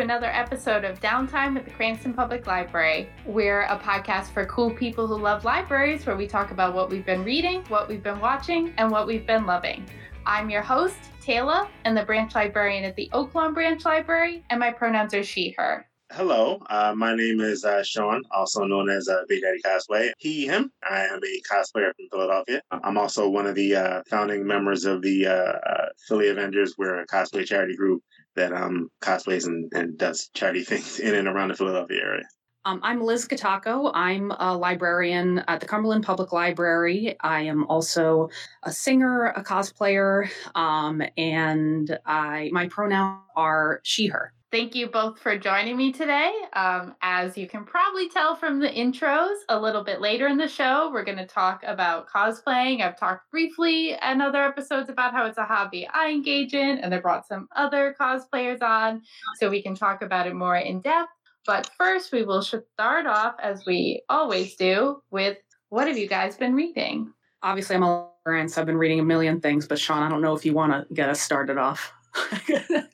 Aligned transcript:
another 0.00 0.28
episode 0.28 0.82
of 0.82 0.98
Downtime 0.98 1.58
at 1.58 1.66
the 1.66 1.70
Cranston 1.70 2.14
Public 2.14 2.46
Library. 2.46 3.10
We're 3.26 3.62
a 3.62 3.78
podcast 3.78 4.28
for 4.32 4.46
cool 4.46 4.70
people 4.70 5.06
who 5.06 5.18
love 5.18 5.44
libraries 5.44 6.06
where 6.06 6.16
we 6.16 6.26
talk 6.26 6.52
about 6.52 6.74
what 6.74 6.88
we've 6.88 7.04
been 7.04 7.22
reading, 7.22 7.62
what 7.68 7.86
we've 7.86 8.02
been 8.02 8.18
watching, 8.18 8.72
and 8.78 8.90
what 8.90 9.06
we've 9.06 9.26
been 9.26 9.44
loving. 9.44 9.86
I'm 10.24 10.48
your 10.48 10.62
host, 10.62 10.96
Taylor, 11.20 11.68
and 11.84 11.94
the 11.94 12.04
branch 12.04 12.34
librarian 12.34 12.84
at 12.84 12.96
the 12.96 13.10
Oaklawn 13.12 13.52
Branch 13.52 13.84
Library, 13.84 14.42
and 14.48 14.58
my 14.58 14.72
pronouns 14.72 15.12
are 15.12 15.22
she, 15.22 15.54
her. 15.58 15.86
Hello, 16.12 16.60
uh, 16.70 16.94
my 16.96 17.14
name 17.14 17.40
is 17.40 17.64
uh, 17.66 17.82
Sean, 17.82 18.22
also 18.30 18.64
known 18.64 18.88
as 18.88 19.06
uh, 19.06 19.22
Big 19.28 19.42
Daddy 19.42 19.60
Cosplay. 19.64 20.12
He, 20.18 20.46
him. 20.46 20.72
I 20.82 21.04
am 21.04 21.20
a 21.22 21.42
cosplayer 21.42 21.94
from 21.94 22.08
Philadelphia. 22.10 22.62
I'm 22.70 22.96
also 22.96 23.28
one 23.28 23.46
of 23.46 23.54
the 23.54 23.76
uh, 23.76 24.02
founding 24.08 24.46
members 24.46 24.86
of 24.86 25.02
the 25.02 25.26
uh, 25.26 25.32
uh, 25.32 25.88
Philly 26.08 26.28
Avengers. 26.28 26.74
We're 26.78 27.00
a 27.00 27.06
cosplay 27.06 27.46
charity 27.46 27.76
group 27.76 28.02
that 28.36 28.52
um, 28.52 28.90
cosplays 29.02 29.46
and, 29.46 29.70
and 29.72 29.98
does 29.98 30.30
charity 30.34 30.64
things 30.64 31.00
in 31.00 31.14
and 31.14 31.28
around 31.28 31.48
the 31.48 31.54
Philadelphia 31.54 32.00
area. 32.02 32.24
Um, 32.66 32.80
I'm 32.82 33.00
Liz 33.00 33.26
Gatako. 33.26 33.90
I'm 33.94 34.32
a 34.32 34.54
librarian 34.54 35.42
at 35.48 35.60
the 35.60 35.66
Cumberland 35.66 36.04
Public 36.04 36.30
Library. 36.30 37.16
I 37.20 37.40
am 37.40 37.66
also 37.68 38.28
a 38.64 38.70
singer, 38.70 39.28
a 39.28 39.42
cosplayer, 39.42 40.28
um, 40.54 41.00
and 41.16 41.98
I 42.04 42.50
my 42.52 42.68
pronouns 42.68 43.22
are 43.34 43.80
she, 43.82 44.08
her. 44.08 44.34
Thank 44.52 44.74
you 44.74 44.88
both 44.88 45.20
for 45.20 45.38
joining 45.38 45.76
me 45.76 45.92
today. 45.92 46.32
Um, 46.54 46.96
as 47.02 47.38
you 47.38 47.46
can 47.46 47.64
probably 47.64 48.08
tell 48.08 48.34
from 48.34 48.58
the 48.58 48.66
intros, 48.66 49.36
a 49.48 49.60
little 49.60 49.84
bit 49.84 50.00
later 50.00 50.26
in 50.26 50.36
the 50.36 50.48
show, 50.48 50.90
we're 50.92 51.04
going 51.04 51.18
to 51.18 51.26
talk 51.26 51.62
about 51.64 52.08
cosplaying. 52.08 52.80
I've 52.80 52.98
talked 52.98 53.30
briefly 53.30 53.92
in 53.92 54.20
other 54.20 54.42
episodes 54.42 54.90
about 54.90 55.12
how 55.12 55.26
it's 55.26 55.38
a 55.38 55.44
hobby 55.44 55.86
I 55.94 56.10
engage 56.10 56.52
in, 56.52 56.78
and 56.78 56.92
I 56.92 56.98
brought 56.98 57.28
some 57.28 57.46
other 57.54 57.94
cosplayers 58.00 58.60
on 58.60 59.02
so 59.38 59.48
we 59.48 59.62
can 59.62 59.76
talk 59.76 60.02
about 60.02 60.26
it 60.26 60.34
more 60.34 60.56
in 60.56 60.80
depth. 60.80 61.12
But 61.46 61.70
first, 61.78 62.10
we 62.10 62.24
will 62.24 62.42
start 62.42 63.06
off, 63.06 63.36
as 63.40 63.64
we 63.64 64.02
always 64.08 64.56
do, 64.56 65.00
with 65.12 65.38
what 65.68 65.86
have 65.86 65.96
you 65.96 66.08
guys 66.08 66.36
been 66.36 66.56
reading? 66.56 67.12
Obviously, 67.44 67.76
I'm 67.76 67.84
a 67.84 68.10
librarian, 68.26 68.48
so 68.48 68.60
I've 68.60 68.66
been 68.66 68.78
reading 68.78 68.98
a 68.98 69.04
million 69.04 69.40
things, 69.40 69.68
but 69.68 69.78
Sean, 69.78 70.02
I 70.02 70.08
don't 70.08 70.22
know 70.22 70.34
if 70.34 70.44
you 70.44 70.54
want 70.54 70.72
to 70.72 70.92
get 70.92 71.08
us 71.08 71.20
started 71.20 71.56
off. 71.56 71.92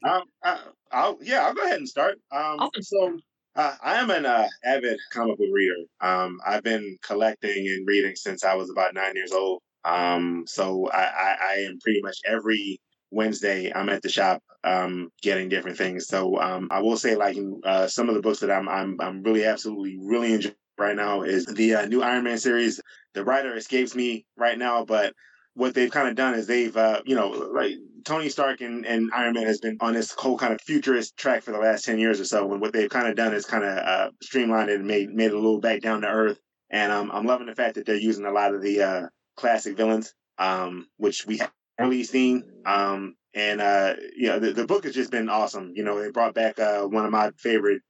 um, 0.04 0.22
uh, 0.44 0.58
I'll 0.92 1.18
yeah, 1.22 1.46
I'll 1.46 1.54
go 1.54 1.64
ahead 1.64 1.78
and 1.78 1.88
start. 1.88 2.18
Um, 2.32 2.60
awesome. 2.60 2.82
So 2.82 3.18
uh, 3.56 3.74
I 3.82 3.96
am 3.96 4.10
an 4.10 4.26
uh, 4.26 4.48
avid 4.64 4.98
comic 5.12 5.38
book 5.38 5.48
reader. 5.52 5.76
Um, 6.00 6.38
I've 6.46 6.62
been 6.62 6.98
collecting 7.02 7.66
and 7.66 7.86
reading 7.86 8.14
since 8.14 8.44
I 8.44 8.54
was 8.54 8.70
about 8.70 8.94
nine 8.94 9.16
years 9.16 9.32
old. 9.32 9.62
Um, 9.84 10.44
so 10.46 10.88
I, 10.90 11.04
I, 11.04 11.36
I, 11.40 11.54
am 11.60 11.78
pretty 11.80 12.02
much 12.02 12.18
every 12.24 12.80
Wednesday 13.12 13.72
I'm 13.72 13.88
at 13.88 14.02
the 14.02 14.08
shop 14.08 14.42
um, 14.64 15.10
getting 15.22 15.48
different 15.48 15.78
things. 15.78 16.08
So 16.08 16.40
um, 16.40 16.68
I 16.72 16.80
will 16.80 16.96
say, 16.96 17.14
like 17.14 17.36
uh, 17.64 17.86
some 17.86 18.08
of 18.08 18.16
the 18.16 18.20
books 18.20 18.40
that 18.40 18.50
I'm 18.50 18.68
I'm 18.68 19.00
I'm 19.00 19.22
really 19.22 19.44
absolutely 19.44 19.96
really 20.00 20.34
enjoying 20.34 20.54
right 20.76 20.96
now 20.96 21.22
is 21.22 21.46
the 21.46 21.76
uh, 21.76 21.86
new 21.86 22.02
Iron 22.02 22.24
Man 22.24 22.38
series. 22.38 22.80
The 23.14 23.24
writer 23.24 23.56
escapes 23.56 23.94
me 23.94 24.26
right 24.36 24.58
now, 24.58 24.84
but 24.84 25.14
what 25.56 25.74
they've 25.74 25.90
kind 25.90 26.06
of 26.06 26.14
done 26.14 26.34
is 26.34 26.46
they've, 26.46 26.76
uh, 26.76 27.00
you 27.06 27.16
know, 27.16 27.28
like 27.28 27.72
Tony 28.04 28.28
Stark 28.28 28.60
and, 28.60 28.84
and 28.84 29.10
Iron 29.14 29.32
Man 29.32 29.46
has 29.46 29.58
been 29.58 29.78
on 29.80 29.94
this 29.94 30.12
whole 30.12 30.36
kind 30.36 30.52
of 30.52 30.60
futurist 30.60 31.16
track 31.16 31.42
for 31.42 31.50
the 31.50 31.58
last 31.58 31.86
10 31.86 31.98
years 31.98 32.20
or 32.20 32.26
so. 32.26 32.52
And 32.52 32.60
what 32.60 32.74
they've 32.74 32.90
kind 32.90 33.08
of 33.08 33.16
done 33.16 33.32
is 33.32 33.46
kind 33.46 33.64
of 33.64 33.78
uh, 33.78 34.10
streamlined 34.22 34.68
it 34.68 34.80
and 34.80 34.86
made, 34.86 35.08
made 35.08 35.28
it 35.28 35.32
a 35.32 35.38
little 35.38 35.58
back 35.58 35.80
down 35.80 36.02
to 36.02 36.08
earth. 36.08 36.38
And 36.68 36.92
um, 36.92 37.10
I'm 37.10 37.24
loving 37.24 37.46
the 37.46 37.54
fact 37.54 37.76
that 37.76 37.86
they're 37.86 37.96
using 37.96 38.26
a 38.26 38.32
lot 38.32 38.54
of 38.54 38.60
the 38.60 38.82
uh, 38.82 39.06
classic 39.34 39.78
villains, 39.78 40.12
um, 40.36 40.88
which 40.98 41.26
we 41.26 41.38
haven't 41.38 41.54
really 41.78 42.04
seen. 42.04 42.44
Um, 42.66 43.16
and, 43.32 43.62
uh, 43.62 43.94
you 44.14 44.28
know, 44.28 44.38
the, 44.38 44.52
the 44.52 44.66
book 44.66 44.84
has 44.84 44.94
just 44.94 45.10
been 45.10 45.30
awesome. 45.30 45.72
You 45.74 45.84
know, 45.84 45.98
they 45.98 46.10
brought 46.10 46.34
back 46.34 46.58
uh, 46.58 46.82
one 46.82 47.06
of 47.06 47.10
my 47.10 47.30
favorite 47.38 47.80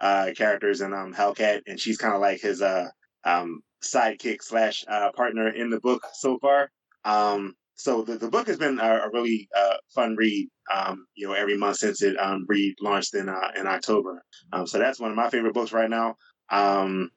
uh, 0.00 0.30
characters 0.36 0.80
in 0.80 0.92
um, 0.92 1.14
Hellcat, 1.14 1.62
and 1.68 1.78
she's 1.78 1.98
kind 1.98 2.14
of 2.14 2.20
like 2.20 2.40
his 2.40 2.60
uh, 2.62 2.88
um, 3.22 3.60
sidekick 3.80 4.42
slash 4.42 4.84
partner 5.14 5.48
in 5.48 5.70
the 5.70 5.78
book 5.78 6.04
so 6.14 6.38
far. 6.40 6.68
Um, 7.04 7.54
so 7.74 8.02
the, 8.02 8.16
the 8.16 8.30
book 8.30 8.46
has 8.46 8.58
been 8.58 8.78
a, 8.78 8.84
a 8.84 9.10
really 9.12 9.48
uh, 9.56 9.76
fun 9.94 10.14
read, 10.16 10.48
um, 10.72 11.06
you 11.14 11.26
know, 11.26 11.34
every 11.34 11.56
month 11.56 11.78
since 11.78 12.02
it 12.02 12.16
um, 12.16 12.46
relaunched 12.50 13.14
in 13.14 13.28
uh, 13.28 13.50
in 13.56 13.66
October. 13.66 14.22
Um, 14.52 14.66
so 14.66 14.78
that's 14.78 15.00
one 15.00 15.10
of 15.10 15.16
my 15.16 15.30
favorite 15.30 15.54
books 15.54 15.72
right 15.72 15.90
now. 15.90 16.14
Um, 16.50 17.10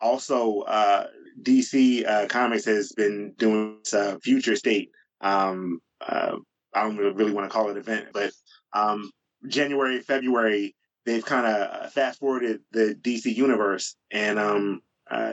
also, 0.00 0.60
uh, 0.60 1.06
DC 1.42 2.06
uh, 2.06 2.26
Comics 2.28 2.64
has 2.66 2.92
been 2.92 3.32
doing 3.38 3.78
uh, 3.92 4.16
Future 4.22 4.56
State. 4.56 4.90
Um, 5.20 5.80
uh, 6.00 6.36
I 6.74 6.82
don't 6.82 6.96
really 6.96 7.32
want 7.32 7.50
to 7.50 7.52
call 7.52 7.68
it 7.68 7.72
an 7.72 7.78
event, 7.78 8.08
but 8.12 8.30
um, 8.72 9.10
January, 9.48 10.00
February, 10.00 10.76
they've 11.06 11.24
kind 11.24 11.46
of 11.46 11.92
fast 11.92 12.20
forwarded 12.20 12.60
the 12.72 12.96
DC 13.00 13.34
universe 13.34 13.96
and 14.10 14.38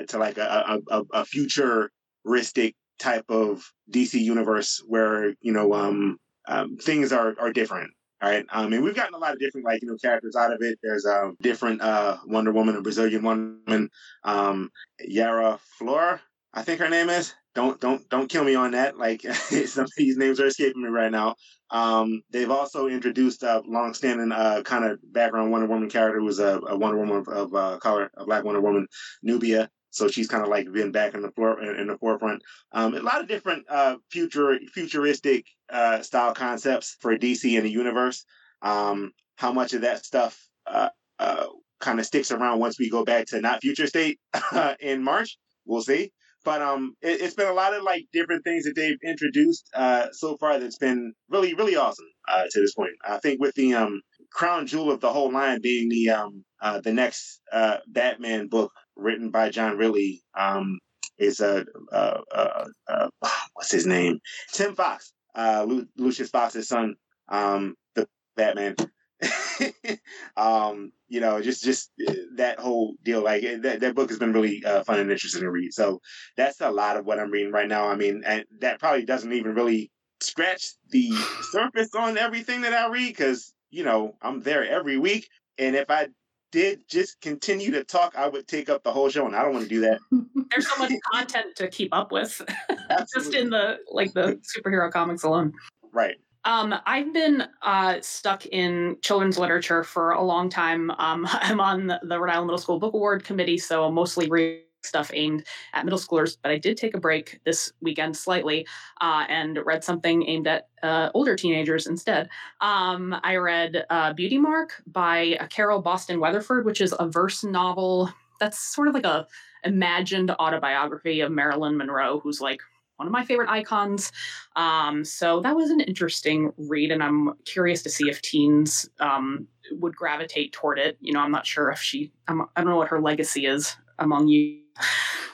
to 0.07 0.17
like 0.17 0.37
a, 0.37 0.79
a, 0.89 1.01
a 1.13 1.25
futuristic 1.25 2.75
type 3.01 3.25
of 3.29 3.63
DC 3.91 4.19
universe 4.19 4.81
where 4.87 5.33
you 5.41 5.51
know 5.51 5.73
um, 5.73 6.17
um, 6.47 6.77
things 6.77 7.11
are 7.11 7.35
are 7.39 7.51
different. 7.51 7.91
Right. 8.23 8.45
I 8.51 8.67
mean, 8.67 8.83
we've 8.83 8.95
gotten 8.95 9.15
a 9.15 9.17
lot 9.17 9.33
of 9.33 9.39
different, 9.39 9.65
like, 9.65 9.81
you 9.81 9.87
know, 9.87 9.97
characters 9.97 10.35
out 10.35 10.53
of 10.53 10.61
it. 10.61 10.77
There's 10.83 11.07
a 11.07 11.23
um, 11.23 11.37
different 11.41 11.81
uh, 11.81 12.17
Wonder 12.27 12.51
Woman, 12.51 12.75
a 12.75 12.81
Brazilian 12.83 13.23
woman, 13.23 13.89
um, 14.23 14.69
Yara 14.99 15.59
Flor, 15.79 16.21
I 16.53 16.63
think 16.63 16.79
her 16.79 16.89
name 16.89 17.09
is. 17.09 17.33
Don't 17.53 17.81
don't 17.81 18.07
don't 18.09 18.29
kill 18.29 18.43
me 18.43 18.55
on 18.55 18.71
that. 18.71 18.97
Like 18.97 19.21
some 19.65 19.83
of 19.83 19.91
these 19.97 20.17
names 20.17 20.39
are 20.39 20.47
escaping 20.47 20.83
me 20.83 20.89
right 20.89 21.11
now. 21.11 21.35
Um, 21.69 22.21
they've 22.29 22.51
also 22.51 22.87
introduced 22.87 23.43
a 23.43 23.61
long-standing 23.65 24.31
uh, 24.31 24.61
kind 24.63 24.85
of 24.85 24.99
background 25.03 25.51
Wonder 25.51 25.67
Woman 25.67 25.89
character 25.89 26.19
who 26.19 26.25
was 26.25 26.39
a, 26.39 26.59
a 26.67 26.77
Wonder 26.77 26.97
Woman 26.97 27.17
of, 27.17 27.27
of 27.27 27.55
uh, 27.55 27.77
color, 27.79 28.11
a 28.17 28.25
Black 28.25 28.43
Wonder 28.43 28.61
Woman, 28.61 28.87
Nubia. 29.23 29.69
So 29.91 30.07
she's 30.07 30.27
kind 30.27 30.41
of 30.41 30.49
like 30.49 30.71
been 30.71 30.91
back 30.91 31.13
in 31.13 31.21
the 31.21 31.31
floor 31.31 31.61
in, 31.61 31.87
the 31.87 31.97
forefront. 31.97 32.41
Um, 32.71 32.95
a 32.95 33.01
lot 33.01 33.21
of 33.21 33.27
different 33.27 33.65
uh, 33.69 33.97
future 34.09 34.57
futuristic 34.73 35.45
uh, 35.69 36.01
style 36.01 36.33
concepts 36.33 36.95
for 37.01 37.15
DC 37.17 37.57
in 37.57 37.63
the 37.63 37.69
universe. 37.69 38.25
Um, 38.61 39.11
how 39.35 39.51
much 39.51 39.73
of 39.73 39.81
that 39.81 40.05
stuff 40.05 40.39
uh, 40.65 40.89
uh 41.19 41.47
kind 41.79 41.99
of 41.99 42.05
sticks 42.05 42.31
around 42.31 42.59
once 42.59 42.79
we 42.79 42.89
go 42.89 43.03
back 43.03 43.25
to 43.27 43.41
not 43.41 43.61
future 43.61 43.87
state 43.87 44.19
in 44.79 45.03
March? 45.03 45.37
We'll 45.65 45.81
see. 45.81 46.13
But 46.43 46.61
um, 46.61 46.95
it, 47.01 47.21
has 47.21 47.33
been 47.33 47.49
a 47.49 47.53
lot 47.53 47.73
of 47.73 47.83
like 47.83 48.05
different 48.13 48.43
things 48.43 48.63
that 48.63 48.75
they've 48.75 48.97
introduced 49.03 49.69
uh, 49.75 50.07
so 50.11 50.37
far 50.37 50.57
that's 50.57 50.77
been 50.77 51.13
really 51.29 51.53
really 51.53 51.75
awesome 51.75 52.07
uh, 52.29 52.45
to 52.49 52.61
this 52.61 52.73
point. 52.73 52.93
I 53.05 53.17
think 53.17 53.41
with 53.41 53.55
the 53.55 53.73
um, 53.73 54.01
crown 54.31 54.67
jewel 54.67 54.89
of 54.89 55.01
the 55.01 55.11
whole 55.11 55.31
line 55.31 55.59
being 55.61 55.89
the 55.89 56.11
um, 56.11 56.45
the 56.81 56.93
next 56.93 57.41
Batman 57.87 58.47
book 58.47 58.71
written 58.95 59.29
by 59.29 59.49
John 59.49 59.77
Ridley. 59.77 60.23
Um, 60.37 60.79
is 61.21 61.39
a 61.39 61.65
uh, 61.91 62.21
uh, 62.33 62.65
uh, 62.87 63.09
what's 63.53 63.71
his 63.71 63.85
name? 63.85 64.19
Tim 64.53 64.75
Fox, 64.75 65.13
uh, 65.35 65.65
Lu- 65.67 65.87
Lucius 65.97 66.29
Fox's 66.29 66.67
son, 66.67 66.95
um, 67.29 67.75
the 67.95 68.07
Batman. 68.35 68.75
um, 70.37 70.91
you 71.07 71.19
know, 71.19 71.41
just 71.41 71.63
just 71.63 71.91
uh, 72.07 72.13
that 72.35 72.59
whole 72.59 72.95
deal. 73.03 73.23
Like 73.23 73.43
that, 73.61 73.79
that 73.81 73.95
book 73.95 74.09
has 74.09 74.17
been 74.17 74.33
really 74.33 74.63
uh, 74.65 74.83
fun 74.83 74.99
and 74.99 75.11
interesting 75.11 75.41
to 75.41 75.51
read. 75.51 75.73
So 75.73 76.01
that's 76.35 76.59
a 76.59 76.71
lot 76.71 76.97
of 76.97 77.05
what 77.05 77.19
I'm 77.19 77.31
reading 77.31 77.51
right 77.51 77.67
now. 77.67 77.87
I 77.87 77.95
mean, 77.95 78.23
and 78.25 78.45
that 78.59 78.79
probably 78.79 79.05
doesn't 79.05 79.31
even 79.31 79.53
really 79.53 79.91
scratch 80.21 80.73
the 80.89 81.11
surface 81.51 81.93
on 81.95 82.17
everything 82.17 82.61
that 82.61 82.73
I 82.73 82.89
read 82.89 83.09
because 83.09 83.53
you 83.69 83.83
know 83.83 84.15
I'm 84.21 84.41
there 84.41 84.67
every 84.67 84.97
week. 84.97 85.29
And 85.59 85.75
if 85.75 85.91
I 85.91 86.07
did 86.51 86.87
just 86.87 87.21
continue 87.21 87.71
to 87.71 87.83
talk, 87.83 88.15
I 88.17 88.27
would 88.27 88.47
take 88.47 88.69
up 88.69 88.83
the 88.83 88.91
whole 88.91 89.09
show, 89.09 89.25
and 89.25 89.35
I 89.35 89.43
don't 89.43 89.53
want 89.53 89.63
to 89.63 89.69
do 89.69 89.81
that. 89.81 89.99
There's 90.51 90.69
so 90.69 90.77
much 90.77 90.91
content 91.13 91.55
to 91.55 91.67
keep 91.67 91.93
up 91.93 92.11
with, 92.11 92.41
just 93.13 93.33
in 93.33 93.49
the 93.49 93.79
like 93.89 94.13
the 94.13 94.39
superhero 94.55 94.91
comics 94.91 95.23
alone. 95.23 95.53
Right. 95.91 96.17
Um, 96.43 96.73
I've 96.85 97.13
been 97.13 97.43
uh, 97.61 97.97
stuck 98.01 98.45
in 98.47 98.97
children's 99.01 99.37
literature 99.37 99.83
for 99.83 100.11
a 100.11 100.23
long 100.23 100.49
time. 100.49 100.91
Um, 100.91 101.27
I'm 101.31 101.59
on 101.59 101.87
the 101.87 102.19
Rhode 102.19 102.31
Island 102.31 102.47
Middle 102.47 102.57
School 102.57 102.79
Book 102.79 102.93
Award 102.93 103.23
Committee, 103.23 103.57
so 103.57 103.85
I'm 103.85 103.93
mostly 103.93 104.29
reading 104.29 104.63
stuff 104.83 105.11
aimed 105.13 105.45
at 105.73 105.85
middle 105.85 105.99
schoolers, 105.99 106.37
but 106.41 106.51
I 106.51 106.57
did 106.57 106.77
take 106.77 106.95
a 106.95 106.99
break 106.99 107.39
this 107.45 107.71
weekend 107.81 108.15
slightly 108.15 108.65
uh, 108.99 109.25
and 109.29 109.59
read 109.65 109.83
something 109.83 110.27
aimed 110.27 110.47
at 110.47 110.67
uh, 110.83 111.09
older 111.13 111.35
teenagers 111.35 111.87
instead. 111.87 112.29
Um, 112.61 113.15
I 113.23 113.35
read 113.35 113.85
uh, 113.89 114.13
Beauty 114.13 114.37
Mark 114.37 114.81
by 114.87 115.37
uh, 115.39 115.47
Carol 115.47 115.81
Boston 115.81 116.19
Weatherford, 116.19 116.65
which 116.65 116.81
is 116.81 116.93
a 116.99 117.07
verse 117.07 117.43
novel 117.43 118.09
that's 118.39 118.59
sort 118.59 118.87
of 118.87 118.93
like 118.93 119.05
a 119.05 119.27
imagined 119.63 120.31
autobiography 120.31 121.21
of 121.21 121.31
Marilyn 121.31 121.77
Monroe, 121.77 122.19
who's 122.19 122.41
like 122.41 122.61
one 123.01 123.07
of 123.07 123.11
my 123.11 123.25
favorite 123.25 123.49
icons. 123.49 124.11
Um, 124.55 125.03
so 125.03 125.39
that 125.41 125.55
was 125.55 125.69
an 125.71 125.79
interesting 125.81 126.51
read, 126.57 126.91
and 126.91 127.01
I'm 127.01 127.33
curious 127.45 127.81
to 127.83 127.89
see 127.89 128.09
if 128.09 128.21
teens 128.21 128.89
um, 128.99 129.47
would 129.71 129.95
gravitate 129.95 130.53
toward 130.53 130.77
it. 130.77 130.97
You 131.01 131.13
know, 131.13 131.19
I'm 131.19 131.31
not 131.31 131.47
sure 131.47 131.71
if 131.71 131.79
she, 131.79 132.11
I'm, 132.27 132.41
I 132.41 132.61
do 132.61 132.65
not 132.65 132.71
know 132.71 132.77
what 132.77 132.89
her 132.89 133.01
legacy 133.01 133.45
is 133.45 133.75
among 133.99 134.27
you 134.27 134.60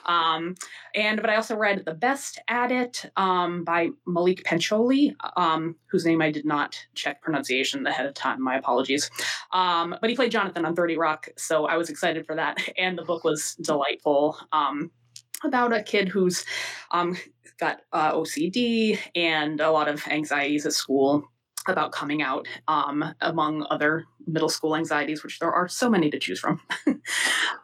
Um, 0.08 0.54
and 0.94 1.20
but 1.20 1.28
I 1.28 1.36
also 1.36 1.54
read 1.54 1.84
The 1.84 1.92
Best 1.92 2.40
at 2.48 2.72
It 2.72 3.04
um, 3.16 3.62
by 3.62 3.90
Maulik 4.08 4.42
Pancholy, 4.42 5.14
um, 5.36 5.76
whose 5.90 6.06
name 6.06 6.22
I 6.22 6.30
did 6.30 6.46
not 6.46 6.82
check 6.94 7.20
pronunciation 7.20 7.86
ahead 7.86 8.06
of 8.06 8.14
time. 8.14 8.42
My 8.42 8.56
apologies. 8.56 9.10
Um, 9.52 9.94
but 10.00 10.08
he 10.08 10.16
played 10.16 10.32
Jonathan 10.32 10.64
on 10.64 10.74
30 10.74 10.96
Rock, 10.96 11.28
so 11.36 11.66
I 11.66 11.76
was 11.76 11.90
excited 11.90 12.24
for 12.24 12.34
that. 12.36 12.56
And 12.78 12.96
the 12.96 13.04
book 13.04 13.22
was 13.22 13.54
delightful. 13.56 14.38
Um, 14.50 14.90
about 15.44 15.76
a 15.76 15.82
kid 15.82 16.08
who's 16.08 16.44
um, 16.90 17.16
got 17.60 17.80
uh, 17.92 18.14
OCD 18.14 18.98
and 19.14 19.60
a 19.60 19.70
lot 19.70 19.88
of 19.88 20.06
anxieties 20.08 20.64
at 20.64 20.72
school 20.72 21.28
about 21.68 21.92
coming 21.92 22.22
out, 22.22 22.46
um, 22.66 23.14
among 23.20 23.66
other 23.70 24.04
middle 24.26 24.48
school 24.48 24.76
anxieties, 24.76 25.22
which 25.22 25.38
there 25.38 25.52
are 25.52 25.68
so 25.68 25.88
many 25.88 26.10
to 26.10 26.18
choose 26.18 26.40
from. 26.40 26.60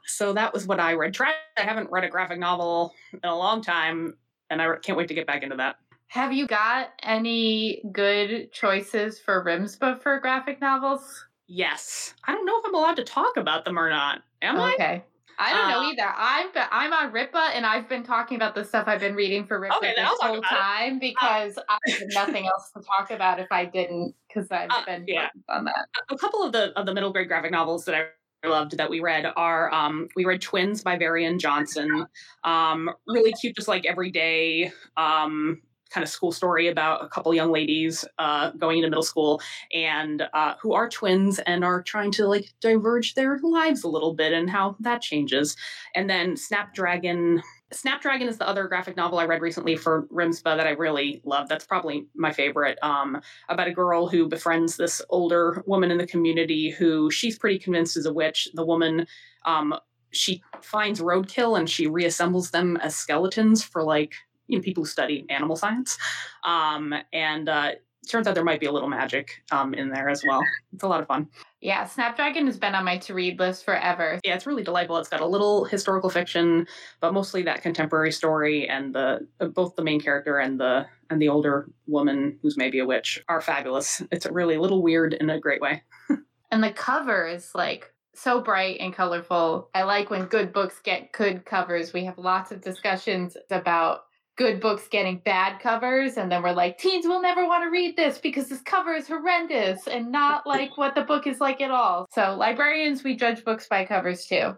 so 0.07 0.33
that 0.33 0.53
was 0.53 0.67
what 0.67 0.81
I 0.81 0.95
read. 0.95 1.17
I 1.21 1.63
haven't 1.63 1.91
read 1.91 2.05
a 2.05 2.09
graphic 2.09 2.39
novel 2.39 2.93
in 3.13 3.29
a 3.29 3.37
long 3.37 3.63
time, 3.63 4.17
and 4.51 4.61
I 4.61 4.77
can't 4.83 4.99
wait 4.99 5.09
to 5.09 5.15
get 5.15 5.27
back 5.27 5.43
into 5.43 5.57
that. 5.57 5.77
Have 6.09 6.33
you 6.33 6.47
got 6.47 6.91
any 7.03 7.83
good 7.93 8.53
choices 8.53 9.19
for 9.19 9.45
RIMSPA 9.45 10.01
for 10.01 10.21
graphic 10.21 10.61
novels? 10.61 11.27
Yes. 11.47 12.15
I 12.25 12.33
don't 12.33 12.47
know 12.47 12.59
if 12.59 12.65
I'm 12.67 12.75
allowed 12.75 12.97
to 12.97 13.05
talk 13.05 13.37
about 13.37 13.65
them 13.65 13.79
or 13.79 13.91
not. 13.91 14.23
Am 14.41 14.57
okay. 14.57 14.65
I? 14.65 14.75
Okay. 14.75 15.05
I 15.39 15.53
don't 15.53 15.69
know 15.69 15.83
either. 15.91 16.13
I'm 16.17 16.49
I'm 16.71 16.93
on 16.93 17.13
Ripa 17.13 17.51
and 17.55 17.67
I've 17.67 17.89
been 17.89 18.03
talking 18.03 18.37
about 18.37 18.55
the 18.55 18.65
stuff 18.65 18.85
I've 18.87 19.01
been 19.01 19.15
reading 19.15 19.47
for 19.47 19.61
Ripa 19.61 19.77
okay, 19.77 19.95
this 19.97 20.09
whole 20.21 20.43
time 20.43 20.97
it. 20.97 21.01
because 21.01 21.59
uh, 21.59 21.63
I 21.69 21.91
have 21.91 22.09
nothing 22.13 22.47
else 22.47 22.71
to 22.77 22.83
talk 22.83 23.11
about 23.11 23.41
if 23.41 23.49
I 23.51 23.65
didn't 23.65 24.15
because 24.29 24.51
I've 24.51 24.71
uh, 24.71 24.85
been 24.85 25.05
yeah. 25.07 25.29
on 25.49 25.65
that. 25.65 25.87
A 26.11 26.17
couple 26.17 26.43
of 26.43 26.53
the 26.53 26.73
of 26.79 26.87
the 26.87 26.95
middle 26.95 27.13
grade 27.13 27.29
graphic 27.29 27.51
novels 27.51 27.85
that 27.85 27.95
I 27.95 28.49
loved 28.49 28.77
that 28.77 28.91
we 28.91 29.01
read 29.01 29.27
are 29.37 29.73
um, 29.73 30.09
we 30.17 30.25
read 30.25 30.41
Twins 30.41 30.83
by 30.83 30.97
Varian 30.97 31.39
Johnson. 31.39 32.07
Um, 32.45 32.91
really 33.07 33.33
cute, 33.33 33.57
just 33.57 33.69
like 33.69 33.87
everyday 33.87 34.73
um, 34.97 35.61
kind 35.95 36.03
of 36.03 36.11
school 36.11 36.33
story 36.33 36.67
about 36.67 37.05
a 37.05 37.09
couple 37.09 37.33
young 37.33 37.53
ladies 37.53 38.05
uh, 38.19 38.51
going 38.51 38.79
into 38.79 38.91
middle 38.91 39.05
school 39.05 39.41
and 39.73 40.25
uh, 40.35 40.55
who 40.61 40.75
are 40.75 40.89
twins 40.89 41.39
and 41.41 41.65
are 41.65 41.83
trying 41.83 42.11
to 42.11 42.27
like 42.27 42.53
diverge 42.61 43.15
their 43.15 43.39
lives 43.43 43.85
a 43.85 43.89
little 43.89 44.13
bit 44.13 44.33
and 44.33 44.51
how 44.51 44.77
that 44.81 45.01
changes. 45.01 45.57
And 45.95 46.11
then 46.11 46.37
Snapdragon. 46.37 47.43
Snapdragon 47.73 48.29
is 48.29 48.39
the 48.39 48.49
other 48.49 48.69
graphic 48.69 48.97
novel 48.97 49.19
I 49.19 49.25
read 49.25 49.43
recently 49.43 49.75
for 49.75 50.07
RIMSPA 50.13 50.57
that 50.57 50.67
I 50.67 50.71
really 50.71 51.21
love. 51.25 51.49
That's 51.49 51.67
probably 51.67 52.07
my 52.15 52.33
favorite. 52.33 52.79
Um, 52.83 53.21
about 53.49 53.67
a 53.67 53.73
girl 53.73 54.07
who 54.07 54.29
befriends 54.29 54.77
this 54.77 55.03
older 55.09 55.63
woman 55.67 55.91
in 55.91 55.99
the 55.99 56.07
community 56.07 56.71
who 56.71 57.11
she's 57.11 57.37
pretty 57.37 57.59
convinced 57.59 57.97
is 57.97 58.07
a 58.07 58.13
witch. 58.13 58.49
The 58.55 58.65
woman 58.65 59.07
um, 59.45 59.75
she 60.13 60.43
finds 60.63 61.01
roadkill 61.01 61.59
and 61.59 61.69
she 61.69 61.89
reassembles 61.89 62.51
them 62.51 62.77
as 62.77 62.95
skeletons 62.95 63.63
for 63.63 63.83
like 63.83 64.15
you 64.49 64.59
know, 64.59 64.63
people 64.63 64.83
who 64.83 64.89
study 64.89 65.27
animal 65.31 65.57
science. 65.57 65.99
Um, 66.45 66.95
and 67.13 67.49
uh, 67.49 67.73
turns 68.09 68.27
out 68.27 68.35
there 68.35 68.45
might 68.45 68.61
be 68.61 68.67
a 68.67 68.73
little 68.73 68.89
magic 68.89 69.43
um, 69.51 69.75
in 69.75 69.91
there 69.91 70.09
as 70.09 70.23
well. 70.27 70.41
It's 70.73 70.83
a 70.83 70.89
lot 70.89 71.01
of 71.01 71.07
fun. 71.07 71.29
Yeah, 71.61 71.85
Snapdragon 71.85 72.47
has 72.47 72.59
been 72.59 72.75
on 72.75 72.85
my 72.85 72.99
to 72.99 73.15
read 73.15 73.39
list 73.39 73.65
forever. 73.65 74.21
Yeah, 74.25 74.35
it's 74.35 74.47
really 74.47 74.63
delightful. 74.63 74.97
It's 74.99 75.09
got 75.09 75.21
a 75.21 75.27
little 75.27 75.65
historical 75.65 76.11
fiction, 76.11 76.67
but 77.01 77.15
mostly 77.15 77.43
that 77.43 77.63
contemporary 77.63 78.13
story, 78.13 78.69
and 78.69 78.95
the 78.95 79.27
uh, 79.41 79.47
both 79.47 79.75
the 79.77 79.83
main 79.83 80.01
character 80.01 80.39
and 80.39 80.61
the 80.61 80.87
and 81.11 81.21
the 81.21 81.29
older 81.29 81.71
woman 81.87 82.39
who's 82.43 82.57
maybe 82.57 82.79
a 82.79 82.87
witch 82.87 83.23
are 83.29 83.41
fabulous. 83.41 84.03
It's 84.11 84.27
really 84.27 84.57
a 84.57 84.61
little 84.61 84.83
weird 84.83 85.15
in 85.15 85.31
a 85.31 85.41
great 85.41 85.61
way. 85.61 85.83
and 86.51 86.63
the 86.63 86.73
cover 86.73 87.27
is 87.27 87.51
like 87.55 87.93
so 88.15 88.41
bright 88.41 88.79
and 88.81 88.95
colorful. 88.95 89.71
I 89.75 89.83
like 89.83 90.11
when 90.11 90.27
good 90.27 90.53
books 90.53 90.81
get 90.83 91.13
good 91.13 91.45
covers. 91.45 91.93
We 91.93 92.05
have 92.05 92.19
lots 92.19 92.53
of 92.53 92.61
discussions 92.61 93.37
about 93.51 94.04
good 94.37 94.61
books 94.61 94.89
getting 94.89 95.19
bad 95.19 95.61
covers 95.61 96.17
and 96.17 96.31
then 96.31 96.43
we're 96.43 96.53
like 96.53 96.77
teens 96.79 97.07
will 97.07 97.23
never 97.23 97.47
want 97.47 97.63
to 97.63 97.71
read 97.71 97.97
this 97.97 98.19
because 98.19 98.49
this 98.49 98.61
cover 98.63 98.95
is 98.95 99.07
horrendous 99.07 99.87
and 99.87 100.11
not 100.11 100.47
like 100.47 100.77
what 100.77 100.95
the 100.95 101.03
book 101.03 101.27
is 101.27 101.41
like 101.41 101.61
at 101.61 101.71
all. 101.71 102.07
So 102.13 102.35
librarians 102.35 103.05
we 103.05 103.17
judge 103.17 103.45
books 103.45 103.69
by 103.69 103.85
covers 103.85 104.27
too. 104.27 104.55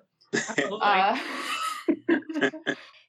Uh, 0.80 1.18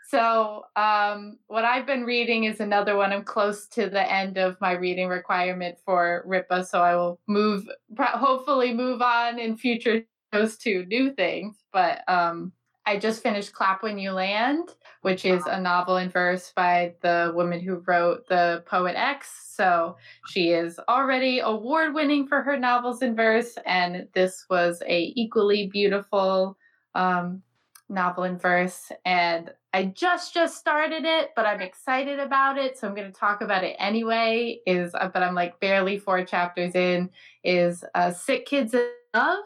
so 0.10 0.64
um, 0.75 1.38
what 1.48 1.66
i've 1.66 1.86
been 1.86 2.04
reading 2.04 2.44
is 2.44 2.60
another 2.60 2.96
one. 2.96 3.12
I'm 3.14 3.24
close 3.24 3.68
to 3.69 3.90
the 3.90 4.12
end 4.12 4.38
of 4.38 4.60
my 4.60 4.74
reading 4.74 5.08
requirement 5.08 5.78
for 5.86 6.24
ripa 6.25 6.66
so 6.66 6.81
i 6.81 6.96
will 6.96 7.19
move 7.28 7.66
hopefully 7.98 8.74
move 8.74 9.02
on 9.02 9.40
in 9.40 9.58
future 9.58 10.04
shows 10.34 10.58
to 10.58 10.86
new 10.86 11.14
things 11.14 11.56
but 11.72 12.02
um, 12.08 12.52
I 12.88 12.95
just 12.95 13.22
finished 13.22 13.51
Clap 13.51 13.84
When 13.84 14.00
You 14.00 14.13
Land, 14.13 14.69
which 15.01 15.25
is 15.25 15.45
a 15.45 15.60
novel 15.60 15.98
in 15.98 16.10
verse 16.10 16.54
by 16.56 16.95
the 17.01 17.34
woman 17.36 17.60
who 17.60 17.84
wrote 17.86 18.25
The 18.30 18.63
Poet 18.66 18.95
X. 18.95 19.51
So 19.56 19.98
she 20.28 20.51
is 20.51 20.80
already 20.88 21.39
award 21.39 21.94
winning 21.94 22.28
for 22.28 22.42
her 22.42 22.57
novels 22.57 23.01
in 23.01 23.13
verse, 23.13 23.57
and 23.66 24.07
this 24.13 24.45
was 24.50 24.81
a 24.88 25.12
equally 25.18 25.68
beautiful 25.68 26.57
um, 26.95 27.44
novel 27.89 28.24
in 28.24 28.38
verse. 28.38 28.90
And 29.04 29.51
I 29.74 29.83
just 29.83 30.33
just 30.33 30.57
started 30.57 31.04
it, 31.04 31.31
but 31.36 31.45
I'm 31.45 31.60
excited 31.60 32.19
about 32.19 32.57
it, 32.57 32.78
so 32.78 32.88
I'm 32.88 32.95
going 32.95 33.12
to 33.12 33.19
talk 33.19 33.42
about 33.42 33.66
it 33.66 33.75
anyway. 33.80 34.62
Is 34.66 34.94
but 34.94 35.22
I'm 35.22 35.36
like 35.36 35.60
barely 35.60 36.00
four 36.00 36.24
chapters 36.24 36.74
in. 36.74 37.10
Is 37.44 37.83
uh, 37.95 38.13
Sick 38.13 38.45
Kids 38.45 38.74
in 38.74 38.88
Love 39.13 39.44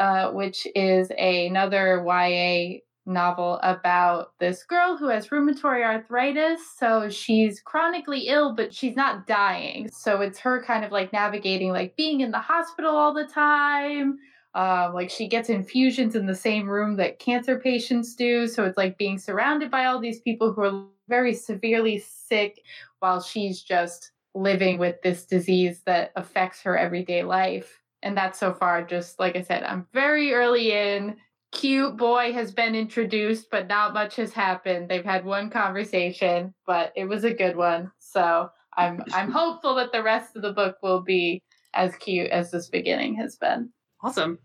uh, 0.00 0.30
which 0.30 0.66
is 0.74 1.12
a, 1.18 1.46
another 1.46 2.02
YA 2.04 2.78
novel 3.04 3.60
about 3.62 4.32
this 4.38 4.62
girl 4.64 4.96
who 4.96 5.08
has 5.08 5.28
rheumatoid 5.28 5.84
arthritis. 5.84 6.60
So 6.78 7.10
she's 7.10 7.60
chronically 7.60 8.28
ill, 8.28 8.54
but 8.54 8.72
she's 8.72 8.96
not 8.96 9.26
dying. 9.26 9.90
So 9.92 10.22
it's 10.22 10.38
her 10.38 10.62
kind 10.64 10.86
of 10.86 10.90
like 10.90 11.12
navigating, 11.12 11.70
like 11.72 11.96
being 11.96 12.22
in 12.22 12.30
the 12.30 12.38
hospital 12.38 12.96
all 12.96 13.12
the 13.12 13.26
time. 13.26 14.18
Uh, 14.54 14.90
like 14.94 15.10
she 15.10 15.28
gets 15.28 15.50
infusions 15.50 16.16
in 16.16 16.26
the 16.26 16.34
same 16.34 16.66
room 16.66 16.96
that 16.96 17.18
cancer 17.18 17.58
patients 17.58 18.14
do. 18.16 18.48
So 18.48 18.64
it's 18.64 18.78
like 18.78 18.96
being 18.96 19.18
surrounded 19.18 19.70
by 19.70 19.84
all 19.84 20.00
these 20.00 20.20
people 20.22 20.52
who 20.52 20.62
are 20.62 20.84
very 21.08 21.34
severely 21.34 21.98
sick 21.98 22.62
while 23.00 23.20
she's 23.20 23.60
just 23.60 24.12
living 24.34 24.78
with 24.78 25.02
this 25.02 25.26
disease 25.26 25.82
that 25.84 26.12
affects 26.16 26.62
her 26.62 26.78
everyday 26.78 27.22
life 27.22 27.79
and 28.02 28.16
that's 28.16 28.38
so 28.38 28.52
far 28.52 28.82
just 28.82 29.18
like 29.18 29.36
I 29.36 29.42
said, 29.42 29.62
I'm 29.64 29.86
very 29.92 30.32
early 30.32 30.72
in. 30.72 31.16
Cute 31.52 31.96
boy 31.96 32.32
has 32.32 32.52
been 32.52 32.76
introduced, 32.76 33.50
but 33.50 33.66
not 33.66 33.92
much 33.92 34.14
has 34.16 34.32
happened. 34.32 34.88
They've 34.88 35.04
had 35.04 35.24
one 35.24 35.50
conversation, 35.50 36.54
but 36.64 36.92
it 36.94 37.06
was 37.06 37.24
a 37.24 37.34
good 37.34 37.56
one. 37.56 37.90
So 37.98 38.50
I'm 38.76 39.02
I'm 39.12 39.30
hopeful 39.30 39.74
that 39.76 39.92
the 39.92 40.02
rest 40.02 40.36
of 40.36 40.42
the 40.42 40.52
book 40.52 40.76
will 40.82 41.02
be 41.02 41.42
as 41.74 41.96
cute 41.96 42.30
as 42.30 42.50
this 42.50 42.68
beginning 42.68 43.16
has 43.16 43.36
been. 43.36 43.70
Awesome. 44.02 44.38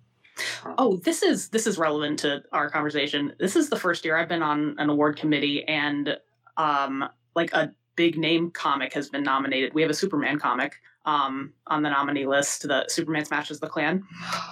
Oh, 0.77 0.97
this 0.97 1.21
is 1.23 1.49
this 1.49 1.67
is 1.67 1.77
relevant 1.77 2.19
to 2.19 2.43
our 2.51 2.69
conversation. 2.69 3.33
This 3.39 3.55
is 3.55 3.69
the 3.69 3.77
first 3.77 4.03
year 4.03 4.17
I've 4.17 4.27
been 4.27 4.43
on 4.43 4.75
an 4.79 4.89
award 4.89 5.17
committee 5.17 5.63
and 5.65 6.17
um 6.57 7.05
like 7.35 7.53
a 7.53 7.71
big 7.95 8.17
name 8.17 8.51
comic 8.51 8.93
has 8.93 9.09
been 9.09 9.23
nominated. 9.23 9.73
We 9.73 9.81
have 9.81 9.91
a 9.91 9.95
Superman 9.95 10.39
comic 10.39 10.75
um, 11.05 11.53
on 11.67 11.81
the 11.81 11.89
nominee 11.89 12.25
list. 12.25 12.67
The 12.67 12.85
Superman 12.87 13.25
Smashes 13.25 13.59
the 13.59 13.67
Klan. 13.67 13.95
Um, 13.95 14.05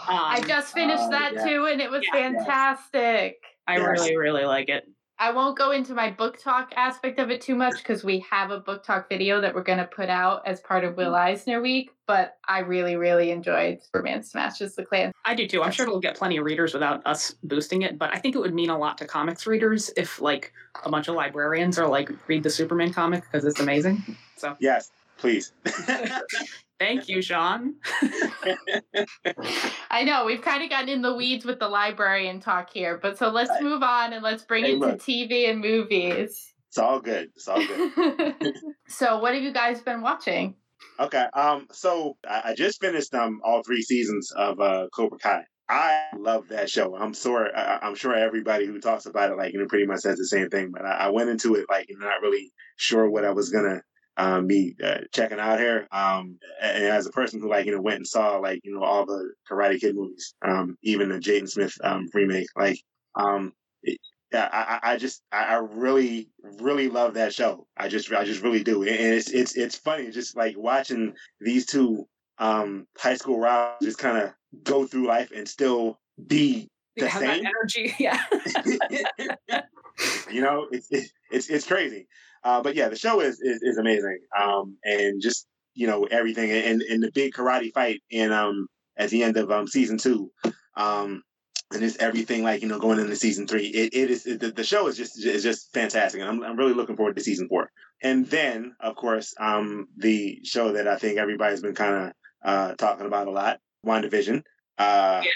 I 0.07 0.41
just 0.47 0.73
finished 0.73 1.03
uh, 1.03 1.09
that 1.09 1.33
yes. 1.35 1.43
too, 1.43 1.65
and 1.65 1.81
it 1.81 1.91
was 1.91 2.03
yeah, 2.07 2.29
fantastic. 2.29 3.37
Yes. 3.41 3.51
I 3.67 3.77
yes. 3.77 3.87
really, 3.87 4.17
really 4.17 4.45
like 4.45 4.69
it. 4.69 4.87
I 5.19 5.31
won't 5.31 5.57
go 5.57 5.71
into 5.71 5.93
my 5.93 6.09
book 6.09 6.41
talk 6.41 6.73
aspect 6.75 7.19
of 7.19 7.29
it 7.29 7.39
too 7.39 7.55
much 7.55 7.77
because 7.77 8.03
we 8.03 8.25
have 8.29 8.49
a 8.49 8.59
book 8.59 8.83
talk 8.83 9.07
video 9.07 9.39
that 9.39 9.53
we're 9.53 9.63
going 9.63 9.77
to 9.77 9.85
put 9.85 10.09
out 10.09 10.41
as 10.45 10.59
part 10.59 10.83
of 10.83 10.97
Will 10.97 11.11
mm. 11.11 11.19
Eisner 11.19 11.61
Week. 11.61 11.91
But 12.07 12.37
I 12.47 12.59
really, 12.59 12.95
really 12.97 13.31
enjoyed 13.31 13.81
Superman 13.81 14.23
Smashes 14.23 14.75
the 14.75 14.83
Klan. 14.83 15.13
I 15.23 15.35
do 15.35 15.47
too. 15.47 15.61
I'm 15.61 15.71
sure 15.71 15.85
it'll 15.85 16.01
get 16.01 16.17
plenty 16.17 16.37
of 16.37 16.43
readers 16.43 16.73
without 16.73 17.05
us 17.05 17.35
boosting 17.43 17.83
it. 17.83 17.97
But 17.97 18.13
I 18.13 18.17
think 18.17 18.35
it 18.35 18.39
would 18.39 18.55
mean 18.55 18.69
a 18.69 18.77
lot 18.77 18.97
to 18.97 19.05
comics 19.05 19.47
readers 19.47 19.91
if, 19.95 20.19
like, 20.19 20.51
a 20.83 20.89
bunch 20.89 21.07
of 21.07 21.15
librarians 21.15 21.77
are 21.77 21.87
like, 21.87 22.09
read 22.27 22.43
the 22.43 22.49
Superman 22.49 22.91
comic 22.91 23.23
because 23.23 23.45
it's 23.45 23.61
amazing. 23.61 24.03
So 24.35 24.57
yes, 24.59 24.91
please. 25.17 25.53
Thank 26.79 27.07
you, 27.07 27.21
Sean. 27.21 27.75
I 29.89 30.03
know 30.03 30.25
we've 30.25 30.41
kind 30.41 30.63
of 30.63 30.69
gotten 30.69 30.89
in 30.89 31.01
the 31.01 31.15
weeds 31.15 31.45
with 31.45 31.59
the 31.59 31.69
librarian 31.69 32.39
talk 32.39 32.69
here, 32.73 32.99
but 33.01 33.17
so 33.17 33.29
let's 33.29 33.61
move 33.61 33.83
on 33.83 34.11
and 34.11 34.21
let's 34.21 34.43
bring 34.43 34.65
hey, 34.65 34.73
it 34.73 34.79
look, 34.79 35.01
to 35.01 35.11
TV 35.11 35.49
and 35.49 35.61
movies. 35.61 36.53
It's 36.67 36.77
all 36.77 36.99
good. 36.99 37.29
It's 37.35 37.47
all 37.47 37.65
good. 37.65 38.55
so, 38.87 39.19
what 39.19 39.33
have 39.33 39.43
you 39.43 39.53
guys 39.53 39.81
been 39.81 40.01
watching? 40.01 40.55
Okay. 40.99 41.25
Um. 41.33 41.67
So 41.71 42.17
I, 42.27 42.41
I 42.45 42.55
just 42.55 42.81
finished 42.81 43.13
um 43.13 43.39
all 43.43 43.63
three 43.63 43.81
seasons 43.81 44.31
of 44.31 44.59
uh 44.59 44.87
Cobra 44.93 45.19
Kai. 45.19 45.43
I 45.69 46.07
love 46.17 46.49
that 46.49 46.69
show. 46.69 46.95
I'm 46.97 47.13
sure 47.13 47.55
I, 47.55 47.79
am 47.87 47.95
sure 47.95 48.13
everybody 48.13 48.65
who 48.65 48.79
talks 48.81 49.05
about 49.05 49.31
it 49.31 49.37
like 49.37 49.53
you 49.53 49.59
know 49.59 49.67
pretty 49.67 49.85
much 49.85 50.01
says 50.01 50.17
the 50.17 50.25
same 50.25 50.49
thing. 50.49 50.71
But 50.71 50.85
I, 50.85 50.91
I 50.91 51.09
went 51.09 51.29
into 51.29 51.55
it 51.55 51.67
like 51.69 51.87
you 51.89 51.97
know, 51.97 52.07
not 52.07 52.21
really 52.21 52.51
sure 52.75 53.09
what 53.09 53.23
I 53.23 53.31
was 53.31 53.49
gonna 53.49 53.81
um, 54.17 54.47
be 54.47 54.75
uh, 54.83 54.99
checking 55.11 55.39
out 55.39 55.59
here. 55.59 55.87
Um, 55.91 56.37
and 56.61 56.83
as 56.85 57.05
a 57.05 57.11
person 57.11 57.39
who 57.39 57.49
like 57.49 57.65
you 57.65 57.71
know 57.71 57.81
went 57.81 57.97
and 57.97 58.07
saw 58.07 58.37
like 58.37 58.61
you 58.63 58.73
know 58.73 58.83
all 58.83 59.05
the 59.05 59.33
Karate 59.49 59.79
Kid 59.79 59.95
movies, 59.95 60.35
um, 60.45 60.77
even 60.83 61.09
the 61.09 61.19
Jaden 61.19 61.49
Smith 61.49 61.75
um, 61.83 62.07
remake, 62.13 62.47
like 62.55 62.79
um, 63.15 63.53
it, 63.83 63.99
I, 64.33 64.79
I 64.83 64.97
just 64.97 65.21
I 65.31 65.55
really 65.55 66.29
really 66.59 66.89
love 66.89 67.15
that 67.15 67.33
show. 67.33 67.67
I 67.77 67.87
just 67.87 68.11
I 68.11 68.23
just 68.23 68.41
really 68.41 68.63
do, 68.63 68.83
and 68.83 68.89
it's 68.89 69.29
it's 69.29 69.55
it's 69.55 69.75
funny 69.75 70.09
just 70.11 70.35
like 70.35 70.57
watching 70.57 71.13
these 71.39 71.65
two 71.65 72.07
um 72.39 72.87
high 72.97 73.15
school 73.15 73.39
rivals 73.39 73.77
just 73.81 73.99
kind 73.99 74.17
of 74.17 74.33
go 74.63 74.87
through 74.87 75.07
life 75.07 75.31
and 75.35 75.47
still 75.47 75.99
be 76.27 76.67
the 76.97 77.09
same 77.09 77.45
energy. 77.45 77.93
Yeah, 77.99 78.23
you 80.31 80.41
know 80.41 80.67
it's 80.71 80.89
it's 81.31 81.49
it's 81.49 81.67
crazy. 81.67 82.07
Uh, 82.43 82.61
but 82.61 82.75
yeah, 82.75 82.89
the 82.89 82.95
show 82.97 83.21
is 83.21 83.39
is, 83.41 83.61
is 83.61 83.77
amazing. 83.77 84.19
Um, 84.39 84.77
and 84.83 85.21
just 85.21 85.47
you 85.73 85.87
know 85.87 86.05
everything 86.05 86.51
and 86.51 86.81
and 86.81 87.01
the 87.01 87.11
big 87.11 87.33
karate 87.33 87.71
fight 87.73 88.01
in 88.09 88.31
um 88.31 88.67
at 88.97 89.09
the 89.09 89.23
end 89.23 89.37
of 89.37 89.51
um 89.51 89.67
season 89.67 89.97
two. 89.97 90.31
Um, 90.75 91.23
and 91.73 91.83
it's 91.83 91.97
everything 91.97 92.43
like 92.43 92.61
you 92.61 92.67
know 92.67 92.79
going 92.79 92.99
into 92.99 93.15
season 93.15 93.47
three. 93.47 93.67
It, 93.67 93.93
it 93.93 94.11
is 94.11 94.25
it, 94.25 94.39
the, 94.39 94.51
the 94.51 94.63
show 94.63 94.87
is 94.87 94.97
just 94.97 95.23
is 95.23 95.43
just 95.43 95.73
fantastic, 95.73 96.21
and 96.21 96.29
I'm 96.29 96.43
I'm 96.43 96.57
really 96.57 96.73
looking 96.73 96.95
forward 96.95 97.15
to 97.15 97.23
season 97.23 97.47
four. 97.47 97.69
And 98.01 98.27
then 98.27 98.75
of 98.79 98.95
course 98.95 99.33
um 99.39 99.87
the 99.97 100.39
show 100.43 100.73
that 100.73 100.87
I 100.87 100.97
think 100.97 101.17
everybody's 101.17 101.61
been 101.61 101.75
kind 101.75 102.07
of 102.07 102.13
uh 102.43 102.75
talking 102.75 103.07
about 103.07 103.27
a 103.27 103.31
lot, 103.31 103.59
WandaVision. 103.85 104.43
Uh, 104.77 105.21
yeah. 105.23 105.31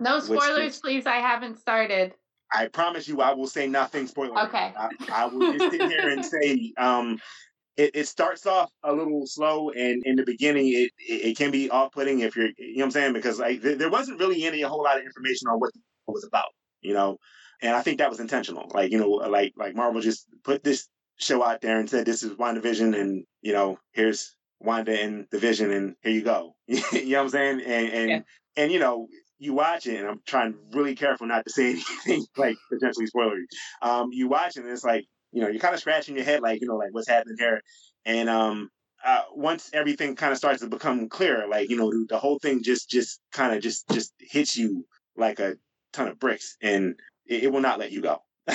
No 0.00 0.20
spoilers, 0.20 0.74
is, 0.74 0.80
please. 0.80 1.06
I 1.06 1.16
haven't 1.16 1.58
started. 1.58 2.14
I 2.52 2.68
promise 2.68 3.06
you, 3.06 3.20
I 3.20 3.34
will 3.34 3.46
say 3.46 3.66
nothing 3.66 4.06
spoiler. 4.06 4.40
Okay. 4.44 4.72
I, 4.76 4.88
I 5.12 5.26
will 5.26 5.52
just 5.52 5.70
sit 5.70 5.82
here 5.82 6.08
and 6.08 6.24
say 6.24 6.72
um 6.78 7.18
it, 7.78 7.92
it 7.94 8.08
starts 8.08 8.44
off 8.44 8.70
a 8.82 8.92
little 8.92 9.26
slow 9.26 9.70
and 9.70 10.02
in 10.04 10.16
the 10.16 10.24
beginning 10.24 10.68
it, 10.68 10.90
it, 10.98 11.36
can 11.38 11.50
be 11.50 11.70
off-putting 11.70 12.20
if 12.20 12.36
you're 12.36 12.48
you 12.58 12.76
know 12.76 12.80
what 12.80 12.84
i'm 12.86 12.90
saying 12.90 13.12
because 13.12 13.38
like 13.38 13.62
th- 13.62 13.78
there 13.78 13.88
wasn't 13.88 14.18
really 14.18 14.44
any 14.44 14.62
a 14.62 14.68
whole 14.68 14.82
lot 14.82 14.98
of 14.98 15.04
information 15.04 15.48
on 15.48 15.58
what 15.60 15.70
it 15.74 15.80
was 16.08 16.24
about 16.24 16.48
you 16.82 16.92
know 16.92 17.16
and 17.62 17.74
i 17.74 17.80
think 17.80 17.98
that 17.98 18.10
was 18.10 18.20
intentional 18.20 18.68
like 18.74 18.90
you 18.90 18.98
know 18.98 19.08
like 19.08 19.54
like 19.56 19.74
marvel 19.74 20.00
just 20.00 20.26
put 20.42 20.62
this 20.64 20.88
show 21.18 21.42
out 21.42 21.60
there 21.60 21.78
and 21.78 21.88
said 21.88 22.04
this 22.04 22.22
is 22.22 22.32
WandaVision 22.32 22.98
and 23.00 23.24
you 23.40 23.52
know 23.52 23.78
here's 23.92 24.36
wanda 24.60 25.00
and 25.00 25.26
the 25.30 25.38
vision 25.38 25.70
and 25.70 25.94
here 26.02 26.12
you 26.12 26.22
go 26.22 26.54
you 26.66 26.80
know 26.92 27.18
what 27.18 27.24
i'm 27.24 27.28
saying 27.28 27.60
and 27.60 27.92
and 27.92 28.10
yeah. 28.10 28.20
and 28.56 28.72
you 28.72 28.80
know 28.80 29.06
you 29.38 29.54
watch 29.54 29.86
it, 29.86 29.98
and 29.98 30.08
I'm 30.08 30.20
trying 30.26 30.54
really 30.72 30.94
careful 30.94 31.26
not 31.26 31.44
to 31.46 31.52
say 31.52 31.70
anything 32.06 32.26
like 32.36 32.56
potentially 32.72 33.06
spoilery. 33.06 33.44
Um, 33.82 34.10
you 34.12 34.28
watch 34.28 34.56
it, 34.56 34.64
and 34.64 34.70
it's 34.70 34.84
like 34.84 35.06
you 35.32 35.42
know, 35.42 35.48
you're 35.48 35.60
kind 35.60 35.74
of 35.74 35.80
scratching 35.80 36.16
your 36.16 36.24
head, 36.24 36.40
like, 36.40 36.60
you 36.60 36.66
know, 36.66 36.76
like 36.76 36.92
what's 36.92 37.08
happening 37.08 37.36
here. 37.38 37.60
And 38.04 38.28
um, 38.28 38.70
uh, 39.04 39.22
once 39.34 39.70
everything 39.72 40.16
kind 40.16 40.32
of 40.32 40.38
starts 40.38 40.60
to 40.60 40.68
become 40.68 41.08
clear, 41.08 41.46
like, 41.48 41.68
you 41.68 41.76
know, 41.76 41.90
the, 41.90 42.06
the 42.08 42.18
whole 42.18 42.38
thing 42.38 42.62
just, 42.62 42.88
just 42.88 43.20
kind 43.32 43.54
of 43.54 43.62
just, 43.62 43.88
just 43.90 44.12
hits 44.18 44.56
you 44.56 44.86
like 45.16 45.38
a 45.40 45.56
ton 45.92 46.08
of 46.08 46.18
bricks 46.18 46.56
and 46.62 46.94
it, 47.26 47.44
it 47.44 47.52
will 47.52 47.60
not 47.60 47.78
let 47.78 47.92
you 47.92 48.00
go. 48.00 48.22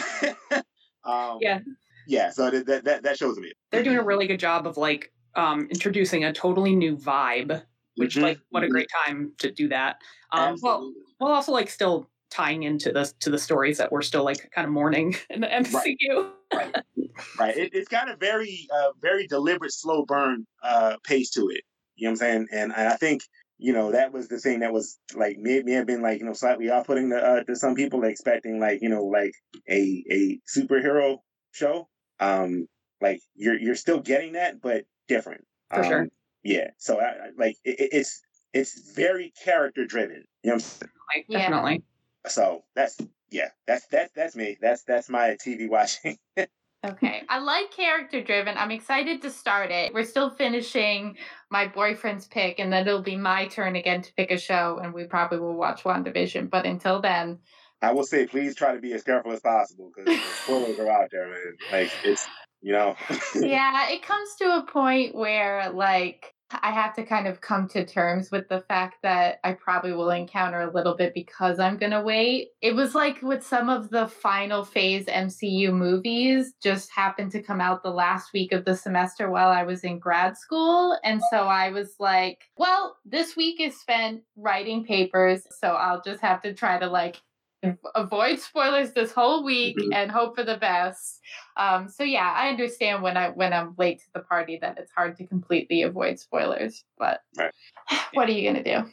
um, 1.03 1.37
yeah. 1.41 1.59
Yeah. 2.07 2.31
So 2.31 2.49
that, 2.49 2.83
that, 2.83 3.03
that 3.03 3.17
shows 3.17 3.37
me. 3.37 3.53
They're 3.71 3.83
doing 3.83 3.97
a 3.97 4.03
really 4.03 4.27
good 4.27 4.39
job 4.39 4.65
of 4.65 4.77
like 4.77 5.11
um, 5.35 5.67
introducing 5.69 6.23
a 6.23 6.33
totally 6.33 6.75
new 6.75 6.97
vibe, 6.97 7.63
which 7.95 8.15
mm-hmm. 8.15 8.23
like, 8.23 8.39
what 8.49 8.63
a 8.63 8.67
great 8.67 8.87
time 9.05 9.33
to 9.39 9.51
do 9.51 9.67
that. 9.69 9.97
Um, 10.31 10.57
well, 10.61 10.91
well, 11.19 11.31
also 11.31 11.51
like 11.51 11.69
still 11.69 12.09
tying 12.33 12.63
into 12.63 12.91
the 12.91 13.11
to 13.19 13.29
the 13.29 13.37
stories 13.37 13.77
that 13.77 13.91
we're 13.91 14.01
still 14.01 14.23
like 14.23 14.49
kind 14.51 14.65
of 14.65 14.73
mourning 14.73 15.15
in 15.29 15.41
the 15.41 15.47
MCU. 15.47 16.31
Right, 16.53 16.75
right. 16.75 16.83
right. 17.39 17.57
It, 17.57 17.75
has 17.75 17.87
got 17.87 18.09
a 18.09 18.15
very 18.15 18.67
uh, 18.73 18.91
very 19.01 19.27
deliberate 19.27 19.73
slow 19.73 20.05
burn 20.05 20.45
uh, 20.63 20.97
pace 21.03 21.29
to 21.31 21.49
it. 21.49 21.61
You 21.95 22.07
know 22.07 22.11
what 22.11 22.11
I'm 22.11 22.15
saying? 22.17 22.47
And, 22.51 22.73
and 22.75 22.87
I 22.87 22.95
think 22.95 23.21
you 23.59 23.71
know 23.71 23.91
that 23.91 24.11
was 24.11 24.27
the 24.27 24.39
thing 24.39 24.59
that 24.61 24.73
was 24.73 24.97
like 25.15 25.37
may, 25.37 25.61
may 25.61 25.73
have 25.73 25.85
been 25.85 26.01
like 26.01 26.19
you 26.19 26.25
know 26.25 26.33
slightly 26.33 26.69
off 26.69 26.87
putting 26.87 27.11
to, 27.11 27.17
uh, 27.17 27.43
to 27.43 27.55
some 27.55 27.75
people 27.75 28.03
expecting 28.03 28.59
like 28.59 28.81
you 28.81 28.89
know 28.89 29.03
like 29.03 29.33
a 29.69 30.03
a 30.11 30.39
superhero 30.49 31.17
show. 31.51 31.87
Um, 32.19 32.67
like 32.99 33.21
you're 33.35 33.59
you're 33.59 33.75
still 33.75 33.99
getting 33.99 34.33
that, 34.33 34.59
but 34.61 34.85
different. 35.07 35.45
For 35.69 35.83
um, 35.83 35.89
sure. 35.89 36.07
Yeah. 36.43 36.71
So 36.77 36.99
I, 36.99 37.29
like 37.37 37.57
it, 37.63 37.89
it's 37.91 38.21
it's 38.53 38.93
very 38.93 39.33
character 39.43 39.85
driven. 39.85 40.23
You 40.43 40.51
know 40.51 40.53
what 40.53 40.53
I'm 40.53 40.59
saying? 40.59 40.91
Like, 41.15 41.27
definitely. 41.29 41.83
So 42.27 42.63
that's 42.75 42.97
yeah, 43.31 43.49
that's 43.67 43.87
that's 43.87 44.11
that's 44.13 44.35
me. 44.35 44.57
That's 44.61 44.83
that's 44.83 45.09
my 45.09 45.37
TV 45.43 45.69
watching. 45.69 46.17
okay. 46.85 47.23
I 47.27 47.39
like 47.39 47.71
character 47.71 48.21
driven. 48.23 48.57
I'm 48.57 48.71
excited 48.71 49.21
to 49.23 49.29
start 49.29 49.71
it. 49.71 49.93
We're 49.93 50.03
still 50.03 50.29
finishing 50.29 51.17
my 51.49 51.67
boyfriend's 51.67 52.27
pick, 52.27 52.59
and 52.59 52.71
then 52.71 52.87
it'll 52.87 53.01
be 53.01 53.17
my 53.17 53.47
turn 53.47 53.75
again 53.75 54.01
to 54.03 54.13
pick 54.13 54.31
a 54.31 54.37
show, 54.37 54.79
and 54.81 54.93
we 54.93 55.05
probably 55.05 55.39
will 55.39 55.55
watch 55.55 55.83
WandaVision. 55.83 56.49
But 56.49 56.65
until 56.65 57.01
then, 57.01 57.39
I 57.81 57.91
will 57.91 58.05
say, 58.05 58.27
please 58.27 58.55
try 58.55 58.73
to 58.73 58.79
be 58.79 58.93
as 58.93 59.03
careful 59.03 59.33
as 59.33 59.41
possible 59.41 59.91
because 59.93 60.21
spoilers 60.43 60.79
are 60.79 60.89
out 60.89 61.09
there, 61.11 61.27
man. 61.27 61.57
Like 61.71 61.91
it's 62.05 62.25
you 62.63 62.71
know. 62.71 62.95
yeah, 63.35 63.89
it 63.89 64.01
comes 64.01 64.29
to 64.39 64.57
a 64.57 64.65
point 64.65 65.13
where 65.13 65.69
like 65.71 66.33
I 66.61 66.71
have 66.71 66.93
to 66.95 67.03
kind 67.03 67.27
of 67.27 67.41
come 67.41 67.67
to 67.69 67.85
terms 67.85 68.29
with 68.31 68.47
the 68.47 68.61
fact 68.61 68.97
that 69.01 69.39
I 69.43 69.53
probably 69.53 69.93
will 69.93 70.11
encounter 70.11 70.61
a 70.61 70.71
little 70.71 70.95
bit 70.95 71.13
because 71.13 71.59
I'm 71.59 71.77
going 71.77 71.91
to 71.91 72.01
wait. 72.01 72.49
It 72.61 72.75
was 72.75 72.93
like 72.93 73.21
with 73.21 73.43
some 73.43 73.69
of 73.69 73.89
the 73.89 74.07
final 74.07 74.63
phase 74.63 75.05
MCU 75.05 75.73
movies 75.73 76.53
just 76.61 76.91
happened 76.91 77.31
to 77.31 77.41
come 77.41 77.59
out 77.59 77.81
the 77.81 77.89
last 77.89 78.33
week 78.33 78.51
of 78.51 78.65
the 78.65 78.75
semester 78.75 79.31
while 79.31 79.49
I 79.49 79.63
was 79.63 79.83
in 79.83 79.99
grad 79.99 80.37
school. 80.37 80.97
And 81.03 81.21
so 81.31 81.47
I 81.47 81.71
was 81.71 81.95
like, 81.99 82.43
well, 82.57 82.97
this 83.05 83.35
week 83.35 83.59
is 83.59 83.79
spent 83.79 84.21
writing 84.35 84.83
papers. 84.83 85.41
So 85.59 85.69
I'll 85.69 86.01
just 86.01 86.21
have 86.21 86.41
to 86.43 86.53
try 86.53 86.77
to 86.77 86.87
like 86.87 87.21
avoid 87.95 88.39
spoilers 88.39 88.91
this 88.91 89.11
whole 89.11 89.43
week 89.43 89.77
mm-hmm. 89.77 89.93
and 89.93 90.11
hope 90.11 90.35
for 90.35 90.43
the 90.43 90.57
best. 90.57 91.19
Um, 91.57 91.89
so 91.89 92.03
yeah, 92.03 92.33
I 92.35 92.49
understand 92.49 93.03
when 93.03 93.17
I 93.17 93.29
when 93.29 93.53
I'm 93.53 93.75
late 93.77 93.99
to 93.99 94.05
the 94.13 94.21
party 94.21 94.57
that 94.61 94.77
it's 94.77 94.91
hard 94.91 95.17
to 95.17 95.27
completely 95.27 95.83
avoid 95.83 96.19
spoilers. 96.19 96.83
But 96.97 97.21
right. 97.37 97.51
what 98.13 98.29
are 98.29 98.33
you 98.33 98.51
gonna 98.51 98.63
do? 98.63 98.83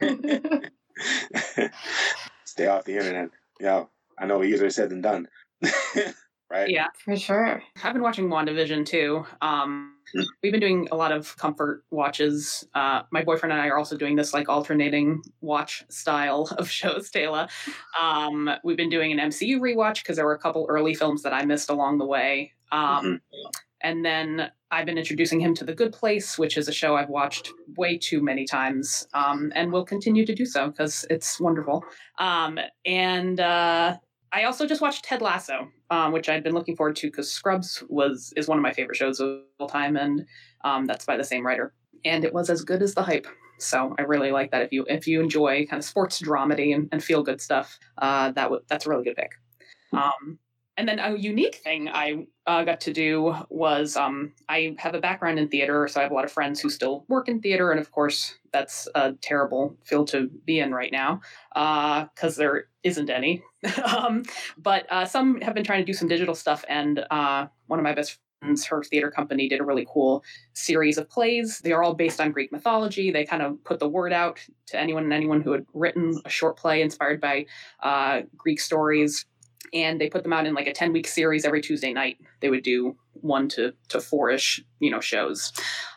Stay 2.44 2.66
off 2.66 2.84
the 2.84 2.96
internet. 2.96 3.30
Yeah, 3.60 3.84
I 4.18 4.26
know 4.26 4.42
easier 4.42 4.70
said 4.70 4.90
than 4.90 5.00
done. 5.00 5.28
right? 6.50 6.70
Yeah, 6.70 6.86
for 6.96 7.16
sure. 7.16 7.62
I've 7.82 7.92
been 7.92 8.02
watching 8.02 8.28
WandaVision 8.28 8.86
too. 8.86 9.26
Um, 9.40 9.94
hmm. 10.12 10.22
we've 10.42 10.52
been 10.52 10.60
doing 10.60 10.88
a 10.90 10.96
lot 10.96 11.12
of 11.12 11.36
comfort 11.36 11.84
watches. 11.90 12.66
Uh, 12.74 13.02
my 13.10 13.24
boyfriend 13.24 13.52
and 13.52 13.60
I 13.60 13.68
are 13.68 13.78
also 13.78 13.96
doing 13.96 14.16
this 14.16 14.32
like 14.32 14.48
alternating 14.48 15.22
watch 15.40 15.84
style 15.88 16.48
of 16.58 16.70
shows, 16.70 17.10
Taylor. 17.10 17.48
Um, 18.00 18.50
we've 18.64 18.76
been 18.76 18.90
doing 18.90 19.12
an 19.12 19.30
MCU 19.30 19.58
rewatch 19.58 20.02
because 20.02 20.16
there 20.16 20.26
were 20.26 20.34
a 20.34 20.38
couple 20.38 20.66
early 20.68 20.94
films 20.94 21.22
that 21.22 21.32
I 21.32 21.44
missed 21.44 21.70
along 21.70 21.98
the 21.98 22.06
way. 22.06 22.52
Um, 22.72 22.80
mm-hmm. 22.80 23.14
And 23.82 24.04
then 24.04 24.50
I've 24.70 24.86
been 24.86 24.98
introducing 24.98 25.38
him 25.38 25.54
to 25.54 25.64
The 25.64 25.74
Good 25.74 25.92
Place, 25.92 26.38
which 26.38 26.56
is 26.56 26.66
a 26.66 26.72
show 26.72 26.96
I've 26.96 27.08
watched 27.08 27.52
way 27.76 27.96
too 27.96 28.20
many 28.20 28.44
times 28.44 29.06
um, 29.14 29.52
and 29.54 29.70
will 29.70 29.84
continue 29.84 30.26
to 30.26 30.34
do 30.34 30.44
so 30.44 30.68
because 30.68 31.04
it's 31.08 31.38
wonderful. 31.38 31.84
Um, 32.18 32.58
and 32.84 33.38
uh, 33.38 33.98
I 34.32 34.44
also 34.44 34.66
just 34.66 34.80
watched 34.80 35.04
Ted 35.04 35.22
Lasso, 35.22 35.68
um, 35.90 36.12
which 36.12 36.28
I'd 36.28 36.42
been 36.42 36.54
looking 36.54 36.76
forward 36.76 36.96
to 36.96 37.08
because 37.08 37.30
Scrubs 37.30 37.82
was 37.88 38.32
is 38.36 38.48
one 38.48 38.58
of 38.58 38.62
my 38.62 38.72
favorite 38.72 38.96
shows 38.96 39.20
of 39.20 39.40
all 39.58 39.68
time, 39.68 39.96
and 39.96 40.26
um, 40.64 40.86
that's 40.86 41.04
by 41.04 41.16
the 41.16 41.24
same 41.24 41.46
writer. 41.46 41.72
And 42.04 42.24
it 42.24 42.34
was 42.34 42.50
as 42.50 42.62
good 42.62 42.82
as 42.82 42.94
the 42.94 43.02
hype. 43.02 43.26
So 43.58 43.94
I 43.98 44.02
really 44.02 44.32
like 44.32 44.50
that. 44.50 44.62
If 44.62 44.72
you 44.72 44.84
if 44.88 45.06
you 45.06 45.20
enjoy 45.20 45.66
kind 45.66 45.78
of 45.78 45.84
sports 45.84 46.20
dramedy 46.20 46.74
and, 46.74 46.88
and 46.92 47.02
feel 47.02 47.22
good 47.22 47.40
stuff, 47.40 47.78
uh, 47.98 48.30
that 48.32 48.44
w- 48.44 48.62
that's 48.68 48.86
a 48.86 48.90
really 48.90 49.04
good 49.04 49.16
pick. 49.16 49.32
Hmm. 49.90 49.98
Um, 49.98 50.38
and 50.76 50.88
then 50.88 50.98
a 50.98 51.16
unique 51.16 51.56
thing 51.56 51.88
I 51.88 52.26
uh, 52.46 52.62
got 52.64 52.80
to 52.82 52.92
do 52.92 53.34
was 53.48 53.96
um, 53.96 54.32
I 54.48 54.76
have 54.78 54.94
a 54.94 55.00
background 55.00 55.38
in 55.38 55.48
theater, 55.48 55.88
so 55.88 56.00
I 56.00 56.02
have 56.02 56.12
a 56.12 56.14
lot 56.14 56.24
of 56.24 56.32
friends 56.32 56.60
who 56.60 56.68
still 56.68 57.04
work 57.08 57.28
in 57.28 57.40
theater, 57.40 57.70
and 57.70 57.80
of 57.80 57.90
course 57.90 58.34
that's 58.52 58.86
a 58.94 59.12
terrible 59.14 59.76
field 59.84 60.08
to 60.08 60.28
be 60.44 60.60
in 60.60 60.72
right 60.72 60.92
now 60.92 61.20
because 61.54 62.38
uh, 62.38 62.42
there 62.42 62.64
isn't 62.82 63.10
any. 63.10 63.42
um, 63.84 64.22
but 64.58 64.86
uh, 64.90 65.04
some 65.04 65.40
have 65.40 65.54
been 65.54 65.64
trying 65.64 65.80
to 65.80 65.86
do 65.86 65.94
some 65.94 66.08
digital 66.08 66.34
stuff, 66.34 66.64
and 66.68 67.04
uh, 67.10 67.46
one 67.66 67.78
of 67.78 67.82
my 67.82 67.94
best 67.94 68.18
friends, 68.40 68.66
her 68.66 68.82
theater 68.82 69.10
company, 69.10 69.48
did 69.48 69.60
a 69.60 69.64
really 69.64 69.86
cool 69.90 70.22
series 70.52 70.98
of 70.98 71.08
plays. 71.08 71.58
They 71.60 71.72
are 71.72 71.82
all 71.82 71.94
based 71.94 72.20
on 72.20 72.32
Greek 72.32 72.52
mythology. 72.52 73.10
They 73.10 73.24
kind 73.24 73.42
of 73.42 73.62
put 73.64 73.78
the 73.78 73.88
word 73.88 74.12
out 74.12 74.40
to 74.66 74.78
anyone 74.78 75.04
and 75.04 75.12
anyone 75.12 75.40
who 75.40 75.52
had 75.52 75.64
written 75.72 76.20
a 76.26 76.28
short 76.28 76.58
play 76.58 76.82
inspired 76.82 77.20
by 77.20 77.46
uh, 77.82 78.22
Greek 78.36 78.60
stories 78.60 79.24
and 79.72 80.00
they 80.00 80.08
put 80.08 80.22
them 80.22 80.32
out 80.32 80.46
in 80.46 80.54
like 80.54 80.66
a 80.66 80.72
10 80.72 80.92
week 80.92 81.06
series 81.06 81.44
every 81.44 81.60
tuesday 81.60 81.92
night. 81.92 82.18
They 82.40 82.50
would 82.50 82.62
do 82.62 82.96
one 83.14 83.48
to 83.50 83.72
to 83.88 84.00
four-ish 84.00 84.62
you 84.80 84.90
know 84.90 85.00
shows. 85.00 85.52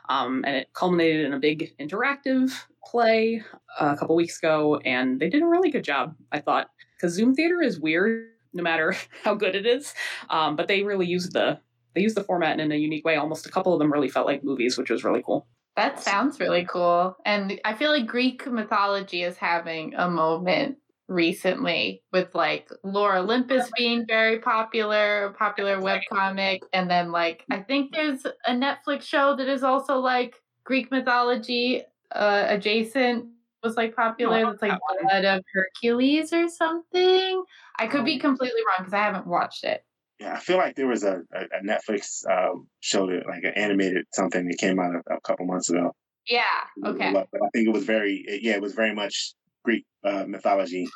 Um, 0.07 0.43
and 0.45 0.55
it 0.55 0.73
culminated 0.73 1.25
in 1.25 1.33
a 1.33 1.39
big 1.39 1.75
interactive 1.79 2.51
play 2.83 3.43
a 3.79 3.95
couple 3.95 4.15
weeks 4.15 4.39
ago 4.39 4.77
and 4.77 5.19
they 5.19 5.29
did 5.29 5.43
a 5.43 5.45
really 5.45 5.69
good 5.69 5.83
job 5.83 6.15
i 6.31 6.39
thought. 6.39 6.69
Because 6.95 7.13
zoom 7.13 7.35
theater 7.35 7.61
is 7.61 7.79
weird 7.79 8.29
no 8.53 8.63
matter 8.63 8.95
how 9.23 9.35
good 9.35 9.55
it 9.55 9.65
is 9.65 9.93
um, 10.29 10.55
but 10.55 10.67
they 10.67 10.83
really 10.83 11.05
used 11.05 11.33
the 11.33 11.59
they 11.95 12.01
used 12.01 12.15
the 12.15 12.23
format 12.23 12.59
in 12.59 12.71
a 12.71 12.75
unique 12.75 13.03
way. 13.03 13.15
Almost 13.15 13.47
a 13.47 13.49
couple 13.49 13.73
of 13.73 13.79
them 13.79 13.91
really 13.91 14.09
felt 14.09 14.27
like 14.27 14.43
movies 14.43 14.77
which 14.77 14.89
was 14.89 15.03
really 15.03 15.23
cool. 15.25 15.47
That 15.75 15.99
sounds 15.99 16.39
really 16.39 16.65
cool. 16.65 17.15
And 17.25 17.59
i 17.63 17.73
feel 17.73 17.91
like 17.91 18.07
greek 18.07 18.47
mythology 18.47 19.23
is 19.23 19.37
having 19.37 19.93
a 19.95 20.09
moment 20.09 20.77
recently 21.09 22.03
with 22.13 22.33
like 22.33 22.69
Lore 22.83 23.17
Olympus 23.17 23.69
being 23.75 24.05
very 24.07 24.39
popular, 24.39 25.35
popular 25.37 25.77
webcomic. 25.77 26.59
And 26.71 26.89
then 26.89 27.11
like 27.11 27.43
I 27.51 27.59
think 27.59 27.93
there's 27.93 28.25
a 28.25 28.51
Netflix 28.51 29.01
show 29.01 29.35
that 29.35 29.47
is 29.47 29.63
also 29.63 29.97
like 29.97 30.35
Greek 30.63 30.91
mythology 30.91 31.83
uh, 32.11 32.45
adjacent 32.47 33.25
was 33.63 33.75
like 33.75 33.95
popular. 33.95 34.45
That's 34.45 34.61
like 34.61 34.79
Blood 35.01 35.25
of 35.25 35.43
Hercules 35.53 36.31
or 36.31 36.47
something. 36.47 37.43
I 37.77 37.87
could 37.87 38.05
be 38.05 38.17
oh. 38.17 38.19
completely 38.19 38.61
wrong 38.67 38.77
because 38.79 38.93
I 38.93 38.99
haven't 38.99 39.27
watched 39.27 39.63
it. 39.63 39.83
Yeah, 40.19 40.33
I 40.33 40.39
feel 40.39 40.57
like 40.57 40.75
there 40.75 40.87
was 40.87 41.03
a, 41.03 41.21
a, 41.33 41.41
a 41.43 41.63
Netflix 41.65 42.29
um, 42.29 42.67
show 42.81 43.07
that 43.07 43.25
like 43.25 43.43
an 43.43 43.53
animated 43.55 44.05
something 44.13 44.47
that 44.47 44.57
came 44.57 44.79
out 44.79 44.93
a, 44.95 45.15
a 45.15 45.21
couple 45.21 45.45
months 45.45 45.69
ago. 45.69 45.93
Yeah. 46.27 46.41
Okay. 46.85 47.11
But 47.11 47.27
I 47.33 47.49
think 47.53 47.67
it 47.67 47.73
was 47.73 47.85
very 47.85 48.25
yeah, 48.41 48.53
it 48.53 48.61
was 48.61 48.73
very 48.73 48.93
much 48.93 49.33
Greek 49.69 49.85
uh, 50.03 50.25
mythology. 50.27 50.87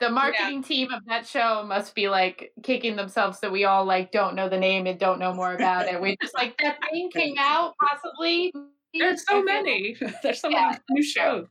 The 0.00 0.08
marketing 0.08 0.62
yeah. 0.62 0.68
team 0.68 0.90
of 0.90 1.04
that 1.04 1.26
show 1.26 1.64
must 1.66 1.94
be 1.94 2.08
like 2.08 2.50
kicking 2.62 2.96
themselves 2.96 3.40
that 3.40 3.52
we 3.52 3.64
all 3.64 3.84
like 3.84 4.10
don't 4.10 4.34
know 4.34 4.48
the 4.48 4.58
name 4.58 4.86
and 4.86 4.98
don't 4.98 5.18
know 5.18 5.34
more 5.34 5.52
about 5.52 5.86
it. 5.86 6.00
We 6.00 6.16
just 6.22 6.34
like 6.34 6.56
that 6.62 6.78
thing 6.90 7.10
came 7.10 7.36
out 7.38 7.74
possibly. 7.78 8.54
There's 8.94 9.26
so 9.26 9.42
many. 9.42 9.96
There's 10.22 10.40
so 10.40 10.48
yeah. 10.48 10.68
many 10.70 10.78
new 10.88 11.02
shows. 11.02 11.46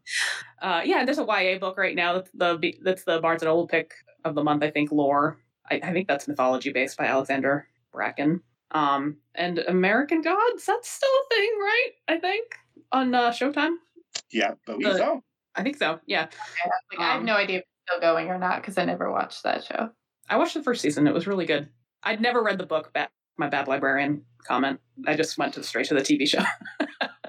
Uh, 0.60 0.82
yeah, 0.84 1.06
there's 1.06 1.20
a 1.20 1.26
YA 1.26 1.60
book 1.60 1.78
right 1.78 1.96
now. 1.96 2.14
That's 2.14 2.32
the 2.34 2.74
that's 2.82 3.04
the 3.04 3.20
Barnes 3.20 3.44
and 3.44 3.50
Noble 3.50 3.68
pick 3.68 3.94
of 4.24 4.34
the 4.34 4.44
month. 4.44 4.64
I 4.64 4.72
think 4.72 4.92
Lore. 4.92 5.38
I, 5.70 5.80
I 5.84 5.94
think 5.94 6.08
that's 6.08 6.28
mythology 6.28 6.72
based 6.72 6.98
by 6.98 7.06
Alexandra 7.06 7.66
Bracken. 7.92 8.42
Um, 8.72 9.18
and 9.36 9.60
American 9.60 10.22
Gods. 10.22 10.66
That's 10.66 10.90
still 10.90 11.10
a 11.10 11.36
thing, 11.36 11.52
right? 11.60 11.92
I 12.08 12.18
think 12.18 12.56
on 12.92 13.14
uh, 13.14 13.30
Showtime. 13.30 13.76
Yeah, 14.32 14.56
but 14.66 14.78
we 14.80 14.86
so. 14.86 15.24
I 15.56 15.64
think 15.64 15.78
so. 15.78 16.00
Yeah. 16.06 16.28
Like, 16.92 17.00
um, 17.00 17.06
I 17.06 17.12
have 17.12 17.20
um, 17.20 17.26
no 17.26 17.36
idea 17.36 17.58
if 17.58 17.62
it's 17.64 17.92
still 17.92 18.02
going 18.02 18.30
or 18.30 18.38
not 18.38 18.62
because 18.62 18.78
I 18.78 18.86
never 18.86 19.12
watched 19.12 19.44
that 19.44 19.64
show. 19.64 19.90
I 20.30 20.38
watched 20.38 20.54
the 20.54 20.64
first 20.64 20.82
season. 20.82 21.08
It 21.08 21.14
was 21.14 21.28
really 21.28 21.46
good. 21.46 21.70
I'd 22.04 22.22
never 22.22 22.44
read 22.44 22.58
the 22.58 22.66
book. 22.66 22.94
Bad, 22.94 23.10
my 23.38 23.48
bad 23.48 23.68
librarian 23.68 24.24
comment. 24.44 24.80
I 25.08 25.16
just 25.16 25.38
went 25.38 25.54
to 25.56 25.64
straight 25.64 25.88
to 25.88 25.94
the 25.94 26.02
TV 26.02 26.28
show. 26.28 26.44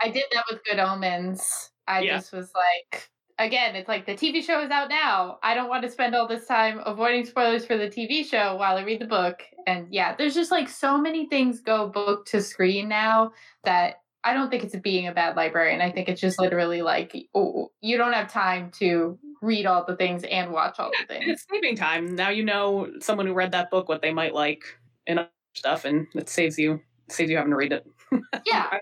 I 0.00 0.08
did 0.08 0.24
that 0.32 0.44
with 0.50 0.62
Good 0.64 0.78
Omens. 0.78 1.70
I 1.88 2.00
yeah. 2.00 2.16
just 2.16 2.32
was 2.32 2.50
like, 2.54 3.08
again, 3.38 3.76
it's 3.76 3.88
like 3.88 4.06
the 4.06 4.14
TV 4.14 4.42
show 4.42 4.60
is 4.62 4.70
out 4.70 4.88
now. 4.88 5.38
I 5.42 5.54
don't 5.54 5.68
want 5.68 5.82
to 5.84 5.90
spend 5.90 6.14
all 6.14 6.26
this 6.26 6.46
time 6.46 6.80
avoiding 6.84 7.24
spoilers 7.24 7.64
for 7.64 7.76
the 7.76 7.88
TV 7.88 8.24
show 8.24 8.56
while 8.56 8.76
I 8.76 8.82
read 8.82 9.00
the 9.00 9.06
book. 9.06 9.42
And 9.66 9.86
yeah, 9.90 10.14
there's 10.16 10.34
just 10.34 10.50
like 10.50 10.68
so 10.68 10.98
many 10.98 11.26
things 11.28 11.60
go 11.60 11.88
book 11.88 12.26
to 12.26 12.42
screen 12.42 12.88
now 12.88 13.32
that 13.64 14.02
I 14.26 14.34
don't 14.34 14.50
think 14.50 14.64
it's 14.64 14.74
being 14.74 15.06
a 15.06 15.12
bad 15.12 15.36
librarian. 15.36 15.80
I 15.80 15.92
think 15.92 16.08
it's 16.08 16.20
just 16.20 16.40
literally 16.40 16.82
like 16.82 17.16
oh, 17.32 17.70
you 17.80 17.96
don't 17.96 18.12
have 18.12 18.30
time 18.30 18.72
to 18.78 19.16
read 19.40 19.66
all 19.66 19.84
the 19.86 19.94
things 19.94 20.24
and 20.24 20.50
watch 20.50 20.80
all 20.80 20.90
the 20.90 21.06
things. 21.14 21.24
It's 21.28 21.46
saving 21.48 21.76
time. 21.76 22.16
Now 22.16 22.30
you 22.30 22.44
know 22.44 22.90
someone 22.98 23.28
who 23.28 23.34
read 23.34 23.52
that 23.52 23.70
book 23.70 23.88
what 23.88 24.02
they 24.02 24.12
might 24.12 24.34
like 24.34 24.64
and 25.06 25.28
stuff, 25.54 25.84
and 25.84 26.08
it 26.16 26.28
saves 26.28 26.58
you 26.58 26.80
saves 27.08 27.30
you 27.30 27.36
having 27.36 27.52
to 27.52 27.56
read 27.56 27.72
it. 27.72 27.86
Yeah. 28.46 28.78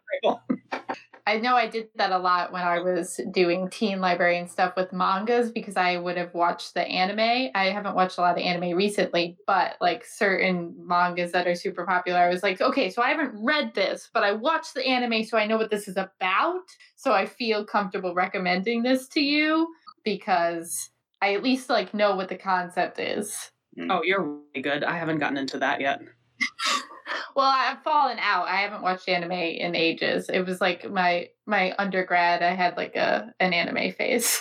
I 1.26 1.38
know 1.38 1.56
I 1.56 1.68
did 1.68 1.88
that 1.94 2.12
a 2.12 2.18
lot 2.18 2.52
when 2.52 2.62
I 2.62 2.80
was 2.80 3.18
doing 3.30 3.70
teen 3.70 4.00
librarian 4.00 4.46
stuff 4.46 4.74
with 4.76 4.92
mangas 4.92 5.50
because 5.50 5.74
I 5.74 5.96
would 5.96 6.18
have 6.18 6.34
watched 6.34 6.74
the 6.74 6.82
anime. 6.82 7.50
I 7.54 7.70
haven't 7.70 7.94
watched 7.94 8.18
a 8.18 8.20
lot 8.20 8.36
of 8.36 8.44
anime 8.44 8.76
recently, 8.76 9.38
but 9.46 9.76
like 9.80 10.04
certain 10.04 10.74
mangas 10.86 11.32
that 11.32 11.46
are 11.46 11.54
super 11.54 11.86
popular, 11.86 12.18
I 12.18 12.28
was 12.28 12.42
like, 12.42 12.60
okay, 12.60 12.90
so 12.90 13.00
I 13.00 13.08
haven't 13.08 13.32
read 13.42 13.74
this, 13.74 14.10
but 14.12 14.22
I 14.22 14.32
watched 14.32 14.74
the 14.74 14.86
anime 14.86 15.24
so 15.24 15.38
I 15.38 15.46
know 15.46 15.56
what 15.56 15.70
this 15.70 15.88
is 15.88 15.96
about. 15.96 16.60
So 16.96 17.12
I 17.12 17.24
feel 17.24 17.64
comfortable 17.64 18.14
recommending 18.14 18.82
this 18.82 19.08
to 19.08 19.20
you 19.22 19.68
because 20.04 20.90
I 21.22 21.32
at 21.32 21.42
least 21.42 21.70
like 21.70 21.94
know 21.94 22.16
what 22.16 22.28
the 22.28 22.36
concept 22.36 22.98
is. 22.98 23.50
Oh, 23.88 24.02
you're 24.04 24.22
really 24.22 24.62
good. 24.62 24.84
I 24.84 24.98
haven't 24.98 25.20
gotten 25.20 25.38
into 25.38 25.58
that 25.58 25.80
yet. 25.80 26.00
well, 27.36 27.52
I've 27.52 27.82
fallen 27.82 28.18
out. 28.20 28.48
I 28.48 28.56
haven't 28.56 28.82
watched 28.82 29.08
anime 29.08 29.32
in 29.32 29.74
ages. 29.74 30.28
It 30.28 30.46
was 30.46 30.60
like 30.60 30.90
my 30.90 31.28
my 31.46 31.74
undergrad. 31.78 32.42
I 32.42 32.54
had 32.54 32.76
like 32.76 32.96
a 32.96 33.32
an 33.40 33.52
anime 33.52 33.92
phase. 33.92 34.40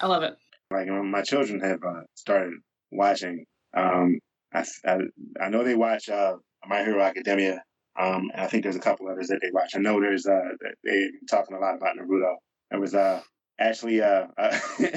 I 0.00 0.06
love 0.06 0.22
it. 0.22 0.34
Like 0.70 0.88
my 0.88 1.22
children 1.22 1.60
have 1.60 1.82
uh, 1.84 2.02
started 2.14 2.54
watching. 2.90 3.44
Um, 3.76 4.18
I, 4.52 4.64
I, 4.84 4.98
I 5.40 5.48
know 5.48 5.62
they 5.62 5.76
watch 5.76 6.08
uh, 6.08 6.36
My 6.66 6.82
Hero 6.82 7.02
Academia. 7.02 7.62
Um, 7.98 8.30
and 8.32 8.42
I 8.42 8.46
think 8.46 8.62
there's 8.62 8.76
a 8.76 8.80
couple 8.80 9.08
others 9.08 9.28
that 9.28 9.38
they 9.40 9.50
watch. 9.52 9.72
I 9.74 9.78
know 9.78 10.00
there's 10.00 10.26
uh 10.26 10.50
they 10.84 11.08
talking 11.30 11.56
a 11.56 11.60
lot 11.60 11.76
about 11.76 11.96
Naruto. 11.96 12.34
It 12.70 12.80
was 12.80 12.94
uh 12.94 13.22
actually 13.58 14.02
uh, 14.02 14.26
uh 14.36 14.58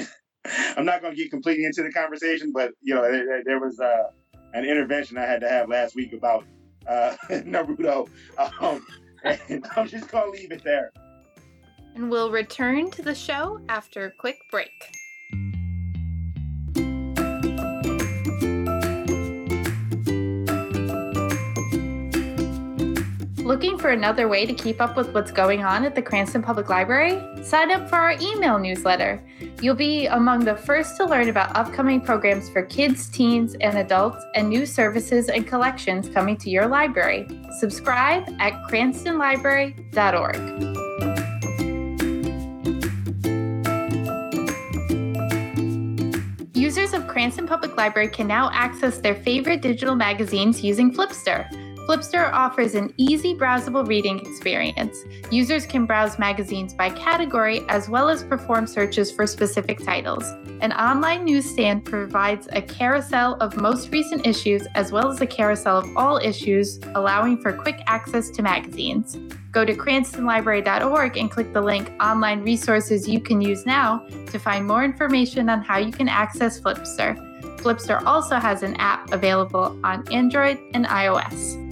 I'm 0.76 0.84
not 0.84 1.00
going 1.00 1.14
to 1.14 1.22
get 1.22 1.30
completely 1.30 1.64
into 1.64 1.82
the 1.82 1.92
conversation, 1.92 2.52
but 2.52 2.72
you 2.82 2.94
know 2.94 3.02
there, 3.02 3.42
there 3.44 3.60
was 3.60 3.78
uh 3.80 4.10
an 4.52 4.64
intervention 4.64 5.16
I 5.16 5.26
had 5.26 5.40
to 5.40 5.48
have 5.48 5.68
last 5.68 5.94
week 5.94 6.12
about 6.12 6.44
uh, 6.86 7.16
Naruto. 7.30 8.08
Um, 8.60 8.84
and 9.24 9.64
I'm 9.76 9.86
just 9.86 10.08
to 10.10 10.30
leave 10.30 10.52
it 10.52 10.62
there. 10.64 10.92
And 11.94 12.10
we'll 12.10 12.30
return 12.30 12.90
to 12.92 13.02
the 13.02 13.14
show 13.14 13.60
after 13.68 14.06
a 14.06 14.10
quick 14.10 14.38
break. 14.50 14.70
Looking 23.50 23.78
for 23.78 23.90
another 23.90 24.28
way 24.28 24.46
to 24.46 24.54
keep 24.54 24.80
up 24.80 24.96
with 24.96 25.12
what's 25.12 25.32
going 25.32 25.64
on 25.64 25.84
at 25.84 25.96
the 25.96 26.02
Cranston 26.02 26.40
Public 26.40 26.68
Library? 26.68 27.20
Sign 27.42 27.72
up 27.72 27.88
for 27.88 27.96
our 27.96 28.12
email 28.20 28.60
newsletter. 28.60 29.20
You'll 29.60 29.74
be 29.74 30.06
among 30.06 30.44
the 30.44 30.54
first 30.54 30.96
to 30.98 31.04
learn 31.04 31.28
about 31.28 31.56
upcoming 31.56 32.00
programs 32.00 32.48
for 32.48 32.62
kids, 32.62 33.08
teens, 33.08 33.56
and 33.60 33.78
adults, 33.78 34.24
and 34.36 34.48
new 34.48 34.64
services 34.66 35.28
and 35.28 35.48
collections 35.48 36.08
coming 36.08 36.36
to 36.36 36.48
your 36.48 36.68
library. 36.68 37.26
Subscribe 37.58 38.22
at 38.38 38.52
cranstonlibrary.org. 38.70 40.36
Users 46.54 46.92
of 46.92 47.08
Cranston 47.08 47.48
Public 47.48 47.76
Library 47.76 48.06
can 48.10 48.28
now 48.28 48.48
access 48.52 48.98
their 48.98 49.16
favorite 49.16 49.60
digital 49.60 49.96
magazines 49.96 50.62
using 50.62 50.94
Flipster. 50.94 51.50
Flipster 51.90 52.32
offers 52.32 52.76
an 52.76 52.94
easy 52.98 53.34
browsable 53.34 53.84
reading 53.84 54.20
experience. 54.20 54.96
Users 55.32 55.66
can 55.66 55.86
browse 55.86 56.20
magazines 56.20 56.72
by 56.72 56.88
category 56.90 57.62
as 57.68 57.88
well 57.88 58.08
as 58.08 58.22
perform 58.22 58.68
searches 58.68 59.10
for 59.10 59.26
specific 59.26 59.82
titles. 59.84 60.22
An 60.60 60.72
online 60.74 61.24
newsstand 61.24 61.84
provides 61.84 62.46
a 62.52 62.62
carousel 62.62 63.34
of 63.40 63.56
most 63.56 63.90
recent 63.90 64.24
issues 64.24 64.68
as 64.76 64.92
well 64.92 65.10
as 65.10 65.20
a 65.20 65.26
carousel 65.26 65.78
of 65.78 65.96
all 65.96 66.18
issues, 66.18 66.78
allowing 66.94 67.36
for 67.42 67.52
quick 67.52 67.80
access 67.88 68.30
to 68.30 68.40
magazines. 68.40 69.18
Go 69.50 69.64
to 69.64 69.74
cranstonlibrary.org 69.74 71.16
and 71.16 71.28
click 71.28 71.52
the 71.52 71.60
link 71.60 71.90
Online 72.00 72.40
Resources 72.44 73.08
You 73.08 73.18
Can 73.18 73.40
Use 73.40 73.66
Now 73.66 74.06
to 74.28 74.38
find 74.38 74.64
more 74.64 74.84
information 74.84 75.50
on 75.50 75.60
how 75.60 75.78
you 75.78 75.90
can 75.90 76.08
access 76.08 76.60
Flipster. 76.60 77.16
Flipster 77.56 78.00
also 78.06 78.36
has 78.36 78.62
an 78.62 78.76
app 78.76 79.12
available 79.12 79.76
on 79.82 80.06
Android 80.12 80.60
and 80.72 80.86
iOS. 80.86 81.69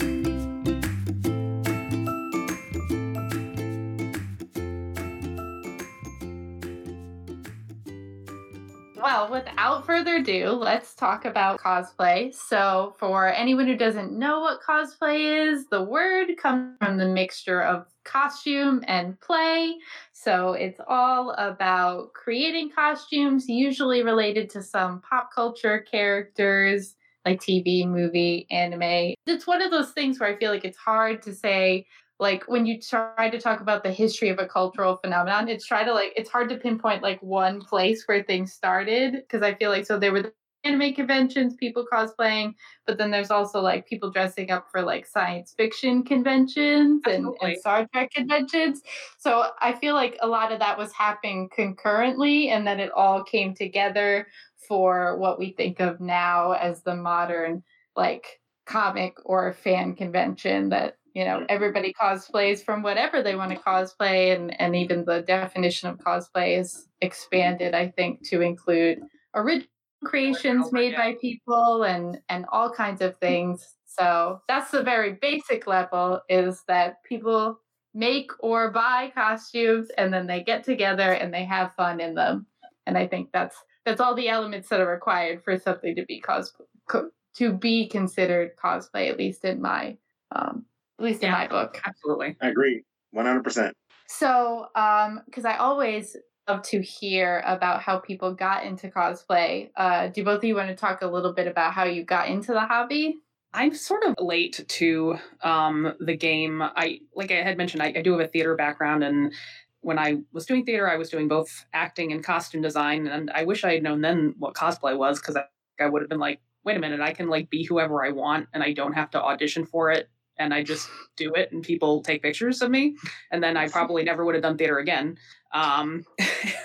Well, 9.00 9.30
without 9.30 9.86
further 9.86 10.16
ado, 10.16 10.50
let's 10.50 10.94
talk 10.94 11.24
about 11.24 11.60
cosplay. 11.60 12.34
So, 12.34 12.96
for 12.98 13.32
anyone 13.32 13.66
who 13.68 13.76
doesn't 13.76 14.12
know 14.12 14.40
what 14.40 14.60
cosplay 14.60 15.50
is, 15.52 15.66
the 15.68 15.82
word 15.82 16.36
comes 16.36 16.76
from 16.80 16.98
the 16.98 17.06
mixture 17.06 17.62
of 17.62 17.86
costume 18.04 18.82
and 18.88 19.18
play. 19.20 19.76
So, 20.12 20.54
it's 20.54 20.80
all 20.88 21.30
about 21.38 22.12
creating 22.12 22.70
costumes, 22.70 23.48
usually 23.48 24.02
related 24.02 24.50
to 24.50 24.62
some 24.62 25.00
pop 25.02 25.30
culture 25.32 25.78
characters 25.88 26.96
like 27.24 27.40
TV, 27.40 27.86
movie, 27.86 28.48
anime. 28.50 29.14
It's 29.26 29.46
one 29.46 29.62
of 29.62 29.70
those 29.70 29.92
things 29.92 30.18
where 30.18 30.34
I 30.34 30.38
feel 30.38 30.50
like 30.50 30.64
it's 30.64 30.78
hard 30.78 31.22
to 31.22 31.34
say 31.34 31.86
like 32.18 32.44
when 32.48 32.66
you 32.66 32.80
try 32.80 33.30
to 33.30 33.40
talk 33.40 33.60
about 33.60 33.82
the 33.82 33.92
history 33.92 34.28
of 34.28 34.38
a 34.38 34.46
cultural 34.46 34.96
phenomenon 34.96 35.48
it's 35.48 35.66
try 35.66 35.84
to 35.84 35.92
like 35.92 36.12
it's 36.16 36.30
hard 36.30 36.48
to 36.48 36.56
pinpoint 36.56 37.02
like 37.02 37.22
one 37.22 37.60
place 37.60 38.04
where 38.06 38.22
things 38.22 38.52
started 38.52 39.12
because 39.12 39.42
i 39.42 39.54
feel 39.54 39.70
like 39.70 39.86
so 39.86 39.98
there 39.98 40.12
were 40.12 40.22
the 40.22 40.32
anime 40.64 40.92
conventions 40.92 41.54
people 41.54 41.86
cosplaying 41.90 42.52
but 42.84 42.98
then 42.98 43.10
there's 43.10 43.30
also 43.30 43.60
like 43.60 43.86
people 43.86 44.10
dressing 44.10 44.50
up 44.50 44.66
for 44.70 44.82
like 44.82 45.06
science 45.06 45.54
fiction 45.56 46.02
conventions 46.02 47.00
and, 47.06 47.26
and 47.40 47.58
star 47.58 47.86
trek 47.92 48.10
conventions. 48.10 48.82
So 49.18 49.50
i 49.60 49.72
feel 49.72 49.94
like 49.94 50.18
a 50.20 50.26
lot 50.26 50.50
of 50.50 50.58
that 50.58 50.76
was 50.76 50.92
happening 50.92 51.48
concurrently 51.54 52.48
and 52.48 52.66
then 52.66 52.80
it 52.80 52.90
all 52.90 53.22
came 53.22 53.54
together 53.54 54.26
for 54.56 55.16
what 55.16 55.38
we 55.38 55.52
think 55.52 55.78
of 55.80 56.00
now 56.00 56.52
as 56.52 56.82
the 56.82 56.94
modern 56.94 57.62
like 57.94 58.40
comic 58.66 59.16
or 59.24 59.52
fan 59.54 59.94
convention 59.94 60.68
that 60.68 60.97
you 61.18 61.24
know 61.24 61.44
everybody 61.48 61.92
cosplays 61.92 62.64
from 62.64 62.82
whatever 62.82 63.22
they 63.22 63.34
want 63.34 63.50
to 63.50 63.58
cosplay 63.58 64.34
and 64.34 64.58
and 64.60 64.76
even 64.76 65.04
the 65.04 65.22
definition 65.22 65.88
of 65.88 65.98
cosplay 65.98 66.58
is 66.58 66.88
expanded 67.00 67.74
i 67.74 67.88
think 67.88 68.26
to 68.26 68.40
include 68.40 68.98
original 69.34 69.68
creations 70.04 70.72
made 70.72 70.94
by 70.94 71.14
people 71.20 71.84
and 71.84 72.20
and 72.28 72.46
all 72.52 72.70
kinds 72.70 73.00
of 73.00 73.16
things. 73.16 73.74
So 73.84 74.40
that's 74.48 74.70
the 74.70 74.82
very 74.82 75.14
basic 75.14 75.66
level 75.66 76.20
is 76.28 76.62
that 76.68 77.02
people 77.04 77.60
make 77.94 78.30
or 78.40 78.70
buy 78.70 79.10
costumes 79.14 79.88
and 79.96 80.12
then 80.12 80.26
they 80.26 80.42
get 80.42 80.62
together 80.62 81.12
and 81.12 81.32
they 81.32 81.44
have 81.44 81.74
fun 81.74 82.00
in 82.00 82.14
them. 82.14 82.46
And 82.86 82.96
I 82.96 83.06
think 83.06 83.30
that's 83.32 83.56
that's 83.84 84.00
all 84.00 84.14
the 84.14 84.28
elements 84.28 84.68
that 84.68 84.80
are 84.80 84.90
required 84.90 85.42
for 85.42 85.58
something 85.58 85.96
to 85.96 86.04
be 86.04 86.20
cos 86.20 86.52
co- 86.88 87.10
to 87.36 87.52
be 87.52 87.88
considered 87.88 88.56
cosplay 88.56 89.08
at 89.10 89.18
least 89.18 89.44
in 89.44 89.60
my 89.60 89.96
um 90.34 90.64
at 90.98 91.04
least 91.04 91.22
yeah, 91.22 91.28
in 91.28 91.32
my 91.32 91.46
book. 91.48 91.80
Absolutely. 91.84 92.36
I 92.40 92.48
agree. 92.48 92.82
100%. 93.14 93.72
So, 94.06 94.66
um 94.74 95.22
cuz 95.32 95.44
I 95.44 95.56
always 95.56 96.16
love 96.48 96.62
to 96.62 96.80
hear 96.80 97.42
about 97.46 97.82
how 97.82 97.98
people 97.98 98.34
got 98.34 98.64
into 98.64 98.88
cosplay. 98.88 99.70
Uh, 99.76 100.08
do 100.08 100.24
both 100.24 100.38
of 100.38 100.44
you 100.44 100.54
want 100.54 100.68
to 100.68 100.74
talk 100.74 101.02
a 101.02 101.06
little 101.06 101.32
bit 101.32 101.46
about 101.46 101.74
how 101.74 101.84
you 101.84 102.02
got 102.04 102.28
into 102.28 102.52
the 102.52 102.60
hobby? 102.60 103.16
I'm 103.52 103.74
sort 103.74 104.04
of 104.04 104.14
late 104.18 104.64
to 104.66 105.18
um, 105.42 105.94
the 106.00 106.16
game. 106.16 106.62
I 106.62 107.00
like 107.14 107.30
I 107.30 107.42
had 107.42 107.56
mentioned, 107.56 107.82
I, 107.82 107.94
I, 107.96 108.02
do 108.02 108.12
have 108.12 108.20
a 108.20 108.28
theater 108.28 108.54
background, 108.54 109.02
and 109.02 109.32
when 109.80 109.98
I 109.98 110.18
was 110.32 110.44
doing 110.44 110.64
theater, 110.64 110.88
I 110.88 110.96
was 110.96 111.08
doing 111.08 111.28
both 111.28 111.64
acting 111.72 112.12
and 112.12 112.22
costume 112.22 112.60
design. 112.60 113.06
And 113.06 113.30
I 113.30 113.44
wish 113.44 113.64
I 113.64 113.74
had 113.74 113.82
known 113.82 114.02
then 114.02 114.34
what 114.38 114.54
cosplay 114.54 114.96
was, 114.96 115.18
because 115.18 115.36
I, 115.36 115.44
I 115.80 115.88
would 115.88 116.02
have 116.02 116.10
been 116.10 116.18
like, 116.18 116.40
wait 116.64 116.76
a 116.76 116.80
minute, 116.80 117.00
I 117.00 117.14
can 117.14 117.28
like 117.28 117.48
be 117.48 117.64
whoever 117.64 118.04
I 118.04 118.10
want, 118.10 118.48
and 118.52 118.62
I 118.62 118.72
don't 118.72 118.92
have 118.92 119.10
to 119.12 119.22
audition 119.22 119.64
for 119.64 119.90
it 119.90 120.08
and 120.38 120.54
I 120.54 120.62
just 120.62 120.88
do 121.16 121.32
it 121.34 121.52
and 121.52 121.62
people 121.62 122.02
take 122.02 122.22
pictures 122.22 122.62
of 122.62 122.70
me. 122.70 122.96
And 123.30 123.42
then 123.42 123.56
I 123.56 123.68
probably 123.68 124.02
never 124.02 124.24
would 124.24 124.34
have 124.34 124.42
done 124.42 124.56
theater 124.56 124.78
again. 124.78 125.18
Um, 125.52 126.04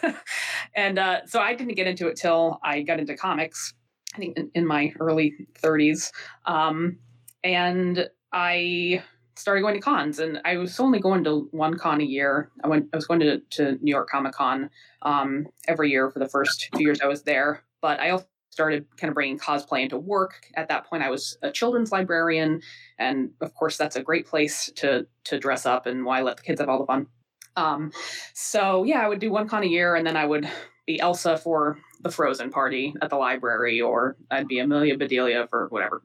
and 0.75 0.99
uh, 0.99 1.25
so 1.25 1.39
I 1.39 1.53
didn't 1.53 1.75
get 1.75 1.88
into 1.88 2.07
it 2.07 2.15
till 2.15 2.59
I 2.63 2.81
got 2.81 2.99
into 2.99 3.15
comics, 3.15 3.73
I 4.13 4.17
think 4.17 4.38
in, 4.38 4.51
in 4.53 4.65
my 4.65 4.93
early 4.99 5.33
30s. 5.62 6.12
Um, 6.45 6.97
and 7.43 8.09
I 8.31 9.03
started 9.36 9.62
going 9.62 9.75
to 9.75 9.81
cons 9.81 10.19
and 10.19 10.39
I 10.45 10.57
was 10.57 10.79
only 10.79 10.99
going 10.99 11.23
to 11.23 11.47
one 11.51 11.77
con 11.77 12.01
a 12.01 12.05
year. 12.05 12.51
I 12.63 12.67
went 12.67 12.89
I 12.93 12.97
was 12.97 13.07
going 13.07 13.19
to, 13.21 13.39
to 13.51 13.77
New 13.81 13.91
York 13.91 14.09
Comic 14.09 14.33
Con 14.33 14.69
um, 15.01 15.47
every 15.67 15.89
year 15.89 16.09
for 16.12 16.19
the 16.19 16.29
first 16.29 16.69
few 16.75 16.86
years 16.86 17.01
I 17.01 17.07
was 17.07 17.23
there. 17.23 17.63
But 17.81 17.99
I 17.99 18.12
also 18.12 18.25
started 18.54 18.86
kind 18.98 19.10
of 19.10 19.16
bringing 19.16 19.39
cosplay 19.39 19.82
into 19.82 19.98
work. 19.98 20.46
At 20.54 20.70
that 20.70 20.86
point, 20.86 21.02
I 21.02 21.10
was 21.10 21.38
a 21.42 21.52
children's 21.52 21.92
librarian, 21.92 22.62
and 23.00 23.32
of 23.42 23.56
course, 23.56 23.78
that's 23.78 23.96
a 23.96 24.04
great 24.04 24.28
place 24.28 24.72
to 24.76 25.08
to 25.26 25.39
dress 25.39 25.66
up 25.66 25.88
and 25.88 26.06
why 26.06 26.22
let 26.22 26.38
the 26.38 26.44
kids 26.44 26.60
have 26.62 26.70
all 26.70 26.80
the 26.80 26.86
fun. 26.86 27.08
Um, 27.56 27.92
so 28.34 28.84
yeah, 28.84 29.02
I 29.02 29.08
would 29.10 29.20
do 29.20 29.32
one 29.32 29.50
con 29.50 29.63
a 29.63 29.66
year, 29.66 29.96
and 29.96 30.06
then 30.06 30.16
I 30.16 30.26
would 30.26 30.48
be 30.86 31.00
Elsa 31.00 31.38
for 31.38 31.80
the 32.02 32.12
Frozen 32.12 32.52
party 32.52 32.94
at 33.02 33.10
the 33.10 33.16
library, 33.16 33.82
or 33.82 34.18
I'd 34.30 34.48
be 34.48 34.60
Amelia 34.60 34.98
Bedelia 34.98 35.48
for 35.50 35.68
whatever. 35.70 36.04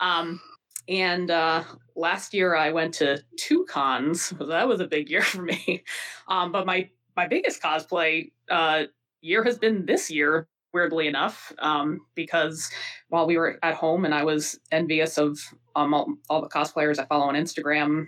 Um, 0.00 0.40
and 0.88 1.30
uh, 1.30 1.64
last 1.94 2.32
year 2.32 2.56
I 2.56 2.72
went 2.72 2.94
to 2.94 3.22
two 3.36 3.66
cons. 3.68 4.32
That 4.40 4.68
was 4.68 4.80
a 4.80 4.86
big 4.86 5.10
year 5.10 5.22
for 5.22 5.42
me. 5.42 5.84
Um, 6.28 6.52
but 6.52 6.64
my 6.64 6.88
my 7.16 7.26
biggest 7.26 7.60
cosplay 7.60 8.30
uh, 8.48 8.84
year 9.20 9.42
has 9.42 9.58
been 9.58 9.84
this 9.84 10.12
year 10.12 10.46
weirdly 10.72 11.06
enough, 11.06 11.52
um, 11.58 12.00
because 12.14 12.70
while 13.08 13.26
we 13.26 13.36
were 13.36 13.58
at 13.62 13.74
home 13.74 14.04
and 14.04 14.14
I 14.14 14.24
was 14.24 14.58
envious 14.70 15.18
of 15.18 15.38
um, 15.76 15.94
all, 15.94 16.14
all, 16.28 16.40
the 16.40 16.48
cosplayers 16.48 16.98
I 16.98 17.06
follow 17.06 17.26
on 17.26 17.34
Instagram 17.34 18.06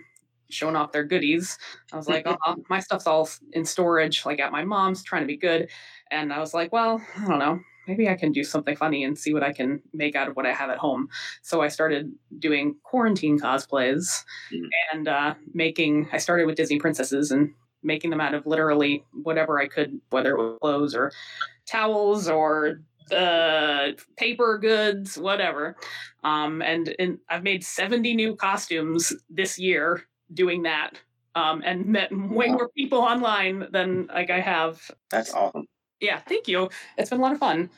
showing 0.49 0.75
off 0.75 0.91
their 0.91 1.03
goodies, 1.03 1.57
I 1.91 1.97
was 1.97 2.07
like, 2.07 2.25
oh, 2.25 2.55
my 2.69 2.79
stuff's 2.79 3.07
all 3.07 3.29
in 3.53 3.65
storage, 3.65 4.25
like 4.25 4.39
at 4.39 4.51
my 4.51 4.63
mom's, 4.63 5.03
trying 5.03 5.23
to 5.23 5.27
be 5.27 5.37
good. 5.37 5.69
And 6.11 6.31
I 6.31 6.39
was 6.39 6.53
like, 6.53 6.71
well, 6.71 7.01
I 7.17 7.27
don't 7.27 7.39
know. 7.39 7.59
Maybe 7.87 8.07
I 8.07 8.15
can 8.15 8.31
do 8.31 8.45
something 8.45 8.77
funny 8.77 9.03
and 9.03 9.17
see 9.17 9.33
what 9.33 9.43
I 9.43 9.51
can 9.51 9.81
make 9.93 10.15
out 10.15 10.29
of 10.29 10.37
what 10.37 10.45
I 10.45 10.53
have 10.53 10.69
at 10.69 10.77
home. 10.77 11.09
So 11.41 11.61
I 11.61 11.67
started 11.67 12.13
doing 12.39 12.75
quarantine 12.83 13.37
cosplays 13.37 14.23
mm-hmm. 14.53 14.65
and 14.93 15.07
uh, 15.09 15.33
making. 15.53 16.07
I 16.13 16.17
started 16.17 16.45
with 16.45 16.55
Disney 16.55 16.79
princesses 16.79 17.31
and 17.31 17.53
making 17.83 18.09
them 18.09 18.21
out 18.21 18.33
of 18.33 18.45
literally 18.45 19.03
whatever 19.23 19.59
I 19.59 19.67
could, 19.67 19.99
whether 20.09 20.31
it 20.31 20.37
was 20.37 20.57
clothes 20.61 20.95
or 20.95 21.11
towels 21.65 22.29
or 22.29 22.81
uh, 23.11 23.89
paper 24.17 24.57
goods, 24.57 25.17
whatever. 25.17 25.75
Um, 26.23 26.61
and, 26.61 26.95
and 26.99 27.19
I've 27.29 27.43
made 27.43 27.63
70 27.63 28.15
new 28.15 28.35
costumes 28.35 29.13
this 29.29 29.59
year 29.59 30.03
doing 30.33 30.63
that 30.63 30.99
um, 31.35 31.61
and 31.65 31.85
met 31.85 32.11
way 32.11 32.47
more 32.47 32.69
people 32.69 32.99
online 32.99 33.67
than 33.71 34.07
like 34.07 34.29
I 34.29 34.39
have. 34.39 34.81
That's 35.09 35.33
awesome. 35.33 35.67
Yeah, 35.99 36.19
thank 36.27 36.47
you. 36.47 36.69
It's 36.97 37.09
been 37.09 37.19
a 37.19 37.21
lot 37.21 37.33
of 37.33 37.39
fun. 37.39 37.69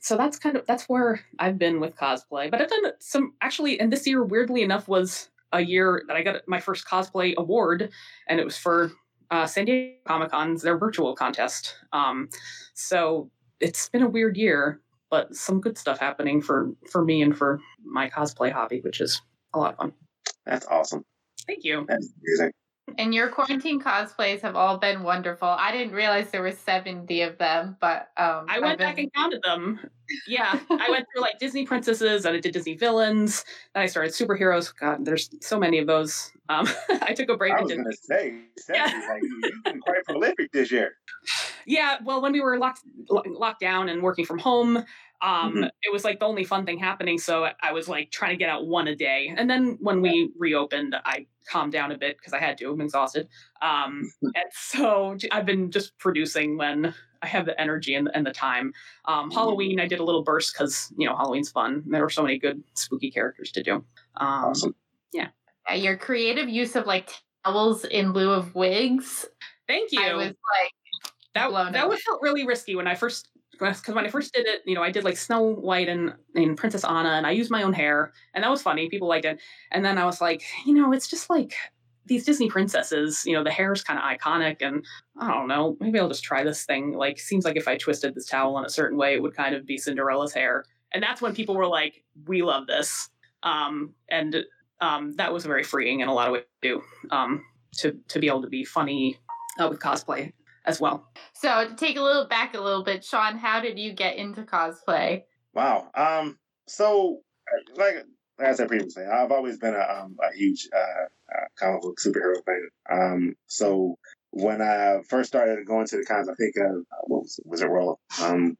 So 0.00 0.16
that's 0.16 0.38
kind 0.38 0.56
of 0.56 0.66
that's 0.66 0.88
where 0.88 1.20
I've 1.38 1.58
been 1.58 1.78
with 1.80 1.96
cosplay. 1.96 2.50
But 2.50 2.60
I've 2.60 2.68
done 2.68 2.92
some 2.98 3.34
actually, 3.40 3.78
and 3.78 3.92
this 3.92 4.06
year, 4.06 4.24
weirdly 4.24 4.62
enough, 4.62 4.88
was 4.88 5.28
a 5.52 5.60
year 5.60 6.02
that 6.08 6.16
I 6.16 6.22
got 6.22 6.46
my 6.46 6.60
first 6.60 6.86
cosplay 6.86 7.34
award, 7.36 7.90
and 8.26 8.40
it 8.40 8.44
was 8.44 8.56
for 8.56 8.90
uh, 9.30 9.46
San 9.46 9.64
Diego 9.66 9.96
Comic 10.06 10.30
Con's 10.30 10.62
their 10.62 10.78
virtual 10.78 11.14
contest. 11.14 11.74
Um, 11.92 12.28
so 12.74 13.30
it's 13.60 13.88
been 13.88 14.02
a 14.02 14.08
weird 14.08 14.36
year, 14.36 14.80
but 15.10 15.34
some 15.34 15.60
good 15.60 15.76
stuff 15.78 15.98
happening 15.98 16.40
for 16.40 16.70
for 16.90 17.04
me 17.04 17.22
and 17.22 17.36
for 17.36 17.60
my 17.84 18.08
cosplay 18.08 18.52
hobby, 18.52 18.80
which 18.80 19.00
is 19.00 19.20
a 19.54 19.58
lot 19.58 19.72
of 19.72 19.78
fun. 19.78 19.92
That's 20.46 20.66
awesome. 20.66 21.04
Thank 21.46 21.64
you. 21.64 21.84
That's 21.88 22.12
amazing. 22.22 22.52
And 22.96 23.14
your 23.14 23.28
quarantine 23.28 23.80
cosplays 23.80 24.40
have 24.40 24.56
all 24.56 24.78
been 24.78 25.02
wonderful. 25.02 25.48
I 25.48 25.72
didn't 25.72 25.92
realize 25.92 26.30
there 26.30 26.42
were 26.42 26.52
70 26.52 27.22
of 27.22 27.38
them, 27.38 27.76
but 27.80 28.10
um, 28.16 28.46
I 28.48 28.60
went 28.60 28.78
been... 28.78 28.86
back 28.86 28.98
and 28.98 29.12
counted 29.12 29.42
them. 29.42 29.80
Yeah, 30.26 30.58
I 30.70 30.90
went 30.90 31.06
through 31.12 31.22
like 31.22 31.38
Disney 31.38 31.66
princesses, 31.66 32.24
and 32.24 32.34
I 32.34 32.40
did 32.40 32.52
Disney 32.52 32.74
villains, 32.74 33.44
then 33.74 33.82
I 33.82 33.86
started 33.86 34.12
superheroes. 34.12 34.72
God, 34.74 35.04
there's 35.04 35.28
so 35.42 35.58
many 35.58 35.78
of 35.78 35.86
those. 35.86 36.32
Um, 36.48 36.66
I 37.02 37.12
took 37.12 37.28
a 37.28 37.36
break. 37.36 37.52
I 37.52 37.60
was 37.60 37.70
going 37.70 37.84
to 37.84 37.96
say, 37.96 38.38
yeah. 38.70 38.84
like, 38.84 39.22
you've 39.22 39.64
been 39.64 39.80
quite 39.80 40.04
prolific 40.04 40.50
this 40.52 40.72
year. 40.72 40.92
Yeah, 41.66 41.98
well, 42.02 42.22
when 42.22 42.32
we 42.32 42.40
were 42.40 42.56
locked 42.58 42.80
locked 43.08 43.60
down 43.60 43.90
and 43.90 44.02
working 44.02 44.24
from 44.24 44.38
home, 44.38 44.82
um, 45.20 45.54
mm-hmm. 45.54 45.64
it 45.64 45.92
was 45.92 46.04
like 46.04 46.20
the 46.20 46.26
only 46.26 46.44
fun 46.44 46.64
thing 46.64 46.78
happening. 46.78 47.18
So 47.18 47.48
I 47.60 47.72
was 47.72 47.88
like 47.88 48.10
trying 48.10 48.30
to 48.30 48.36
get 48.36 48.48
out 48.48 48.66
one 48.66 48.88
a 48.88 48.94
day. 48.94 49.32
And 49.36 49.50
then 49.50 49.76
when 49.80 50.00
we 50.00 50.30
reopened, 50.38 50.94
I 51.04 51.26
calmed 51.48 51.72
down 51.72 51.92
a 51.92 51.98
bit 51.98 52.18
because 52.18 52.32
I 52.32 52.38
had 52.38 52.56
to. 52.58 52.70
I'm 52.70 52.80
exhausted. 52.80 53.28
Um, 53.60 54.10
and 54.22 54.44
so 54.52 55.16
I've 55.32 55.46
been 55.46 55.70
just 55.70 55.98
producing 55.98 56.56
when 56.56 56.94
I 57.22 57.26
have 57.26 57.46
the 57.46 57.60
energy 57.60 57.94
and, 57.94 58.08
and 58.14 58.24
the 58.24 58.32
time. 58.32 58.72
Um, 59.06 59.28
mm-hmm. 59.28 59.38
Halloween, 59.38 59.80
I 59.80 59.86
did 59.86 59.98
a 59.98 60.04
little 60.04 60.22
burst 60.22 60.52
because 60.52 60.92
you 60.96 61.08
know 61.08 61.16
Halloween's 61.16 61.50
fun. 61.50 61.82
There 61.86 62.02
were 62.02 62.10
so 62.10 62.22
many 62.22 62.38
good 62.38 62.62
spooky 62.74 63.10
characters 63.10 63.50
to 63.52 63.62
do. 63.62 63.74
Um, 64.16 64.44
awesome. 64.44 64.74
Yeah. 65.12 65.28
yeah. 65.68 65.74
Your 65.74 65.96
creative 65.96 66.48
use 66.48 66.76
of 66.76 66.86
like 66.86 67.10
towels 67.44 67.84
in 67.84 68.12
lieu 68.12 68.30
of 68.30 68.54
wigs. 68.54 69.26
Thank 69.66 69.90
you. 69.92 70.00
I 70.00 70.14
was 70.14 70.26
like 70.26 70.72
that 71.34 71.72
that 71.72 71.88
was 71.88 72.02
felt 72.02 72.20
really 72.22 72.46
risky 72.46 72.74
when 72.74 72.86
I 72.86 72.94
first 72.94 73.28
because 73.58 73.94
when 73.94 74.06
I 74.06 74.10
first 74.10 74.32
did 74.32 74.46
it, 74.46 74.62
you 74.64 74.74
know, 74.74 74.82
I 74.82 74.90
did 74.90 75.04
like 75.04 75.16
Snow 75.16 75.42
White 75.42 75.88
and, 75.88 76.14
and 76.34 76.56
Princess 76.56 76.84
Anna, 76.84 77.10
and 77.10 77.26
I 77.26 77.32
used 77.32 77.50
my 77.50 77.62
own 77.62 77.72
hair, 77.72 78.12
and 78.34 78.44
that 78.44 78.50
was 78.50 78.62
funny. 78.62 78.88
People 78.88 79.08
liked 79.08 79.24
it. 79.24 79.40
And 79.72 79.84
then 79.84 79.98
I 79.98 80.04
was 80.04 80.20
like, 80.20 80.42
you 80.64 80.74
know, 80.74 80.92
it's 80.92 81.08
just 81.08 81.28
like 81.28 81.54
these 82.06 82.24
Disney 82.24 82.48
princesses, 82.48 83.24
you 83.26 83.34
know, 83.34 83.44
the 83.44 83.50
hair 83.50 83.72
is 83.72 83.84
kind 83.84 83.98
of 83.98 84.04
iconic, 84.04 84.56
and 84.60 84.84
I 85.20 85.32
don't 85.32 85.48
know, 85.48 85.76
maybe 85.80 85.98
I'll 85.98 86.08
just 86.08 86.24
try 86.24 86.42
this 86.42 86.64
thing. 86.64 86.92
Like, 86.92 87.18
seems 87.18 87.44
like 87.44 87.56
if 87.56 87.68
I 87.68 87.76
twisted 87.76 88.14
this 88.14 88.26
towel 88.26 88.58
in 88.58 88.64
a 88.64 88.70
certain 88.70 88.96
way, 88.96 89.14
it 89.14 89.22
would 89.22 89.36
kind 89.36 89.54
of 89.54 89.66
be 89.66 89.76
Cinderella's 89.76 90.32
hair. 90.32 90.64
And 90.92 91.02
that's 91.02 91.20
when 91.20 91.34
people 91.34 91.54
were 91.54 91.66
like, 91.66 92.02
we 92.26 92.42
love 92.42 92.66
this. 92.66 93.10
Um, 93.42 93.94
and 94.08 94.44
um, 94.80 95.12
that 95.16 95.32
was 95.32 95.44
very 95.44 95.62
freeing 95.62 96.00
in 96.00 96.08
a 96.08 96.14
lot 96.14 96.28
of 96.28 96.32
ways 96.32 96.44
too, 96.62 96.82
um, 97.10 97.44
to, 97.78 97.96
to 98.08 98.18
be 98.18 98.26
able 98.26 98.42
to 98.42 98.48
be 98.48 98.64
funny 98.64 99.18
uh, 99.60 99.68
with 99.68 99.80
cosplay 99.80 100.32
as 100.68 100.80
well. 100.80 101.08
So 101.34 101.68
to 101.68 101.74
take 101.74 101.96
a 101.96 102.02
little 102.02 102.26
back 102.26 102.54
a 102.54 102.60
little 102.60 102.84
bit, 102.84 103.04
Sean, 103.04 103.36
how 103.36 103.60
did 103.60 103.78
you 103.78 103.92
get 103.92 104.16
into 104.16 104.42
cosplay? 104.42 105.22
Wow. 105.54 105.88
Um. 105.94 106.38
So 106.66 107.20
like 107.76 107.96
like 108.38 108.48
I 108.48 108.54
said 108.54 108.68
previously, 108.68 109.04
I've 109.04 109.32
always 109.32 109.58
been 109.58 109.74
a, 109.74 110.02
um, 110.02 110.16
a 110.22 110.36
huge 110.36 110.68
uh, 110.74 111.36
uh, 111.36 111.46
comic 111.58 111.82
book 111.82 111.96
superhero 111.98 112.36
fan. 112.44 112.68
Um. 112.90 113.34
So 113.46 113.96
when 114.30 114.60
I 114.60 114.98
first 115.08 115.28
started 115.28 115.66
going 115.66 115.86
to 115.86 115.96
the 115.96 116.04
cons, 116.04 116.28
I 116.28 116.34
think 116.34 116.54
uh, 116.58 116.80
what 117.04 117.22
was 117.22 117.38
it, 117.38 117.46
Wizard 117.46 117.70
World, 117.70 117.98
um, 118.22 118.56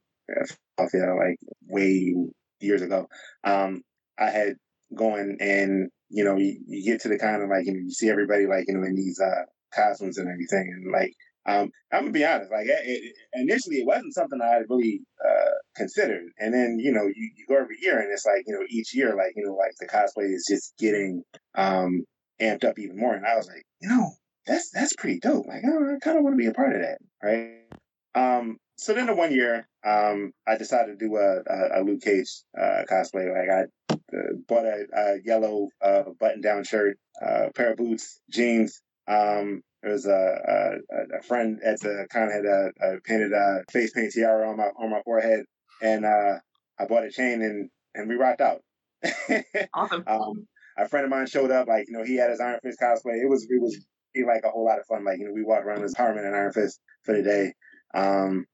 Philadelphia, 0.76 1.14
like 1.14 1.38
way 1.68 2.14
years 2.60 2.82
ago. 2.82 3.08
Um, 3.44 3.82
I 4.18 4.30
had 4.30 4.56
going 4.94 5.36
and 5.40 5.90
you 6.08 6.24
know 6.24 6.36
you, 6.36 6.60
you 6.66 6.84
get 6.84 7.02
to 7.02 7.08
the 7.08 7.18
con 7.18 7.42
and 7.42 7.50
like 7.50 7.66
you 7.66 7.72
know 7.72 7.80
you 7.80 7.90
see 7.90 8.08
everybody 8.08 8.46
like 8.46 8.64
you 8.66 8.74
know 8.74 8.86
in 8.86 8.94
these 8.94 9.20
uh 9.20 9.44
costumes 9.74 10.16
and 10.16 10.28
everything 10.28 10.72
and 10.74 10.90
like 10.90 11.12
um, 11.48 11.70
I'm 11.90 12.02
gonna 12.02 12.12
be 12.12 12.26
honest. 12.26 12.50
Like 12.52 12.66
it, 12.66 12.80
it, 12.84 13.14
initially, 13.32 13.76
it 13.76 13.86
wasn't 13.86 14.14
something 14.14 14.38
I 14.42 14.60
really 14.68 15.00
uh, 15.24 15.56
considered, 15.74 16.26
and 16.38 16.52
then 16.52 16.78
you 16.78 16.92
know, 16.92 17.06
you, 17.06 17.30
you 17.36 17.46
go 17.48 17.56
every 17.56 17.78
year, 17.80 17.98
and 17.98 18.12
it's 18.12 18.26
like 18.26 18.44
you 18.46 18.52
know, 18.52 18.64
each 18.68 18.94
year, 18.94 19.16
like 19.16 19.32
you 19.34 19.46
know, 19.46 19.54
like 19.54 19.72
the 19.80 19.86
cosplay 19.86 20.32
is 20.34 20.46
just 20.48 20.74
getting 20.78 21.22
um, 21.56 22.04
amped 22.40 22.64
up 22.64 22.78
even 22.78 22.98
more. 22.98 23.14
And 23.14 23.24
I 23.24 23.36
was 23.36 23.48
like, 23.48 23.64
you 23.80 23.88
know, 23.88 24.10
that's 24.46 24.70
that's 24.70 24.94
pretty 24.96 25.20
dope. 25.20 25.46
Like, 25.46 25.62
I 25.64 25.98
kind 26.00 26.18
of 26.18 26.24
want 26.24 26.34
to 26.34 26.38
be 26.38 26.48
a 26.48 26.52
part 26.52 26.74
of 26.76 26.82
that, 26.82 26.98
right? 27.22 27.62
Um, 28.14 28.58
so 28.76 28.92
then 28.92 29.06
the 29.06 29.14
one 29.14 29.32
year, 29.32 29.66
um, 29.86 30.32
I 30.46 30.56
decided 30.56 30.98
to 30.98 31.06
do 31.06 31.16
a, 31.16 31.38
a, 31.46 31.80
a 31.80 31.84
Luke 31.84 32.02
Cage 32.02 32.42
uh, 32.60 32.82
cosplay. 32.90 33.32
Like 33.32 33.48
I 33.50 33.96
uh, 34.16 34.34
bought 34.46 34.66
a, 34.66 34.86
a 34.94 35.16
yellow 35.24 35.68
uh, 35.82 36.02
button-down 36.20 36.64
shirt, 36.64 36.98
uh, 37.20 37.46
a 37.46 37.52
pair 37.54 37.72
of 37.72 37.78
boots, 37.78 38.20
jeans. 38.30 38.82
Um, 39.08 39.62
there 39.82 39.92
was 39.92 40.06
a, 40.06 40.10
a, 40.10 41.18
a 41.18 41.22
friend 41.22 41.60
at 41.64 41.80
the 41.80 42.06
kind 42.10 42.26
of 42.26 42.32
had 42.32 42.44
a, 42.44 43.00
painted 43.04 43.32
a 43.32 43.62
face 43.70 43.92
paint 43.92 44.12
tiara 44.12 44.48
on 44.48 44.56
my 44.56 44.70
on 44.78 44.90
my 44.90 45.02
forehead, 45.04 45.44
and 45.82 46.04
uh, 46.04 46.38
I 46.78 46.86
bought 46.86 47.04
a 47.04 47.10
chain 47.10 47.42
and 47.42 47.70
and 47.94 48.08
we 48.08 48.16
rocked 48.16 48.40
out. 48.40 48.60
awesome. 49.74 50.04
Um, 50.06 50.46
a 50.76 50.88
friend 50.88 51.04
of 51.04 51.10
mine 51.10 51.26
showed 51.26 51.50
up, 51.50 51.68
like 51.68 51.86
you 51.88 51.96
know, 51.96 52.04
he 52.04 52.16
had 52.16 52.30
his 52.30 52.40
Iron 52.40 52.60
Fist 52.62 52.78
cosplay. 52.80 53.22
It 53.22 53.28
was 53.28 53.46
it 53.48 53.60
was 53.60 53.76
like 54.26 54.42
a 54.44 54.50
whole 54.50 54.64
lot 54.64 54.80
of 54.80 54.86
fun. 54.86 55.04
Like 55.04 55.18
you 55.18 55.26
know, 55.26 55.32
we 55.32 55.44
walked 55.44 55.64
around 55.64 55.84
as 55.84 55.94
Man 55.98 56.18
and 56.18 56.34
Iron 56.34 56.52
Fist 56.52 56.80
for 57.04 57.14
the 57.14 57.22
day. 57.22 57.52
Um, 57.94 58.46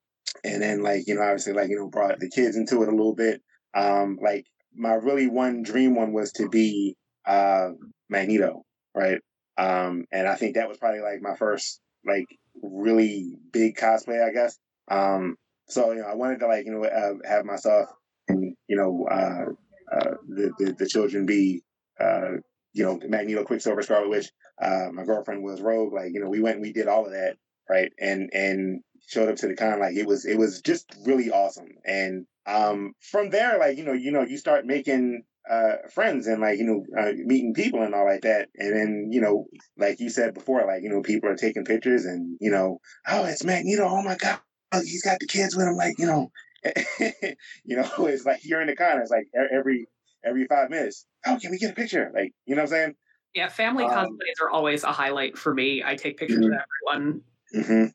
and 0.42 0.62
then 0.62 0.82
like 0.82 1.06
you 1.06 1.14
know 1.14 1.22
obviously 1.22 1.52
like 1.52 1.68
you 1.68 1.76
know 1.76 1.88
brought 1.88 2.18
the 2.18 2.30
kids 2.30 2.56
into 2.56 2.82
it 2.82 2.88
a 2.88 2.90
little 2.90 3.14
bit 3.14 3.40
um 3.74 4.18
like 4.22 4.46
my 4.74 4.94
really 4.94 5.28
one 5.28 5.62
dream 5.62 5.94
one 5.94 6.12
was 6.12 6.32
to 6.32 6.48
be 6.48 6.96
uh 7.26 7.68
magneto 8.08 8.62
right 8.94 9.20
um 9.58 10.04
and 10.12 10.28
i 10.28 10.34
think 10.34 10.54
that 10.54 10.68
was 10.68 10.78
probably 10.78 11.00
like 11.00 11.20
my 11.22 11.34
first 11.36 11.80
like 12.06 12.26
really 12.62 13.36
big 13.52 13.76
cosplay 13.76 14.26
i 14.26 14.32
guess. 14.32 14.58
Um 14.88 15.36
so 15.68 15.92
you 15.92 16.00
know 16.00 16.06
i 16.06 16.14
wanted 16.14 16.40
to 16.40 16.46
like 16.46 16.66
you 16.66 16.72
know 16.72 16.84
uh, 16.84 17.14
have 17.28 17.44
myself 17.44 17.88
and 18.28 18.54
you 18.68 18.76
know 18.76 19.06
uh, 19.10 19.46
uh 19.94 20.14
the, 20.28 20.52
the 20.58 20.72
the 20.78 20.86
children 20.86 21.26
be 21.26 21.62
uh 22.00 22.32
you 22.72 22.84
know 22.84 22.98
magneto 23.08 23.44
quicksilver 23.44 23.82
scarlet 23.82 24.10
witch. 24.10 24.30
Uh 24.60 24.88
my 24.92 25.04
girlfriend 25.04 25.42
was 25.42 25.60
rogue 25.60 25.92
like 25.92 26.12
you 26.12 26.20
know 26.20 26.28
we 26.28 26.40
went 26.40 26.56
and 26.56 26.62
we 26.62 26.72
did 26.72 26.88
all 26.88 27.06
of 27.06 27.12
that 27.12 27.36
right? 27.68 27.92
And 27.98 28.30
and 28.32 28.80
showed 29.06 29.28
up 29.28 29.36
to 29.36 29.48
the 29.48 29.54
con 29.54 29.80
like 29.80 29.96
it 29.96 30.06
was 30.06 30.24
it 30.24 30.38
was 30.38 30.60
just 30.62 30.94
really 31.04 31.30
awesome. 31.30 31.72
And 31.84 32.26
um 32.46 32.94
from 33.00 33.30
there 33.30 33.58
like 33.58 33.78
you 33.78 33.84
know 33.84 33.92
you 33.92 34.10
know 34.10 34.22
you 34.22 34.36
start 34.36 34.66
making 34.66 35.24
uh 35.50 35.88
friends 35.92 36.26
and 36.26 36.40
like 36.40 36.58
you 36.58 36.64
know 36.64 36.84
uh, 36.98 37.12
meeting 37.16 37.54
people 37.54 37.82
and 37.82 37.94
all 37.94 38.06
like 38.06 38.22
that. 38.22 38.48
And 38.56 38.74
then 38.74 39.08
you 39.10 39.20
know 39.20 39.46
like 39.76 40.00
you 40.00 40.08
said 40.10 40.34
before 40.34 40.66
like 40.66 40.82
you 40.82 40.88
know 40.88 41.02
people 41.02 41.28
are 41.28 41.36
taking 41.36 41.64
pictures 41.64 42.04
and 42.04 42.36
you 42.40 42.50
know 42.50 42.78
oh 43.06 43.24
it's 43.24 43.44
magneto. 43.44 43.84
Oh 43.84 44.02
my 44.02 44.16
god. 44.16 44.38
He's 44.82 45.04
got 45.04 45.20
the 45.20 45.26
kids 45.26 45.54
with 45.54 45.66
him 45.66 45.76
like 45.76 45.98
you 45.98 46.06
know. 46.06 46.30
You 47.64 47.76
know 47.76 47.88
it's 48.06 48.24
like 48.24 48.40
you're 48.42 48.62
in 48.62 48.68
the 48.68 48.76
con 48.76 48.98
it's 48.98 49.10
like 49.10 49.26
every 49.52 49.86
every 50.24 50.46
five 50.46 50.70
minutes 50.70 51.04
oh 51.26 51.38
can 51.40 51.50
we 51.50 51.58
get 51.58 51.72
a 51.72 51.74
picture? 51.74 52.10
Like 52.14 52.32
you 52.46 52.54
know 52.54 52.62
what 52.62 52.70
i'm 52.70 52.76
saying? 52.76 52.94
Yeah 53.34 53.48
family 53.48 53.84
um, 53.84 53.90
cosplays 53.90 54.42
are 54.42 54.50
always 54.50 54.82
a 54.84 54.92
highlight 54.92 55.36
for 55.36 55.52
me. 55.52 55.82
I 55.84 55.94
take 55.94 56.16
pictures 56.16 56.38
mm-hmm. 56.38 56.54
of 56.54 56.60
everyone. 56.94 57.20
Mm-hmm. 57.54 57.86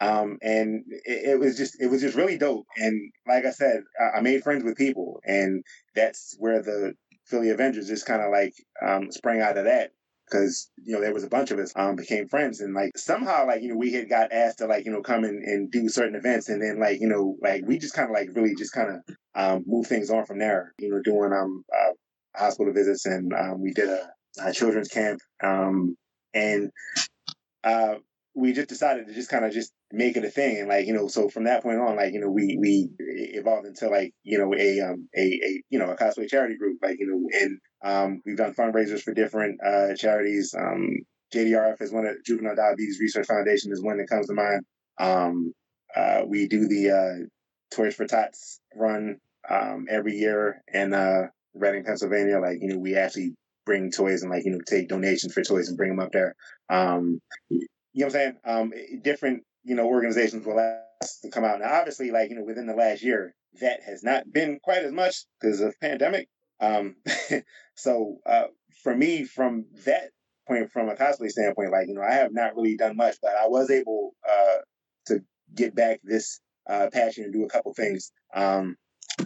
Um, 0.00 0.38
and 0.42 0.84
it, 1.04 1.30
it, 1.30 1.40
was 1.40 1.56
just 1.56 1.80
it 1.80 1.88
was 1.88 2.00
just 2.00 2.16
really 2.16 2.38
dope. 2.38 2.66
And 2.76 3.10
like 3.26 3.44
I 3.44 3.50
said, 3.50 3.82
I, 4.00 4.18
I 4.18 4.20
made 4.20 4.42
friends 4.42 4.62
with 4.64 4.76
people, 4.76 5.20
and 5.24 5.64
that's 5.94 6.36
where 6.38 6.62
the 6.62 6.94
Philly 7.26 7.50
Avengers 7.50 7.88
just 7.88 8.06
kind 8.06 8.22
of 8.22 8.30
like 8.30 8.54
um, 8.86 9.10
sprang 9.10 9.40
out 9.40 9.58
of 9.58 9.64
that 9.64 9.90
because 10.30 10.70
you 10.84 10.94
know 10.94 11.00
there 11.00 11.14
was 11.14 11.24
a 11.24 11.28
bunch 11.28 11.50
of 11.50 11.58
us 11.58 11.72
um, 11.76 11.96
became 11.96 12.28
friends 12.28 12.60
and 12.60 12.74
like 12.74 12.96
somehow 12.96 13.46
like 13.46 13.62
you 13.62 13.68
know 13.68 13.76
we 13.76 13.92
had 13.92 14.08
got 14.08 14.32
asked 14.32 14.58
to 14.58 14.66
like 14.66 14.84
you 14.84 14.92
know 14.92 15.02
come 15.02 15.24
in 15.24 15.42
and 15.44 15.70
do 15.70 15.88
certain 15.88 16.14
events 16.14 16.48
and 16.48 16.62
then 16.62 16.78
like 16.78 17.00
you 17.00 17.08
know 17.08 17.36
like 17.42 17.62
we 17.66 17.78
just 17.78 17.94
kind 17.94 18.08
of 18.08 18.14
like 18.14 18.28
really 18.34 18.54
just 18.54 18.72
kind 18.72 18.90
of 18.90 19.16
um, 19.34 19.64
move 19.66 19.86
things 19.86 20.10
on 20.10 20.24
from 20.26 20.38
there 20.38 20.74
you 20.78 20.90
know 20.90 21.00
doing 21.02 21.32
um 21.32 21.64
uh, 21.74 21.92
hospital 22.38 22.72
visits 22.72 23.06
and 23.06 23.32
um, 23.32 23.60
we 23.60 23.72
did 23.72 23.88
a, 23.88 24.08
a 24.42 24.52
children's 24.52 24.88
camp 24.88 25.18
um, 25.42 25.96
and 26.34 26.70
uh, 27.64 27.94
we 28.38 28.52
just 28.52 28.68
decided 28.68 29.06
to 29.06 29.14
just 29.14 29.28
kind 29.28 29.44
of 29.44 29.52
just 29.52 29.72
make 29.92 30.16
it 30.16 30.24
a 30.24 30.30
thing 30.30 30.58
and 30.58 30.68
like 30.68 30.86
you 30.86 30.92
know 30.92 31.08
so 31.08 31.28
from 31.28 31.44
that 31.44 31.62
point 31.62 31.80
on 31.80 31.96
like 31.96 32.12
you 32.12 32.20
know 32.20 32.30
we 32.30 32.56
we 32.60 32.88
evolved 32.98 33.66
into 33.66 33.88
like 33.88 34.12
you 34.22 34.38
know 34.38 34.54
a 34.54 34.80
um 34.80 35.08
a, 35.16 35.20
a 35.20 35.62
you 35.70 35.78
know 35.78 35.90
a 35.90 35.96
cosplay 35.96 36.28
charity 36.28 36.56
group 36.56 36.78
like 36.82 36.98
you 37.00 37.06
know 37.06 37.40
and 37.40 37.58
um 37.82 38.22
we've 38.24 38.36
done 38.36 38.54
fundraisers 38.54 39.02
for 39.02 39.12
different 39.12 39.58
uh 39.64 39.94
charities. 39.96 40.54
Um 40.56 40.98
JDRF 41.34 41.82
is 41.82 41.92
one 41.92 42.06
of 42.06 42.16
Juvenile 42.24 42.56
Diabetes 42.56 43.00
Research 43.00 43.26
Foundation 43.26 43.72
is 43.72 43.82
one 43.82 43.98
that 43.98 44.08
comes 44.08 44.28
to 44.28 44.34
mind. 44.34 44.62
Um 44.98 45.52
uh 45.96 46.22
we 46.26 46.46
do 46.46 46.68
the 46.68 46.90
uh 46.90 47.26
Toys 47.74 47.96
for 47.96 48.06
Tots 48.06 48.60
run 48.76 49.16
um 49.50 49.86
every 49.90 50.16
year 50.16 50.62
in 50.72 50.94
uh 50.94 51.22
Reading 51.54 51.84
Pennsylvania. 51.84 52.38
Like 52.38 52.58
you 52.60 52.68
know 52.68 52.78
we 52.78 52.94
actually 52.94 53.34
bring 53.66 53.90
toys 53.90 54.22
and 54.22 54.30
like 54.30 54.44
you 54.44 54.52
know 54.52 54.60
take 54.66 54.88
donations 54.88 55.34
for 55.34 55.42
toys 55.42 55.68
and 55.68 55.76
bring 55.76 55.90
them 55.90 56.00
up 56.00 56.12
there. 56.12 56.34
Um 56.70 57.20
you 57.92 58.00
know 58.00 58.06
what 58.06 58.16
I'm 58.16 58.20
saying? 58.20 58.36
Um, 58.44 58.72
different, 59.02 59.42
you 59.64 59.74
know, 59.74 59.86
organizations 59.86 60.46
will 60.46 60.60
ask 60.60 61.20
to 61.22 61.30
come 61.30 61.44
out. 61.44 61.60
Now, 61.60 61.72
obviously, 61.72 62.10
like, 62.10 62.30
you 62.30 62.36
know, 62.36 62.44
within 62.44 62.66
the 62.66 62.74
last 62.74 63.02
year, 63.02 63.34
that 63.60 63.82
has 63.82 64.02
not 64.02 64.30
been 64.32 64.58
quite 64.62 64.84
as 64.84 64.92
much 64.92 65.24
because 65.40 65.60
of 65.60 65.78
pandemic. 65.80 66.28
Um, 66.60 66.96
so, 67.74 68.18
uh, 68.26 68.44
for 68.82 68.94
me, 68.94 69.24
from 69.24 69.66
that 69.84 70.10
point, 70.46 70.70
from 70.70 70.88
a 70.88 70.94
cosplay 70.94 71.28
standpoint, 71.28 71.72
like, 71.72 71.88
you 71.88 71.94
know, 71.94 72.02
I 72.02 72.14
have 72.14 72.32
not 72.32 72.54
really 72.56 72.76
done 72.76 72.96
much, 72.96 73.16
but 73.22 73.32
I 73.32 73.46
was 73.48 73.70
able, 73.70 74.14
uh, 74.28 74.58
to 75.06 75.22
get 75.54 75.74
back 75.74 76.00
this, 76.02 76.40
uh, 76.68 76.88
passion 76.92 77.24
and 77.24 77.32
do 77.32 77.44
a 77.44 77.48
couple 77.48 77.72
things, 77.74 78.12
um, 78.34 78.76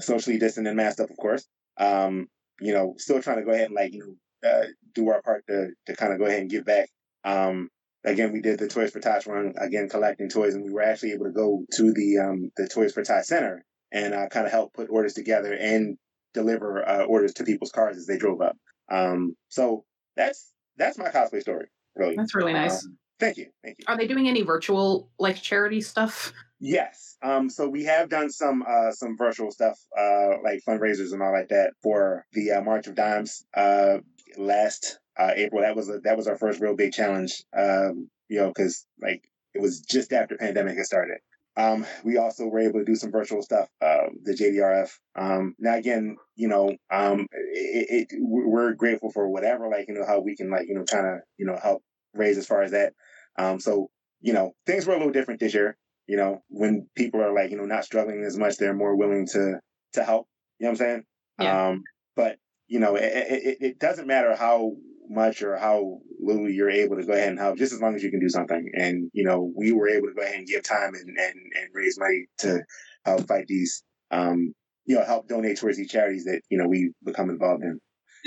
socially 0.01 0.38
distant 0.38 0.68
and 0.68 0.77
masked 0.77 1.01
up, 1.01 1.11
of 1.11 1.16
course. 1.16 1.46
Um, 1.79 2.29
you 2.61 2.72
know, 2.72 2.94
still 2.98 3.20
trying 3.20 3.38
to 3.38 3.44
go 3.44 3.51
ahead 3.51 3.66
and 3.66 3.75
like, 3.75 3.92
you 3.92 4.01
know, 4.01 4.48
uh, 4.48 4.66
do 4.94 5.09
our 5.09 5.22
part 5.22 5.44
to, 5.48 5.70
to 5.87 5.96
kind 5.96 6.12
of 6.12 6.18
go 6.18 6.27
ahead 6.27 6.40
and 6.40 6.51
give 6.51 6.64
back. 6.64 6.88
Um, 7.25 7.68
again, 8.04 8.32
we 8.32 8.40
did 8.40 8.58
the 8.58 8.68
Toys 8.68 8.90
for 8.90 9.00
Tots 9.00 9.26
run 9.26 9.54
again, 9.58 9.88
collecting 9.88 10.28
toys, 10.28 10.54
and 10.54 10.64
we 10.64 10.72
were 10.72 10.82
actually 10.82 11.12
able 11.12 11.26
to 11.26 11.32
go 11.32 11.64
to 11.72 11.92
the 11.92 12.18
um, 12.18 12.50
the 12.56 12.68
Toys 12.68 12.92
for 12.92 13.02
Tots 13.02 13.28
Center 13.28 13.64
and 13.92 14.14
uh, 14.14 14.28
kind 14.28 14.46
of 14.46 14.52
help 14.52 14.72
put 14.74 14.90
orders 14.90 15.14
together 15.14 15.52
and 15.52 15.96
deliver 16.34 16.88
uh, 16.88 17.04
orders 17.04 17.34
to 17.34 17.44
people's 17.44 17.72
cars 17.72 17.96
as 17.96 18.06
they 18.06 18.18
drove 18.18 18.40
up. 18.40 18.56
Um, 18.90 19.36
so 19.48 19.84
that's 20.16 20.52
that's 20.76 20.98
my 20.98 21.08
cosplay 21.08 21.40
story. 21.40 21.66
Really, 21.94 22.16
that's 22.16 22.34
really 22.34 22.52
nice. 22.52 22.84
Um, 22.84 22.96
thank 23.20 23.36
you, 23.36 23.46
thank 23.62 23.78
you. 23.78 23.84
Are 23.88 23.96
they 23.96 24.06
doing 24.06 24.28
any 24.28 24.42
virtual 24.42 25.10
like 25.18 25.40
charity 25.40 25.80
stuff? 25.80 26.32
Yes. 26.64 27.16
Um, 27.22 27.50
so 27.50 27.68
we 27.68 27.84
have 27.84 28.08
done 28.08 28.30
some 28.30 28.64
uh, 28.66 28.92
some 28.92 29.16
virtual 29.16 29.50
stuff, 29.50 29.78
uh, 29.98 30.38
like 30.44 30.60
fundraisers 30.66 31.12
and 31.12 31.22
all 31.22 31.32
like 31.32 31.48
that 31.48 31.72
for 31.82 32.24
the 32.32 32.52
uh, 32.52 32.60
March 32.62 32.86
of 32.86 32.94
Dimes 32.94 33.44
uh, 33.54 33.98
last 34.36 34.98
uh, 35.18 35.33
April. 35.35 35.62
That 35.62 35.77
was 35.77 35.88
a, 35.88 35.98
that 36.05 36.16
was 36.16 36.27
our 36.27 36.37
first 36.37 36.61
real 36.61 36.77
big 36.77 36.92
challenge. 36.92 37.44
Um, 37.57 38.11
you 38.29 38.38
know, 38.38 38.48
because 38.48 38.87
like 39.01 39.29
it 39.55 39.61
was 39.61 39.81
just 39.81 40.12
after 40.12 40.37
pandemic 40.37 40.77
had 40.77 40.87
started. 40.87 41.18
Um, 41.57 41.85
we 42.03 42.16
also 42.16 42.46
were 42.46 42.61
able 42.61 42.81
to 42.81 42.85
do 42.85 42.94
some 42.94 43.11
virtual 43.11 43.42
stuff, 43.42 43.68
uh, 43.83 44.07
the 44.22 44.33
JDRF. 44.33 44.90
Um, 45.14 45.55
now 45.59 45.75
again, 45.77 46.16
you 46.35 46.48
know, 46.48 46.75
um, 46.90 47.27
it, 47.31 48.09
it, 48.11 48.18
we're 48.18 48.72
grateful 48.72 49.11
for 49.11 49.29
whatever, 49.29 49.68
like, 49.68 49.87
you 49.88 49.94
know, 49.94 50.07
how 50.07 50.20
we 50.20 50.35
can 50.35 50.51
like, 50.51 50.66
you 50.66 50.75
know, 50.75 50.85
kind 50.85 51.07
of, 51.07 51.20
you 51.37 51.44
know, 51.44 51.59
help 51.62 51.83
raise 52.14 52.38
as 52.38 52.46
far 52.46 52.62
as 52.62 52.70
that. 52.70 52.94
Um, 53.38 53.61
so, 53.61 53.90
you 54.22 54.33
know, 54.33 54.53
things 54.64 54.87
were 54.87 54.94
a 54.94 54.96
little 54.96 55.12
different 55.12 55.40
this 55.40 55.53
year, 55.53 55.77
you 56.07 56.16
know, 56.16 56.42
when 56.48 56.88
people 56.96 57.20
are 57.20 57.35
like, 57.35 57.51
you 57.51 57.59
know, 57.59 57.66
not 57.66 57.85
struggling 57.85 58.25
as 58.25 58.38
much, 58.38 58.57
they're 58.57 58.72
more 58.72 58.96
willing 58.96 59.27
to, 59.33 59.61
to 59.92 60.05
help, 60.05 60.27
you 60.59 60.64
know 60.64 60.70
what 60.70 60.81
I'm 60.81 60.87
saying? 60.87 61.05
Yeah. 61.38 61.68
Um, 61.68 61.83
but 62.16 62.38
you 62.66 62.79
know, 62.79 62.94
it, 62.96 63.05
it, 63.05 63.57
it 63.61 63.79
doesn't 63.79 64.07
matter 64.07 64.35
how 64.35 64.72
much 65.12 65.42
or 65.42 65.57
how 65.57 65.98
little 66.20 66.48
you're 66.48 66.70
able 66.70 66.96
to 66.96 67.05
go 67.05 67.12
ahead 67.12 67.29
and 67.29 67.38
help, 67.38 67.59
just 67.59 67.72
as 67.72 67.81
long 67.81 67.94
as 67.94 68.03
you 68.03 68.11
can 68.11 68.20
do 68.20 68.29
something. 68.29 68.70
And, 68.75 69.11
you 69.12 69.25
know, 69.25 69.53
we 69.57 69.72
were 69.72 69.88
able 69.88 70.09
to 70.09 70.14
go 70.14 70.22
ahead 70.22 70.37
and 70.37 70.46
give 70.46 70.62
time 70.62 70.94
and, 70.94 71.16
and, 71.18 71.35
and 71.35 71.68
raise 71.72 71.98
money 71.98 72.27
to 72.38 72.61
help 73.05 73.27
fight 73.27 73.46
these, 73.46 73.83
um, 74.11 74.55
you 74.85 74.96
know, 74.96 75.05
help 75.05 75.29
donate 75.29 75.59
towards 75.59 75.77
these 75.77 75.90
charities 75.90 76.25
that, 76.25 76.40
you 76.48 76.59
know, 76.59 76.66
we 76.66 76.92
become 77.05 77.31
involved 77.31 77.62
in. 77.62 77.79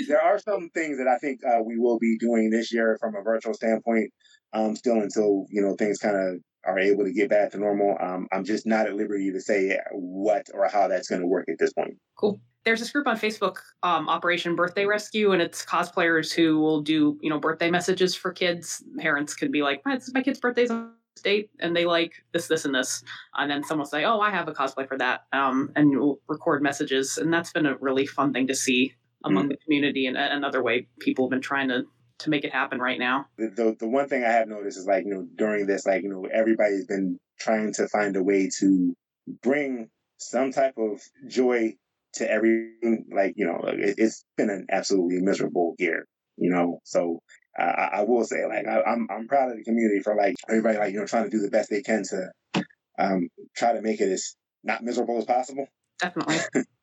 There 0.08 0.20
are 0.20 0.38
some 0.38 0.68
things 0.74 0.98
that 0.98 1.08
I 1.08 1.16
think 1.18 1.40
uh, 1.44 1.62
we 1.64 1.78
will 1.78 1.98
be 1.98 2.18
doing 2.18 2.50
this 2.50 2.72
year 2.72 2.98
from 3.00 3.14
a 3.14 3.22
virtual 3.22 3.54
standpoint, 3.54 4.10
um, 4.52 4.76
still 4.76 5.00
until, 5.00 5.46
you 5.50 5.62
know, 5.62 5.74
things 5.74 5.98
kind 5.98 6.16
of 6.16 6.40
are 6.66 6.78
able 6.78 7.04
to 7.04 7.12
get 7.12 7.30
back 7.30 7.52
to 7.52 7.58
normal. 7.58 7.96
Um, 8.00 8.26
I'm 8.32 8.44
just 8.44 8.66
not 8.66 8.86
at 8.86 8.96
liberty 8.96 9.30
to 9.32 9.40
say 9.40 9.78
what 9.92 10.46
or 10.52 10.68
how 10.68 10.88
that's 10.88 11.08
going 11.08 11.22
to 11.22 11.26
work 11.26 11.48
at 11.48 11.58
this 11.58 11.72
point. 11.72 11.96
Cool 12.16 12.40
there's 12.66 12.80
this 12.80 12.90
group 12.90 13.06
on 13.06 13.16
Facebook, 13.16 13.58
um, 13.84 14.08
Operation 14.08 14.56
Birthday 14.56 14.86
Rescue, 14.86 15.30
and 15.30 15.40
it's 15.40 15.64
cosplayers 15.64 16.32
who 16.32 16.58
will 16.58 16.82
do, 16.82 17.16
you 17.22 17.30
know, 17.30 17.38
birthday 17.38 17.70
messages 17.70 18.14
for 18.14 18.32
kids. 18.32 18.82
Parents 18.98 19.34
could 19.34 19.52
be 19.52 19.62
like, 19.62 19.80
"It's 19.86 20.12
my 20.12 20.20
kid's 20.20 20.40
birthday's 20.40 20.72
on 20.72 20.92
this 21.14 21.22
date, 21.22 21.48
and 21.60 21.76
they 21.76 21.86
like 21.86 22.24
this, 22.32 22.48
this, 22.48 22.64
and 22.64 22.74
this," 22.74 23.04
and 23.38 23.48
then 23.48 23.62
someone 23.62 23.84
will 23.84 23.90
say, 23.90 24.04
"Oh, 24.04 24.18
I 24.18 24.30
have 24.30 24.48
a 24.48 24.52
cosplay 24.52 24.86
for 24.86 24.98
that," 24.98 25.26
um, 25.32 25.70
and 25.76 25.92
you'll 25.92 26.20
record 26.26 26.60
messages, 26.60 27.18
and 27.18 27.32
that's 27.32 27.52
been 27.52 27.66
a 27.66 27.76
really 27.76 28.04
fun 28.04 28.32
thing 28.32 28.48
to 28.48 28.54
see 28.54 28.92
among 29.24 29.44
mm-hmm. 29.44 29.50
the 29.50 29.56
community, 29.58 30.06
and 30.06 30.16
another 30.16 30.60
way 30.60 30.88
people 30.98 31.26
have 31.26 31.30
been 31.30 31.40
trying 31.40 31.68
to 31.68 31.86
to 32.20 32.30
make 32.30 32.44
it 32.44 32.52
happen 32.52 32.78
right 32.78 32.98
now. 32.98 33.26
The, 33.36 33.48
the 33.48 33.76
the 33.80 33.88
one 33.88 34.08
thing 34.08 34.24
I 34.24 34.32
have 34.32 34.48
noticed 34.48 34.78
is 34.78 34.86
like 34.86 35.04
you 35.04 35.14
know 35.14 35.26
during 35.36 35.66
this, 35.66 35.86
like 35.86 36.02
you 36.02 36.08
know, 36.08 36.26
everybody's 36.32 36.86
been 36.86 37.18
trying 37.38 37.72
to 37.74 37.88
find 37.88 38.16
a 38.16 38.22
way 38.22 38.48
to 38.60 38.94
bring 39.42 39.88
some 40.18 40.52
type 40.52 40.74
of 40.78 41.00
joy 41.28 41.74
to 42.14 42.30
everything. 42.30 43.06
Like, 43.12 43.34
you 43.36 43.46
know, 43.46 43.60
it, 43.64 43.98
has 43.98 44.24
been 44.36 44.50
an 44.50 44.66
absolutely 44.70 45.20
miserable 45.20 45.74
year, 45.78 46.06
you 46.36 46.50
know? 46.50 46.80
So 46.84 47.20
uh, 47.58 47.62
I, 47.62 48.02
will 48.02 48.24
say, 48.24 48.44
like, 48.46 48.66
I, 48.66 48.78
am 48.78 48.82
I'm, 48.86 49.08
I'm 49.10 49.28
proud 49.28 49.50
of 49.50 49.56
the 49.56 49.64
community 49.64 50.00
for 50.00 50.14
like 50.16 50.34
everybody, 50.48 50.78
like, 50.78 50.92
you 50.92 51.00
know, 51.00 51.06
trying 51.06 51.24
to 51.24 51.30
do 51.30 51.40
the 51.40 51.50
best 51.50 51.70
they 51.70 51.82
can 51.82 52.02
to, 52.04 52.62
um, 52.98 53.28
try 53.56 53.72
to 53.72 53.82
make 53.82 54.00
it 54.00 54.10
as 54.10 54.34
not 54.64 54.82
miserable 54.82 55.18
as 55.18 55.24
possible. 55.24 55.66
Definitely. 56.00 56.38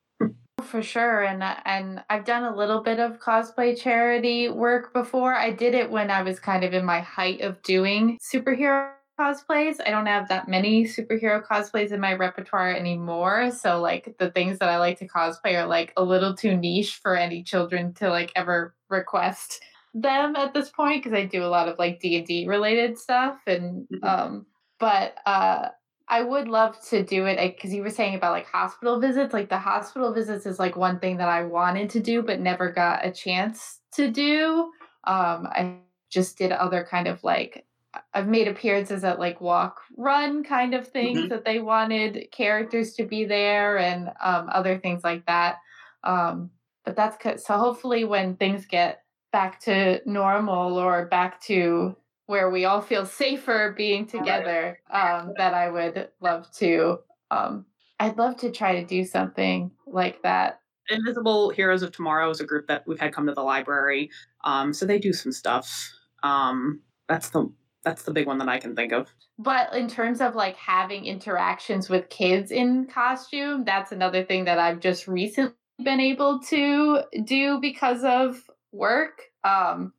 For 0.63 0.81
sure, 0.81 1.23
and 1.23 1.43
and 1.65 2.03
I've 2.09 2.25
done 2.25 2.43
a 2.43 2.55
little 2.55 2.81
bit 2.81 2.99
of 2.99 3.19
cosplay 3.19 3.79
charity 3.79 4.49
work 4.49 4.93
before. 4.93 5.35
I 5.35 5.51
did 5.51 5.73
it 5.73 5.89
when 5.89 6.09
I 6.09 6.21
was 6.23 6.39
kind 6.39 6.63
of 6.63 6.73
in 6.73 6.85
my 6.85 6.99
height 6.99 7.41
of 7.41 7.61
doing 7.61 8.17
superhero 8.19 8.91
cosplays. 9.19 9.75
I 9.85 9.91
don't 9.91 10.05
have 10.05 10.27
that 10.29 10.47
many 10.47 10.85
superhero 10.85 11.45
cosplays 11.45 11.91
in 11.91 11.99
my 11.99 12.13
repertoire 12.13 12.73
anymore. 12.73 13.51
So 13.51 13.79
like 13.79 14.15
the 14.19 14.31
things 14.31 14.59
that 14.59 14.69
I 14.69 14.77
like 14.77 14.99
to 14.99 15.07
cosplay 15.07 15.55
are 15.55 15.67
like 15.67 15.93
a 15.97 16.03
little 16.03 16.35
too 16.35 16.57
niche 16.57 16.99
for 17.01 17.15
any 17.15 17.43
children 17.43 17.93
to 17.95 18.09
like 18.09 18.31
ever 18.35 18.75
request 18.89 19.61
them 19.93 20.35
at 20.35 20.53
this 20.53 20.69
point 20.69 21.03
because 21.03 21.17
I 21.17 21.25
do 21.25 21.43
a 21.43 21.47
lot 21.47 21.67
of 21.67 21.77
like 21.77 21.99
D&D 21.99 22.47
related 22.47 22.97
stuff 22.97 23.37
and 23.45 23.87
mm-hmm. 23.87 24.03
um 24.03 24.45
but 24.79 25.15
uh 25.25 25.69
I 26.07 26.21
would 26.21 26.47
love 26.47 26.79
to 26.89 27.03
do 27.03 27.25
it 27.25 27.55
because 27.55 27.73
you 27.73 27.81
were 27.81 27.89
saying 27.89 28.15
about 28.15 28.33
like 28.33 28.45
hospital 28.45 28.99
visits. 28.99 29.33
Like 29.33 29.49
the 29.49 29.57
hospital 29.57 30.13
visits 30.13 30.45
is 30.45 30.59
like 30.59 30.75
one 30.75 30.99
thing 30.99 31.17
that 31.17 31.29
I 31.29 31.43
wanted 31.43 31.89
to 31.91 31.99
do 31.99 32.21
but 32.21 32.39
never 32.39 32.71
got 32.71 33.05
a 33.05 33.11
chance 33.11 33.79
to 33.93 34.11
do. 34.11 34.71
Um, 35.05 35.47
I 35.47 35.77
just 36.09 36.37
did 36.37 36.51
other 36.51 36.85
kind 36.89 37.07
of 37.07 37.23
like 37.23 37.65
I've 38.13 38.27
made 38.27 38.47
appearances 38.47 39.03
at 39.03 39.19
like 39.19 39.39
walk 39.39 39.81
run 39.97 40.43
kind 40.43 40.73
of 40.73 40.87
things 40.87 41.19
mm-hmm. 41.19 41.27
that 41.29 41.45
they 41.45 41.59
wanted 41.59 42.27
characters 42.31 42.93
to 42.95 43.05
be 43.05 43.25
there 43.25 43.77
and 43.77 44.09
um, 44.21 44.49
other 44.51 44.77
things 44.79 45.03
like 45.03 45.25
that. 45.27 45.57
Um, 46.03 46.49
but 46.85 46.95
that's 46.95 47.45
so 47.45 47.57
hopefully 47.57 48.03
when 48.03 48.35
things 48.35 48.65
get 48.65 49.03
back 49.31 49.59
to 49.61 50.01
normal 50.05 50.77
or 50.77 51.05
back 51.05 51.41
to 51.43 51.95
where 52.25 52.49
we 52.49 52.65
all 52.65 52.81
feel 52.81 53.05
safer 53.05 53.73
being 53.75 54.05
together 54.05 54.79
um, 54.91 55.33
that 55.37 55.53
I 55.53 55.69
would 55.69 56.09
love 56.21 56.49
to. 56.57 56.99
Um, 57.31 57.65
I'd 57.99 58.17
love 58.17 58.37
to 58.37 58.51
try 58.51 58.79
to 58.79 58.85
do 58.85 59.05
something 59.05 59.71
like 59.85 60.21
that. 60.23 60.59
Invisible 60.89 61.49
Heroes 61.49 61.81
of 61.81 61.91
Tomorrow 61.91 62.29
is 62.29 62.41
a 62.41 62.45
group 62.45 62.67
that 62.67 62.83
we've 62.85 62.99
had 62.99 63.13
come 63.13 63.27
to 63.27 63.33
the 63.33 63.41
library, 63.43 64.09
um, 64.43 64.73
so 64.73 64.85
they 64.85 64.99
do 64.99 65.13
some 65.13 65.31
stuff. 65.31 65.91
Um, 66.23 66.81
that's 67.07 67.29
the 67.29 67.49
that's 67.83 68.03
the 68.03 68.11
big 68.11 68.27
one 68.27 68.37
that 68.37 68.49
I 68.49 68.59
can 68.59 68.75
think 68.75 68.93
of. 68.93 69.13
But 69.37 69.73
in 69.73 69.87
terms 69.87 70.21
of 70.21 70.35
like 70.35 70.55
having 70.55 71.05
interactions 71.05 71.89
with 71.89 72.09
kids 72.09 72.51
in 72.51 72.85
costume, 72.87 73.65
that's 73.65 73.91
another 73.91 74.23
thing 74.23 74.45
that 74.45 74.59
I've 74.59 74.79
just 74.79 75.07
recently 75.07 75.55
been 75.83 75.99
able 75.99 76.39
to 76.49 77.01
do 77.23 77.59
because 77.59 78.03
of 78.03 78.41
work. 78.71 79.21
Um, 79.43 79.93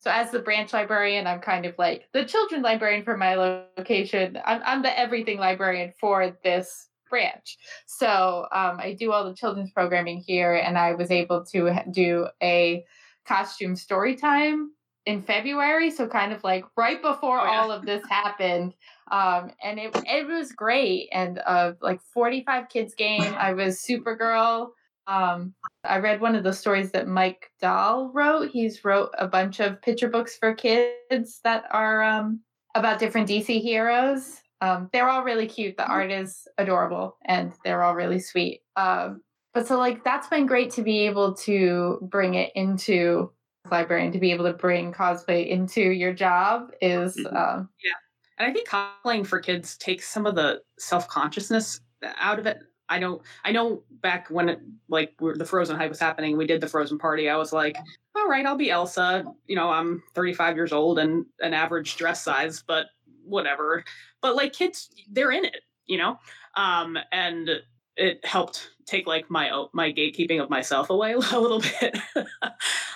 so 0.00 0.10
as 0.10 0.30
the 0.30 0.40
branch 0.40 0.72
librarian, 0.72 1.26
I'm 1.26 1.40
kind 1.40 1.64
of 1.64 1.74
like 1.78 2.08
the 2.12 2.24
children 2.24 2.62
librarian 2.62 3.04
for 3.04 3.16
my 3.16 3.34
location. 3.34 4.38
I'm, 4.44 4.62
I'm 4.64 4.82
the 4.82 4.98
everything 4.98 5.38
librarian 5.38 5.92
for 5.98 6.36
this 6.44 6.88
branch. 7.08 7.58
So 7.86 8.46
um, 8.52 8.78
I 8.78 8.96
do 8.98 9.12
all 9.12 9.24
the 9.24 9.34
children's 9.34 9.72
programming 9.72 10.22
here, 10.26 10.54
and 10.54 10.78
I 10.78 10.94
was 10.94 11.10
able 11.10 11.44
to 11.46 11.82
do 11.90 12.28
a 12.42 12.84
costume 13.26 13.76
story 13.76 14.16
time 14.16 14.70
in 15.06 15.22
February, 15.22 15.90
so 15.90 16.06
kind 16.06 16.32
of 16.32 16.42
like 16.44 16.64
right 16.76 17.02
before 17.02 17.40
oh, 17.40 17.44
yeah. 17.44 17.60
all 17.60 17.72
of 17.72 17.84
this 17.84 18.02
happened. 18.08 18.74
Um, 19.10 19.50
and 19.62 19.78
it 19.78 19.90
it 20.06 20.26
was 20.26 20.52
great, 20.52 21.08
and 21.12 21.40
uh, 21.44 21.72
like 21.80 22.00
45 22.14 22.68
kids 22.68 22.94
game. 22.94 23.34
I 23.36 23.52
was 23.52 23.78
Supergirl. 23.78 24.70
Um, 25.10 25.54
I 25.82 25.98
read 25.98 26.20
one 26.20 26.36
of 26.36 26.44
the 26.44 26.52
stories 26.52 26.92
that 26.92 27.08
Mike 27.08 27.50
Dahl 27.60 28.10
wrote. 28.14 28.50
He's 28.50 28.84
wrote 28.84 29.10
a 29.18 29.26
bunch 29.26 29.58
of 29.58 29.82
picture 29.82 30.08
books 30.08 30.36
for 30.36 30.54
kids 30.54 31.40
that 31.42 31.64
are 31.72 32.02
um, 32.02 32.40
about 32.76 33.00
different 33.00 33.28
DC 33.28 33.60
heroes. 33.60 34.40
Um, 34.60 34.88
they're 34.92 35.08
all 35.08 35.24
really 35.24 35.48
cute. 35.48 35.76
The 35.76 35.82
mm-hmm. 35.82 35.92
art 35.92 36.10
is 36.12 36.46
adorable, 36.58 37.16
and 37.24 37.52
they're 37.64 37.82
all 37.82 37.96
really 37.96 38.20
sweet. 38.20 38.60
Um, 38.76 39.22
but 39.52 39.66
so 39.66 39.76
like 39.78 40.04
that's 40.04 40.28
been 40.28 40.46
great 40.46 40.70
to 40.72 40.82
be 40.82 41.00
able 41.00 41.34
to 41.34 41.98
bring 42.02 42.34
it 42.34 42.52
into 42.54 43.32
librarian 43.70 44.12
to 44.12 44.18
be 44.18 44.32
able 44.32 44.44
to 44.44 44.52
bring 44.52 44.92
cosplay 44.92 45.46
into 45.48 45.82
your 45.82 46.14
job 46.14 46.70
is 46.80 47.16
mm-hmm. 47.16 47.36
um, 47.36 47.68
yeah. 47.84 47.92
And 48.38 48.50
I 48.50 48.54
think 48.54 48.68
cosplaying 48.68 49.26
for 49.26 49.40
kids 49.40 49.76
takes 49.76 50.08
some 50.08 50.24
of 50.24 50.34
the 50.34 50.60
self 50.78 51.08
consciousness 51.08 51.80
out 52.18 52.38
of 52.38 52.46
it. 52.46 52.58
I 52.90 52.98
know 52.98 53.22
I 53.44 53.52
know 53.52 53.82
back 54.02 54.28
when 54.28 54.48
it 54.48 54.60
like 54.88 55.14
the 55.18 55.46
Frozen 55.46 55.76
hype 55.76 55.88
was 55.88 56.00
happening, 56.00 56.36
we 56.36 56.46
did 56.46 56.60
the 56.60 56.68
Frozen 56.68 56.98
party. 56.98 57.30
I 57.30 57.36
was 57.36 57.52
like, 57.52 57.76
all 58.16 58.28
right, 58.28 58.44
I'll 58.44 58.56
be 58.56 58.70
Elsa. 58.70 59.24
You 59.46 59.56
know, 59.56 59.70
I'm 59.70 60.02
35 60.14 60.56
years 60.56 60.72
old 60.72 60.98
and 60.98 61.24
an 61.38 61.54
average 61.54 61.96
dress 61.96 62.22
size, 62.22 62.62
but 62.66 62.86
whatever. 63.24 63.84
But 64.20 64.34
like 64.34 64.52
kids, 64.52 64.90
they're 65.10 65.30
in 65.30 65.44
it, 65.44 65.62
you 65.86 65.96
know. 65.96 66.18
Um, 66.56 66.98
and 67.12 67.48
it 67.96 68.24
helped 68.26 68.70
take 68.86 69.06
like 69.06 69.30
my 69.30 69.66
my 69.72 69.92
gatekeeping 69.92 70.42
of 70.42 70.50
myself 70.50 70.90
away 70.90 71.12
a 71.32 71.38
little 71.38 71.60
bit 71.60 71.96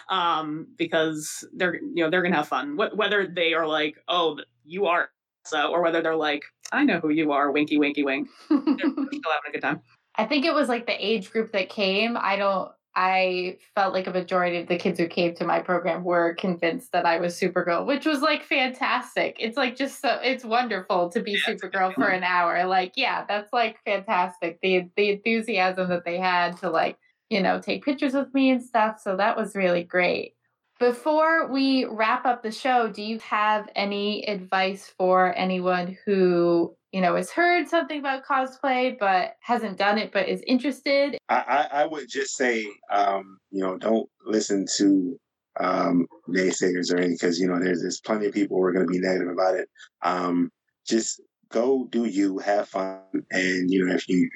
um, 0.08 0.66
because 0.76 1.46
they're 1.54 1.76
you 1.76 2.02
know 2.02 2.10
they're 2.10 2.22
gonna 2.22 2.34
have 2.34 2.48
fun 2.48 2.76
whether 2.76 3.26
they 3.26 3.54
are 3.54 3.66
like 3.66 3.96
oh 4.08 4.38
you 4.64 4.86
are 4.86 5.10
so 5.44 5.70
or 5.70 5.82
whether 5.82 6.02
they're 6.02 6.16
like 6.16 6.42
I 6.74 6.84
know 6.84 7.00
who 7.00 7.10
you 7.10 7.32
are 7.32 7.50
winky 7.50 7.78
winky 7.78 8.04
wink 8.04 8.28
they're 8.50 8.58
still 8.66 9.32
having 9.32 9.48
a 9.48 9.52
good 9.52 9.62
time. 9.62 9.80
I 10.16 10.26
think 10.26 10.44
it 10.44 10.54
was 10.54 10.68
like 10.68 10.86
the 10.86 11.04
age 11.04 11.30
group 11.30 11.52
that 11.52 11.68
came. 11.68 12.16
I 12.16 12.36
don't 12.36 12.70
I 12.96 13.58
felt 13.74 13.92
like 13.92 14.06
a 14.06 14.12
majority 14.12 14.58
of 14.58 14.68
the 14.68 14.76
kids 14.76 15.00
who 15.00 15.08
came 15.08 15.34
to 15.34 15.44
my 15.44 15.60
program 15.60 16.04
were 16.04 16.34
convinced 16.34 16.92
that 16.92 17.04
I 17.04 17.18
was 17.18 17.34
Supergirl, 17.34 17.86
which 17.86 18.06
was 18.06 18.20
like 18.20 18.44
fantastic. 18.44 19.36
It's 19.40 19.56
like 19.56 19.74
just 19.74 20.00
so 20.00 20.20
it's 20.22 20.44
wonderful 20.44 21.08
to 21.10 21.20
be 21.20 21.32
yeah, 21.32 21.54
Supergirl 21.54 21.94
for 21.94 22.08
an 22.08 22.22
hour. 22.22 22.64
Like, 22.66 22.92
yeah, 22.96 23.24
that's 23.26 23.52
like 23.52 23.78
fantastic. 23.84 24.60
The 24.62 24.88
the 24.96 25.10
enthusiasm 25.10 25.88
that 25.88 26.04
they 26.04 26.18
had 26.18 26.56
to 26.58 26.70
like, 26.70 26.96
you 27.30 27.40
know, 27.40 27.60
take 27.60 27.84
pictures 27.84 28.14
with 28.14 28.32
me 28.32 28.50
and 28.50 28.62
stuff. 28.62 29.00
So 29.00 29.16
that 29.16 29.36
was 29.36 29.56
really 29.56 29.82
great. 29.82 30.34
Before 30.78 31.50
we 31.50 31.84
wrap 31.84 32.26
up 32.26 32.42
the 32.42 32.50
show, 32.50 32.88
do 32.88 33.02
you 33.02 33.18
have 33.20 33.68
any 33.76 34.26
advice 34.28 34.92
for 34.96 35.34
anyone 35.36 35.96
who 36.04 36.76
you 36.94 37.00
know, 37.00 37.16
has 37.16 37.28
heard 37.28 37.68
something 37.68 37.98
about 37.98 38.24
cosplay 38.24 38.96
but 38.96 39.34
hasn't 39.40 39.76
done 39.76 39.98
it 39.98 40.12
but 40.12 40.28
is 40.28 40.40
interested? 40.46 41.18
I, 41.28 41.34
I, 41.34 41.82
I 41.82 41.86
would 41.86 42.08
just 42.08 42.36
say, 42.36 42.64
um, 42.88 43.38
you 43.50 43.64
know, 43.64 43.76
don't 43.76 44.08
listen 44.24 44.64
to 44.76 45.18
um, 45.58 46.06
naysayers 46.28 46.94
or 46.94 46.98
anything 46.98 47.16
because, 47.20 47.40
you 47.40 47.48
know, 47.48 47.58
there's, 47.58 47.82
there's 47.82 48.00
plenty 48.00 48.26
of 48.26 48.32
people 48.32 48.58
who 48.58 48.62
are 48.62 48.72
going 48.72 48.86
to 48.86 48.92
be 48.92 49.00
negative 49.00 49.26
about 49.26 49.56
it. 49.56 49.68
Um, 50.02 50.52
just 50.86 51.20
go 51.54 51.86
do 51.90 52.04
you, 52.04 52.38
have 52.38 52.68
fun. 52.68 53.00
And, 53.30 53.70
you 53.70 53.86
know, 53.86 53.94
if 53.94 54.08
you, 54.08 54.28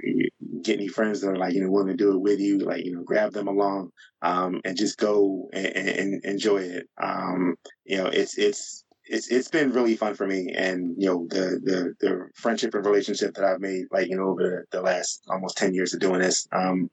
get 0.63 0.79
any 0.79 0.89
friends 0.89 1.21
that 1.21 1.31
are 1.31 1.37
like, 1.37 1.55
you 1.55 1.63
know, 1.63 1.71
willing 1.71 1.89
to 1.89 1.95
do 1.95 2.13
it 2.13 2.21
with 2.21 2.41
you, 2.41 2.59
like, 2.59 2.85
you 2.85 2.95
know, 2.95 3.03
grab 3.03 3.33
them 3.33 3.49
along 3.49 3.91
um, 4.23 4.61
and 4.65 4.77
just 4.77 4.99
go 4.99 5.49
and, 5.53 5.67
and 5.67 6.25
enjoy 6.25 6.59
it. 6.59 6.89
Um, 7.03 7.57
you 7.85 7.97
know, 7.97 8.07
it's, 8.07 8.39
it's, 8.39 8.85
it's 9.11 9.29
it's 9.29 9.49
been 9.49 9.73
really 9.73 9.97
fun 9.97 10.15
for 10.15 10.27
me, 10.27 10.53
and 10.55 10.95
you 10.99 11.09
know 11.09 11.27
the 11.31 11.59
the 11.65 11.95
the 12.01 12.29
friendship 12.35 12.75
and 12.75 12.85
relationship 12.85 13.35
that 13.35 13.45
I've 13.45 13.61
made, 13.61 13.87
like 13.91 14.09
you 14.11 14.17
know 14.17 14.29
over 14.29 14.67
the 14.71 14.83
last 14.83 15.23
almost 15.31 15.57
ten 15.57 15.73
years 15.73 15.95
of 15.95 16.01
doing 16.01 16.21
this, 16.21 16.47
um, 16.53 16.91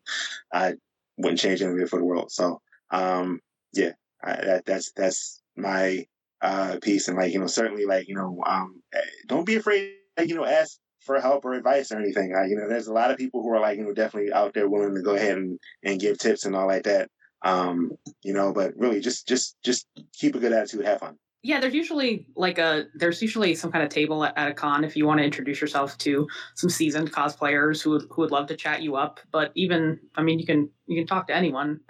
I 0.53 0.75
wouldn't 1.17 1.39
change 1.41 1.61
anything 1.61 1.87
for 1.87 1.99
the 1.99 2.05
world. 2.05 2.31
So, 2.31 2.61
um, 2.91 3.41
yeah, 3.73 3.91
I, 4.23 4.35
that 4.45 4.65
that's 4.65 4.93
that's 4.93 5.41
my 5.57 6.05
uh 6.41 6.77
piece, 6.81 7.09
and 7.09 7.17
like 7.17 7.33
you 7.33 7.39
know 7.39 7.47
certainly 7.47 7.85
like 7.85 8.07
you 8.07 8.15
know 8.15 8.41
um, 8.45 8.81
eh, 8.93 9.01
don't 9.27 9.45
be 9.45 9.55
afraid, 9.55 9.95
you 10.19 10.35
know, 10.35 10.45
ask 10.45 10.77
for 11.01 11.19
help 11.19 11.45
or 11.45 11.53
advice 11.53 11.91
or 11.91 11.99
anything. 11.99 12.33
Uh, 12.35 12.43
you 12.43 12.55
know, 12.55 12.67
there's 12.67 12.87
a 12.87 12.93
lot 12.93 13.11
of 13.11 13.17
people 13.17 13.41
who 13.41 13.49
are 13.49 13.59
like 13.59 13.77
you 13.77 13.83
know 13.83 13.93
definitely 13.93 14.33
out 14.33 14.53
there 14.53 14.69
willing 14.69 14.95
to 14.95 15.01
go 15.01 15.15
ahead 15.15 15.37
and 15.37 15.59
and 15.83 15.99
give 15.99 16.17
tips 16.17 16.45
and 16.45 16.55
all 16.55 16.67
like 16.67 16.83
that. 16.83 17.09
Um, 17.43 17.91
you 18.23 18.33
know, 18.33 18.51
but 18.53 18.73
really 18.75 18.99
just 18.99 19.27
just 19.27 19.57
just 19.63 19.87
keep 20.13 20.35
a 20.35 20.39
good 20.39 20.53
attitude, 20.53 20.85
have 20.85 20.99
fun. 20.99 21.17
Yeah 21.43 21.59
there's 21.59 21.75
usually 21.75 22.25
like 22.35 22.57
a 22.57 22.85
there's 22.95 23.21
usually 23.21 23.53
some 23.53 23.71
kind 23.71 23.83
of 23.83 23.91
table 23.91 24.23
at, 24.23 24.35
at, 24.35 24.49
a 24.49 24.53
con 24.55 24.83
if 24.83 24.97
you 24.97 25.05
want 25.05 25.19
to 25.19 25.23
introduce 25.23 25.61
yourself 25.61 25.95
to 25.99 26.27
some 26.55 26.71
seasoned 26.71 27.11
cosplayers 27.13 27.83
who 27.83 27.91
would, 27.91 28.05
who 28.09 28.23
would 28.23 28.31
love 28.31 28.47
to 28.47 28.55
chat 28.55 28.81
you 28.81 28.95
up. 28.95 29.19
But 29.31 29.51
even 29.53 29.99
i 30.15 30.23
mean 30.23 30.39
you 30.39 30.45
can 30.47 30.67
you 30.87 30.99
can 30.99 31.05
talk 31.05 31.27
to 31.27 31.35
anyone 31.35 31.81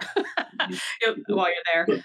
while 1.28 1.46
you're 1.48 1.86
there. 1.86 2.02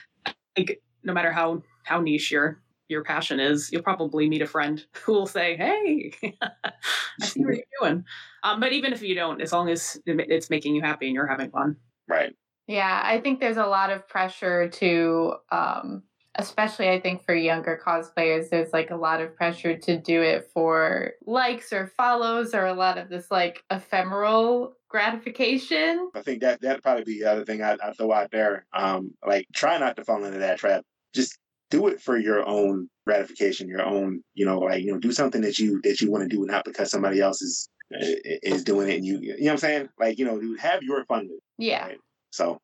Like 0.57 0.82
no 1.03 1.11
matter 1.11 1.32
how 1.34 1.61
how 1.84 1.99
niche 1.99 2.32
your 2.32 2.61
your 2.91 3.03
passion 3.03 3.39
is 3.39 3.71
you'll 3.71 3.81
probably 3.81 4.29
meet 4.29 4.41
a 4.41 4.47
friend 4.47 4.85
who 5.03 5.13
will 5.13 5.27
say 5.27 5.55
hey 5.57 6.11
i 6.41 7.25
see 7.25 7.43
what 7.43 7.55
you're 7.55 7.65
doing 7.81 8.03
um, 8.43 8.59
but 8.59 8.73
even 8.73 8.93
if 8.93 9.01
you 9.01 9.15
don't 9.15 9.41
as 9.41 9.51
long 9.51 9.69
as 9.69 9.99
it's 10.05 10.49
making 10.49 10.75
you 10.75 10.81
happy 10.81 11.07
and 11.07 11.15
you're 11.15 11.27
having 11.27 11.49
fun 11.49 11.75
right 12.07 12.35
yeah 12.67 13.01
i 13.03 13.19
think 13.19 13.39
there's 13.39 13.57
a 13.57 13.65
lot 13.65 13.89
of 13.89 14.07
pressure 14.07 14.69
to 14.69 15.33
um 15.51 16.03
especially 16.35 16.89
I 16.89 16.99
think 16.99 17.23
for 17.23 17.35
younger 17.35 17.79
cosplayers, 17.85 18.49
there's 18.49 18.71
like 18.71 18.91
a 18.91 18.95
lot 18.95 19.21
of 19.21 19.35
pressure 19.35 19.77
to 19.77 19.97
do 19.97 20.21
it 20.21 20.49
for 20.53 21.11
likes 21.25 21.73
or 21.73 21.91
follows 21.97 22.53
or 22.53 22.65
a 22.65 22.73
lot 22.73 22.97
of 22.97 23.09
this 23.09 23.29
like 23.29 23.63
ephemeral 23.69 24.77
gratification. 24.87 26.09
I 26.15 26.21
think 26.21 26.41
that 26.41 26.61
that'd 26.61 26.83
probably 26.83 27.03
be 27.03 27.19
the 27.19 27.29
other 27.29 27.45
thing 27.45 27.61
I'd, 27.61 27.81
I'd 27.81 27.97
throw 27.97 28.11
out 28.11 28.31
there. 28.31 28.65
Um, 28.73 29.13
like 29.25 29.47
try 29.53 29.77
not 29.77 29.97
to 29.97 30.05
fall 30.05 30.23
into 30.23 30.39
that 30.39 30.59
trap. 30.59 30.83
Just 31.13 31.37
do 31.72 31.88
it 31.88 31.99
for 31.99 32.17
your 32.17 32.47
own 32.47 32.88
gratification, 33.07 33.67
your 33.67 33.84
own, 33.84 34.22
you 34.36 34.45
know, 34.45 34.59
like 34.59 34.84
you 34.84 34.91
know, 34.91 34.99
do 34.99 35.11
something 35.11 35.41
that 35.41 35.57
you 35.57 35.82
that 35.84 36.01
you 36.01 36.11
want 36.11 36.30
to 36.30 36.36
do, 36.36 36.45
not 36.45 36.65
because 36.65 36.91
somebody 36.91 37.19
else 37.19 37.41
is 37.41 37.67
is 37.91 38.63
doing 38.63 38.89
it 38.89 38.97
and 38.97 39.05
you 39.05 39.19
you 39.19 39.30
know 39.30 39.45
what 39.45 39.51
I'm 39.51 39.57
saying? 39.57 39.89
Like, 39.99 40.19
you 40.19 40.26
know, 40.26 40.39
have 40.59 40.84
your 40.84 41.03
fun 41.05 41.24
with 41.24 41.38
it. 41.38 41.43
Yeah. 41.57 41.88
Right? 41.88 41.97
So 42.32 42.59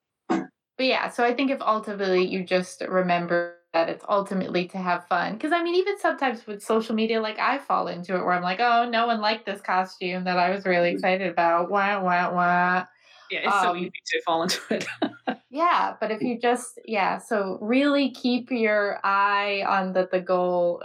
but 0.78 0.86
yeah, 0.86 1.10
so 1.10 1.24
I 1.24 1.34
think 1.34 1.50
if 1.50 1.60
ultimately 1.60 2.26
you 2.26 2.44
just 2.44 2.82
remember 2.88 3.56
that 3.74 3.90
it's 3.90 4.06
ultimately 4.08 4.68
to 4.70 4.78
have 4.78 5.08
fun. 5.08 5.34
Because 5.34 5.52
I 5.52 5.64
mean, 5.64 5.76
even 5.76 5.98
sometimes 5.98 6.46
with 6.46 6.62
social 6.62 6.94
media, 6.94 7.20
like 7.20 7.40
I 7.40 7.58
fall 7.58 7.88
into 7.88 8.16
it 8.16 8.24
where 8.24 8.34
I'm 8.34 8.44
like, 8.44 8.60
oh, 8.60 8.88
no 8.88 9.08
one 9.08 9.20
liked 9.20 9.46
this 9.46 9.60
costume 9.60 10.24
that 10.26 10.38
I 10.38 10.52
was 10.52 10.66
really 10.66 10.92
mm. 10.92 10.94
excited 10.94 11.32
about. 11.32 11.72
Wah, 11.72 12.00
wah, 12.02 12.32
wah. 12.32 12.86
Yeah, 13.32 13.40
it's 13.46 13.56
um, 13.56 13.64
so 13.64 13.76
easy 13.76 13.92
to 13.92 14.22
fall 14.26 14.44
into 14.44 14.62
it. 14.70 14.86
yeah, 15.50 15.96
but 16.00 16.12
if 16.12 16.22
you 16.22 16.40
just, 16.40 16.80
yeah, 16.86 17.18
so 17.18 17.58
really 17.62 18.12
keep 18.12 18.52
your 18.52 19.00
eye 19.04 19.64
on 19.68 19.94
the, 19.94 20.08
the 20.12 20.20
goal. 20.20 20.82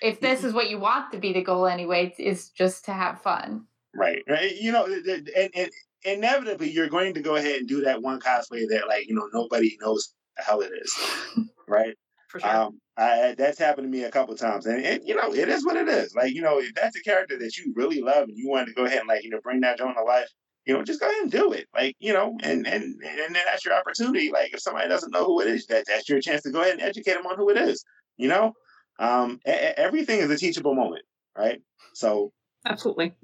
If 0.00 0.20
this 0.20 0.44
is 0.44 0.52
what 0.52 0.70
you 0.70 0.78
want 0.78 1.12
to 1.12 1.18
be 1.18 1.32
the 1.32 1.42
goal 1.42 1.66
anyway, 1.66 2.14
is 2.18 2.50
just 2.50 2.84
to 2.86 2.92
have 2.92 3.20
fun. 3.20 3.66
Right. 3.94 4.22
right. 4.28 4.54
You 4.56 4.72
know, 4.72 4.84
and, 4.84 5.50
and 5.54 5.70
inevitably 6.06 6.70
you're 6.70 6.88
going 6.88 7.14
to 7.14 7.20
go 7.20 7.36
ahead 7.36 7.58
and 7.58 7.68
do 7.68 7.82
that 7.82 8.00
one 8.02 8.20
cosplay 8.20 8.68
that 8.68 8.86
like 8.88 9.08
you 9.08 9.14
know 9.14 9.28
nobody 9.32 9.76
knows 9.80 10.14
the 10.36 10.42
hell 10.42 10.60
it 10.60 10.70
is, 10.80 10.94
right? 11.68 11.94
For 12.28 12.40
sure. 12.40 12.56
Um, 12.56 12.80
I, 12.96 13.34
that's 13.36 13.58
happened 13.58 13.86
to 13.86 13.90
me 13.90 14.04
a 14.04 14.10
couple 14.10 14.34
times, 14.36 14.66
and, 14.66 14.84
and 14.84 15.02
you 15.04 15.14
know 15.14 15.34
it 15.34 15.48
is 15.48 15.64
what 15.66 15.76
it 15.76 15.88
is. 15.88 16.14
Like 16.14 16.32
you 16.32 16.42
know 16.42 16.58
if 16.60 16.74
that's 16.74 16.96
a 16.96 17.02
character 17.02 17.38
that 17.38 17.56
you 17.56 17.72
really 17.76 18.00
love 18.00 18.28
and 18.28 18.36
you 18.36 18.48
want 18.48 18.68
to 18.68 18.74
go 18.74 18.84
ahead 18.84 19.00
and 19.00 19.08
like 19.08 19.24
you 19.24 19.30
know 19.30 19.40
bring 19.42 19.60
that 19.60 19.78
joint 19.78 19.96
to 19.96 20.02
life, 20.02 20.28
you 20.66 20.74
know 20.74 20.82
just 20.82 21.00
go 21.00 21.08
ahead 21.08 21.22
and 21.22 21.30
do 21.30 21.52
it. 21.52 21.66
Like 21.74 21.96
you 21.98 22.12
know, 22.12 22.36
and 22.42 22.66
and 22.66 22.84
and 22.84 23.18
then 23.18 23.32
that's 23.32 23.64
your 23.64 23.74
opportunity. 23.74 24.30
Like 24.30 24.52
if 24.52 24.60
somebody 24.60 24.88
doesn't 24.88 25.12
know 25.12 25.24
who 25.24 25.40
it 25.40 25.48
is, 25.48 25.66
that 25.66 25.84
that's 25.86 26.08
your 26.08 26.20
chance 26.20 26.42
to 26.42 26.50
go 26.50 26.60
ahead 26.60 26.74
and 26.74 26.82
educate 26.82 27.14
them 27.14 27.26
on 27.26 27.36
who 27.36 27.50
it 27.50 27.56
is. 27.56 27.84
You 28.16 28.28
know, 28.28 28.52
um, 28.98 29.40
a- 29.46 29.78
everything 29.78 30.20
is 30.20 30.30
a 30.30 30.36
teachable 30.36 30.74
moment, 30.74 31.04
right? 31.36 31.60
So 31.94 32.32
absolutely 32.64 33.16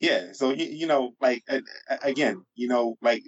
yeah. 0.00 0.32
So 0.32 0.50
you, 0.50 0.66
you 0.66 0.86
know, 0.86 1.12
like 1.20 1.42
uh, 1.48 1.60
again, 2.02 2.44
you 2.54 2.68
know, 2.68 2.96
like 3.00 3.22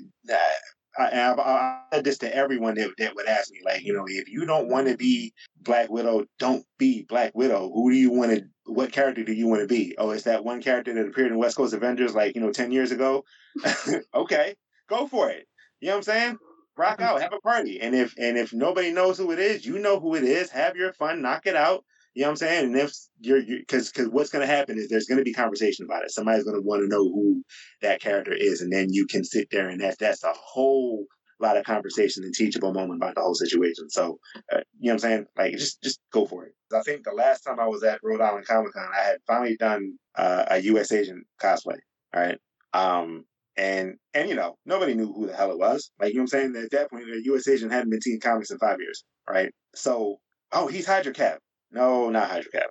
I, 0.99 1.05
I, 1.05 1.41
I 1.41 1.81
said 1.93 2.05
this 2.05 2.19
to 2.19 2.35
everyone 2.35 2.75
that, 2.77 2.91
that 2.99 3.15
would 3.15 3.27
ask 3.27 3.51
me, 3.51 3.61
like, 3.65 3.85
you 3.85 3.93
know, 3.93 4.05
if 4.07 4.29
you 4.29 4.47
don't 4.47 4.69
want 4.69 4.89
to 4.89 4.97
be 4.97 5.33
Black 5.61 5.91
Widow, 5.91 6.27
don't 6.39 6.65
be 6.79 7.03
Black 7.03 7.33
Widow. 7.35 7.71
Who 7.73 7.91
do 7.91 7.97
you 7.97 8.11
want 8.11 8.33
to? 8.33 8.45
What 8.65 8.93
character 8.93 9.25
do 9.25 9.33
you 9.33 9.47
want 9.47 9.61
to 9.63 9.69
be? 9.69 9.95
Oh, 9.99 10.11
it's 10.11 10.25
that 10.25 10.45
one 10.45 10.61
character 10.63 10.93
that 10.95 11.07
appeared 11.07 11.31
in 11.31 11.39
West 11.39 11.57
Coast 11.57 11.75
Avengers, 11.75 12.15
like 12.15 12.35
you 12.35 12.41
know, 12.41 12.53
ten 12.53 12.73
years 12.73 12.91
ago. 12.91 13.25
okay, 14.15 14.55
go 14.89 15.07
for 15.07 15.31
it. 15.31 15.47
You 15.81 15.89
know 15.89 15.95
what 15.95 15.99
I'm 15.99 16.03
saying? 16.03 16.39
Rock 16.77 17.01
out, 17.01 17.23
have 17.23 17.33
a 17.33 17.41
party, 17.41 17.81
and 17.81 17.95
if 17.95 18.15
and 18.19 18.37
if 18.37 18.53
nobody 18.53 18.93
knows 18.93 19.17
who 19.17 19.31
it 19.31 19.39
is, 19.39 19.65
you 19.65 19.79
know 19.79 19.99
who 19.99 20.15
it 20.15 20.25
is. 20.25 20.51
Have 20.51 20.77
your 20.77 20.93
fun, 20.93 21.23
knock 21.23 21.47
it 21.47 21.57
out. 21.57 21.85
You 22.17 22.23
know 22.23 22.29
what 22.29 22.31
I'm 22.31 22.37
saying? 22.37 22.65
And 22.65 22.77
if 22.79 22.95
you're, 23.21 23.43
because 23.43 23.93
because 23.93 24.09
what's 24.09 24.31
going 24.31 24.41
to 24.41 24.53
happen 24.53 24.79
is 24.79 24.89
there's 24.89 25.05
going 25.05 25.19
to 25.19 25.25
be 25.25 25.35
conversation 25.35 25.85
about 25.85 26.03
it. 26.03 26.11
Somebody's 26.11 26.45
going 26.45 26.57
to 26.57 26.63
want 26.63 26.81
to 26.81 26.89
know 26.89 27.05
who 27.05 27.45
that 27.83 28.01
character 28.01 28.33
is, 28.33 28.63
and 28.63 28.73
then 28.73 28.91
you 28.91 29.07
can 29.07 29.23
sit 29.23 29.49
there 29.51 29.69
and 29.69 29.79
that's 29.83 29.99
that's 29.99 30.25
a 30.25 30.33
whole 30.33 31.05
lot 31.41 31.59
of 31.59 31.67
conversation 31.67 32.25
and 32.25 32.33
teachable 32.33 32.73
moment 32.73 33.03
about 33.03 33.17
the 33.17 33.21
whole 33.21 33.35
situation. 33.35 33.91
So, 33.91 34.19
uh, 34.51 34.61
you 34.81 34.89
know 34.89 34.93
what 34.93 34.93
I'm 34.93 34.99
saying? 34.99 35.27
Like, 35.37 35.53
just 35.59 35.83
just 35.83 36.01
go 36.11 36.25
for 36.25 36.47
it. 36.47 36.55
I 36.75 36.81
think 36.81 37.05
the 37.05 37.13
last 37.13 37.43
time 37.43 37.61
I 37.61 37.67
was 37.67 37.83
at 37.83 38.01
Rhode 38.03 38.23
Island 38.23 38.47
Comic 38.47 38.73
Con, 38.73 38.89
I 38.99 39.03
had 39.03 39.19
finally 39.27 39.59
done 39.59 39.99
uh, 40.17 40.47
a 40.53 40.59
U.S. 40.63 40.93
agent 40.93 41.27
cosplay. 41.39 41.77
Right. 42.15 42.39
Um, 42.73 43.27
and 43.59 43.97
and 44.15 44.31
you 44.31 44.37
know 44.37 44.57
nobody 44.65 44.95
knew 44.95 45.13
who 45.13 45.27
the 45.27 45.37
hell 45.37 45.51
it 45.51 45.59
was. 45.59 45.91
Like 46.01 46.15
you 46.15 46.17
know 46.17 46.23
what 46.23 46.35
I'm 46.35 46.55
saying? 46.55 46.65
At 46.65 46.71
that 46.71 46.89
point, 46.89 47.05
a 47.05 47.21
U.S. 47.25 47.47
agent 47.47 47.73
hadn't 47.73 47.91
been 47.91 48.01
seeing 48.01 48.21
comics 48.21 48.51
in 48.51 48.57
five 48.57 48.81
years, 48.81 49.05
right? 49.29 49.53
So, 49.75 50.17
oh, 50.53 50.67
he's 50.67 50.87
Hydra 50.87 51.13
Cap. 51.13 51.41
No, 51.71 52.11
not 52.11 52.31
Hydra 52.31 52.51
Cap. 52.51 52.71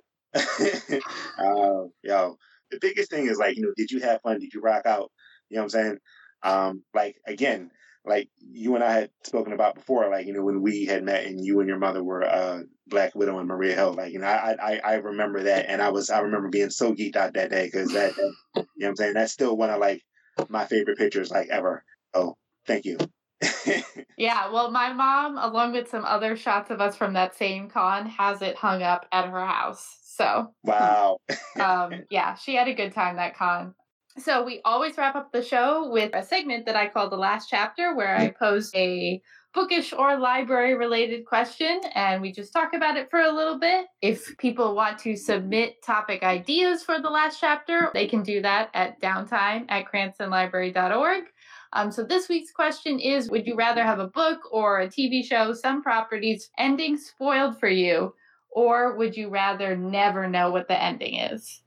uh, 1.38 1.84
yo, 2.02 2.36
the 2.70 2.78
biggest 2.80 3.10
thing 3.10 3.26
is 3.26 3.38
like, 3.38 3.56
you 3.56 3.62
know, 3.62 3.72
did 3.76 3.90
you 3.90 4.00
have 4.00 4.20
fun? 4.22 4.38
Did 4.38 4.52
you 4.52 4.60
rock 4.60 4.86
out? 4.86 5.10
You 5.48 5.56
know 5.56 5.62
what 5.62 5.64
I'm 5.64 5.70
saying? 5.70 5.98
Um, 6.42 6.82
like 6.94 7.16
again, 7.26 7.70
like 8.04 8.28
you 8.38 8.74
and 8.74 8.84
I 8.84 8.92
had 8.92 9.10
spoken 9.24 9.52
about 9.52 9.74
before, 9.74 10.08
like, 10.10 10.26
you 10.26 10.32
know, 10.32 10.44
when 10.44 10.62
we 10.62 10.84
had 10.84 11.02
met 11.02 11.24
and 11.24 11.44
you 11.44 11.60
and 11.60 11.68
your 11.68 11.78
mother 11.78 12.02
were 12.02 12.24
uh 12.24 12.62
Black 12.86 13.14
Widow 13.14 13.38
and 13.38 13.48
Maria 13.48 13.74
Hill, 13.74 13.94
like, 13.94 14.12
you 14.12 14.18
know, 14.18 14.26
I 14.26 14.56
I 14.60 14.80
I 14.84 14.94
remember 14.94 15.44
that 15.44 15.66
and 15.68 15.82
I 15.82 15.90
was 15.90 16.10
I 16.10 16.20
remember 16.20 16.48
being 16.48 16.70
so 16.70 16.92
geeked 16.92 17.16
out 17.16 17.34
that 17.34 17.50
day 17.50 17.66
because 17.66 17.92
that, 17.92 18.14
that 18.14 18.32
you 18.54 18.62
know 18.62 18.64
what 18.76 18.88
I'm 18.88 18.96
saying? 18.96 19.14
That's 19.14 19.32
still 19.32 19.56
one 19.56 19.70
of 19.70 19.80
like 19.80 20.02
my 20.48 20.66
favorite 20.66 20.98
pictures 20.98 21.30
like 21.30 21.48
ever. 21.48 21.84
Oh, 22.14 22.36
thank 22.66 22.84
you. 22.84 22.98
yeah, 24.16 24.50
well, 24.50 24.70
my 24.70 24.92
mom, 24.92 25.38
along 25.38 25.72
with 25.72 25.88
some 25.88 26.04
other 26.04 26.36
shots 26.36 26.70
of 26.70 26.80
us 26.80 26.96
from 26.96 27.12
that 27.14 27.34
same 27.34 27.68
con, 27.68 28.06
has 28.06 28.42
it 28.42 28.56
hung 28.56 28.82
up 28.82 29.06
at 29.12 29.28
her 29.28 29.44
house. 29.44 29.98
So, 30.02 30.52
wow. 30.64 31.18
um, 31.60 32.04
yeah, 32.10 32.34
she 32.34 32.54
had 32.54 32.68
a 32.68 32.74
good 32.74 32.92
time 32.92 33.16
that 33.16 33.36
con. 33.36 33.74
So, 34.18 34.44
we 34.44 34.60
always 34.64 34.96
wrap 34.96 35.14
up 35.14 35.32
the 35.32 35.42
show 35.42 35.90
with 35.90 36.14
a 36.14 36.22
segment 36.22 36.64
that 36.66 36.76
I 36.76 36.88
call 36.88 37.10
the 37.10 37.16
last 37.16 37.48
chapter, 37.50 37.94
where 37.94 38.16
I 38.16 38.30
pose 38.30 38.70
a 38.74 39.20
bookish 39.56 39.94
or 39.94 40.18
library 40.18 40.74
related 40.74 41.24
question 41.24 41.80
and 41.94 42.20
we 42.20 42.30
just 42.30 42.52
talk 42.52 42.74
about 42.74 42.98
it 42.98 43.08
for 43.10 43.20
a 43.20 43.32
little 43.32 43.58
bit. 43.58 43.86
If 44.02 44.36
people 44.36 44.74
want 44.74 44.98
to 44.98 45.16
submit 45.16 45.82
topic 45.82 46.22
ideas 46.22 46.82
for 46.82 47.00
the 47.00 47.08
last 47.08 47.40
chapter, 47.40 47.90
they 47.94 48.06
can 48.06 48.22
do 48.22 48.42
that 48.42 48.68
at 48.74 49.00
downtime 49.00 49.64
at 49.70 49.86
cranstonlibrary.org. 49.86 51.24
Um, 51.72 51.90
so 51.90 52.04
this 52.04 52.28
week's 52.28 52.52
question 52.52 52.98
is 52.98 53.30
Would 53.30 53.46
you 53.46 53.56
rather 53.56 53.82
have 53.84 53.98
a 53.98 54.08
book 54.08 54.40
or 54.50 54.80
a 54.80 54.88
TV 54.88 55.24
show, 55.24 55.52
some 55.52 55.82
properties 55.82 56.50
ending 56.58 56.96
spoiled 56.96 57.58
for 57.58 57.68
you, 57.68 58.14
or 58.50 58.96
would 58.96 59.16
you 59.16 59.28
rather 59.28 59.76
never 59.76 60.28
know 60.28 60.50
what 60.50 60.68
the 60.68 60.80
ending 60.80 61.16
is? 61.16 61.62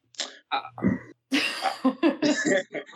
Uh, 0.51 0.61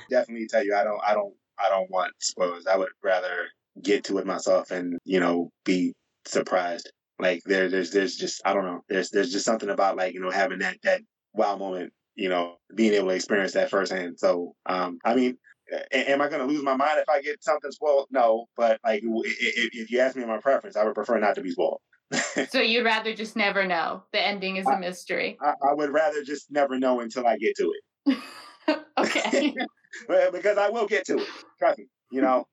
definitely 0.09 0.47
tell 0.47 0.63
you 0.63 0.75
I 0.75 0.83
don't 0.83 0.99
I 1.05 1.13
don't 1.13 1.33
I 1.59 1.69
don't 1.69 1.89
want 1.89 2.13
spoilers. 2.19 2.67
I 2.67 2.77
would 2.77 2.89
rather 3.03 3.47
get 3.81 4.03
to 4.05 4.17
it 4.17 4.25
myself 4.25 4.71
and, 4.71 4.97
you 5.05 5.19
know, 5.19 5.51
be 5.65 5.93
surprised. 6.25 6.91
Like 7.19 7.41
there 7.45 7.69
there's 7.69 7.91
there's 7.91 8.15
just 8.15 8.41
I 8.45 8.53
don't 8.53 8.65
know. 8.65 8.81
There's 8.89 9.09
there's 9.11 9.31
just 9.31 9.45
something 9.45 9.69
about 9.69 9.97
like, 9.97 10.13
you 10.13 10.19
know, 10.19 10.31
having 10.31 10.59
that 10.59 10.77
that 10.83 11.01
wow 11.33 11.55
moment, 11.57 11.93
you 12.15 12.29
know, 12.29 12.55
being 12.75 12.93
able 12.93 13.09
to 13.09 13.15
experience 13.15 13.53
that 13.53 13.69
firsthand. 13.69 14.19
So 14.19 14.55
um 14.65 14.99
I 15.05 15.15
mean 15.15 15.37
am 15.91 16.21
I 16.21 16.29
going 16.29 16.45
to 16.45 16.51
lose 16.51 16.63
my 16.63 16.75
mind 16.75 16.99
if 16.99 17.09
I 17.09 17.21
get 17.21 17.43
something 17.43 17.71
spoiled? 17.71 18.07
No, 18.11 18.47
but 18.55 18.79
like 18.83 19.03
if, 19.03 19.69
if 19.73 19.91
you 19.91 19.99
ask 19.99 20.15
me 20.15 20.25
my 20.25 20.37
preference, 20.37 20.75
I 20.75 20.83
would 20.83 20.95
prefer 20.95 21.19
not 21.19 21.35
to 21.35 21.41
be 21.41 21.51
spoiled. 21.51 21.81
so 22.49 22.59
you'd 22.59 22.85
rather 22.85 23.13
just 23.13 23.35
never 23.35 23.65
know. 23.65 24.03
The 24.11 24.21
ending 24.21 24.57
is 24.57 24.67
a 24.67 24.77
mystery. 24.77 25.37
I, 25.41 25.53
I 25.69 25.73
would 25.73 25.91
rather 25.91 26.23
just 26.23 26.51
never 26.51 26.77
know 26.77 26.99
until 26.99 27.25
I 27.25 27.37
get 27.37 27.55
to 27.57 27.73
it. 27.73 28.17
okay. 28.97 29.53
because 30.31 30.57
I 30.57 30.69
will 30.69 30.87
get 30.87 31.05
to 31.07 31.17
it. 31.17 31.27
Trust 31.59 31.79
me. 31.79 31.85
You 32.11 32.21
know. 32.21 32.47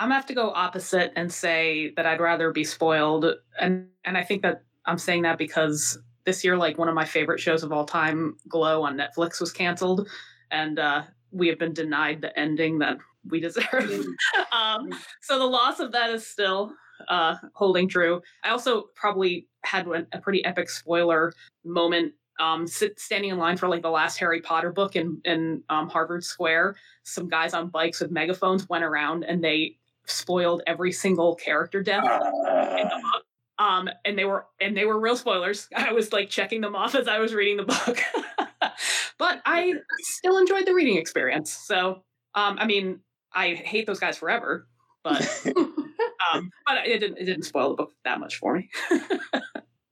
I'm 0.00 0.08
gonna 0.08 0.14
have 0.14 0.26
to 0.26 0.34
go 0.34 0.50
opposite 0.50 1.12
and 1.16 1.32
say 1.32 1.92
that 1.96 2.06
I'd 2.06 2.20
rather 2.20 2.52
be 2.52 2.64
spoiled, 2.64 3.26
and 3.60 3.88
and 4.04 4.16
I 4.16 4.22
think 4.22 4.42
that 4.42 4.62
I'm 4.86 4.98
saying 4.98 5.22
that 5.22 5.38
because 5.38 5.98
this 6.24 6.44
year, 6.44 6.56
like 6.56 6.78
one 6.78 6.88
of 6.88 6.94
my 6.94 7.04
favorite 7.04 7.40
shows 7.40 7.62
of 7.62 7.72
all 7.72 7.84
time, 7.84 8.36
Glow 8.48 8.82
on 8.82 8.96
Netflix, 8.96 9.40
was 9.40 9.52
canceled, 9.52 10.08
and 10.50 10.78
uh, 10.78 11.02
we 11.30 11.48
have 11.48 11.58
been 11.58 11.72
denied 11.72 12.20
the 12.20 12.38
ending 12.38 12.78
that 12.78 12.98
we 13.28 13.40
deserve. 13.40 13.66
Mm. 13.70 14.06
um, 14.52 14.90
so 15.20 15.38
the 15.38 15.44
loss 15.44 15.80
of 15.80 15.92
that 15.92 16.10
is 16.10 16.26
still 16.26 16.72
uh, 17.08 17.36
holding 17.54 17.88
true. 17.88 18.20
I 18.44 18.50
also 18.50 18.88
probably 18.94 19.46
had 19.64 19.86
a 20.12 20.18
pretty 20.18 20.44
epic 20.44 20.70
spoiler 20.70 21.32
moment. 21.64 22.14
Um, 22.40 22.68
sit, 22.68 23.00
standing 23.00 23.30
in 23.30 23.38
line 23.38 23.56
for 23.56 23.68
like 23.68 23.82
the 23.82 23.90
last 23.90 24.16
Harry 24.18 24.40
Potter 24.40 24.70
book 24.70 24.94
in 24.94 25.20
in 25.24 25.64
um, 25.70 25.88
Harvard 25.88 26.22
Square, 26.22 26.76
some 27.02 27.28
guys 27.28 27.52
on 27.52 27.68
bikes 27.68 28.00
with 28.00 28.12
megaphones 28.12 28.68
went 28.68 28.84
around 28.84 29.24
and 29.24 29.42
they 29.42 29.76
spoiled 30.06 30.62
every 30.66 30.92
single 30.92 31.34
character 31.34 31.82
death 31.82 32.04
uh, 32.04 32.76
in 32.78 32.88
the 32.88 33.00
book. 33.02 33.24
Um, 33.58 33.90
and 34.04 34.16
they 34.16 34.24
were 34.24 34.46
and 34.60 34.76
they 34.76 34.84
were 34.84 35.00
real 35.00 35.16
spoilers. 35.16 35.68
I 35.76 35.92
was 35.92 36.12
like 36.12 36.30
checking 36.30 36.60
them 36.60 36.76
off 36.76 36.94
as 36.94 37.08
I 37.08 37.18
was 37.18 37.34
reading 37.34 37.56
the 37.56 37.64
book. 37.64 37.98
but 39.18 39.40
I 39.44 39.74
still 39.98 40.38
enjoyed 40.38 40.66
the 40.66 40.74
reading 40.74 40.96
experience. 40.96 41.52
So, 41.52 42.02
um, 42.34 42.56
I 42.58 42.66
mean, 42.66 43.00
I 43.32 43.54
hate 43.54 43.86
those 43.86 44.00
guys 44.00 44.18
forever, 44.18 44.66
but 45.02 45.22
um, 46.32 46.50
but 46.66 46.86
it 46.86 46.98
didn't 47.00 47.18
it 47.18 47.24
didn't 47.24 47.44
spoil 47.44 47.70
the 47.70 47.76
book 47.76 47.92
that 48.04 48.20
much 48.20 48.36
for 48.36 48.54
me. 48.54 48.70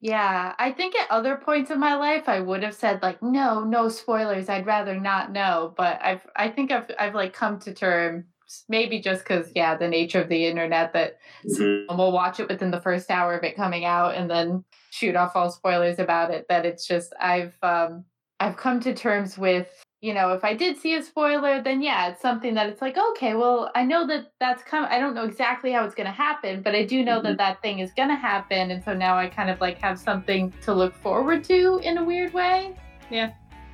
yeah, 0.01 0.55
I 0.59 0.73
think 0.73 0.95
at 0.97 1.11
other 1.11 1.37
points 1.37 1.71
in 1.71 1.81
my 1.81 1.97
life 1.97 2.29
I 2.29 2.41
would 2.41 2.63
have 2.63 2.75
said 2.75 3.03
like 3.03 3.23
no, 3.23 3.65
no 3.65 3.89
spoilers. 3.89 4.49
I'd 4.49 4.67
rather 4.67 4.99
not 4.99 5.33
know. 5.33 5.75
But 5.77 6.01
I've 6.03 6.27
I 6.37 6.49
think 6.49 6.71
I've 6.71 6.91
I've 6.99 7.15
like 7.15 7.33
come 7.33 7.59
to 7.61 7.75
terms 7.75 8.25
maybe 8.69 9.01
just 9.01 9.25
because 9.25 9.51
yeah 9.55 9.77
the 9.77 9.89
nature 9.89 10.21
of 10.21 10.29
the 10.29 10.47
internet 10.47 10.93
that 10.93 11.19
mm-hmm. 11.45 11.97
we'll 11.97 12.13
watch 12.13 12.39
it 12.39 12.49
within 12.49 12.71
the 12.71 12.81
first 12.81 13.11
hour 13.11 13.37
of 13.37 13.43
it 13.43 13.57
coming 13.57 13.85
out 13.85 14.15
and 14.15 14.31
then 14.31 14.65
shoot 14.91 15.17
off 15.17 15.35
all 15.35 15.51
spoilers 15.51 15.99
about 15.99 16.31
it 16.31 16.47
that 16.49 16.65
it's 16.65 16.87
just 16.87 17.13
i've 17.21 17.57
um 17.63 18.05
I've 18.41 18.57
come 18.57 18.81
to 18.81 18.95
terms 18.95 19.39
with, 19.39 19.69
you 20.03 20.13
know, 20.13 20.33
if 20.33 20.45
I 20.45 20.55
did 20.55 20.77
see 20.77 20.95
a 20.95 21.03
spoiler, 21.03 21.63
then 21.63 21.81
yeah, 21.83 22.09
it's 22.09 22.21
something 22.21 22.55
that 22.55 22.69
it's 22.69 22.83
like, 22.83 22.97
okay, 22.99 23.35
well, 23.35 23.71
I 23.75 23.83
know 23.85 24.07
that 24.07 24.33
that's 24.41 24.63
coming. 24.63 24.91
I 24.91 24.99
don't 24.99 25.15
know 25.15 25.25
exactly 25.25 25.73
how 25.73 25.85
it's 25.85 25.95
going 25.95 26.07
to 26.07 26.13
happen, 26.13 26.61
but 26.63 26.75
I 26.75 26.85
do 26.85 27.03
know 27.03 27.17
mm-hmm. 27.17 27.29
that 27.29 27.39
that 27.39 27.63
thing 27.63 27.79
is 27.79 27.93
going 27.93 28.11
to 28.11 28.17
happen. 28.17 28.71
And 28.71 28.85
so 28.85 28.93
now 28.93 29.17
I 29.17 29.27
kind 29.29 29.49
of 29.49 29.61
like 29.61 29.79
have 29.79 29.99
something 29.99 30.53
to 30.63 30.75
look 30.75 30.95
forward 30.95 31.45
to 31.45 31.81
in 31.83 31.99
a 31.99 32.05
weird 32.05 32.35
way. 32.35 32.77
Yeah. 33.11 33.33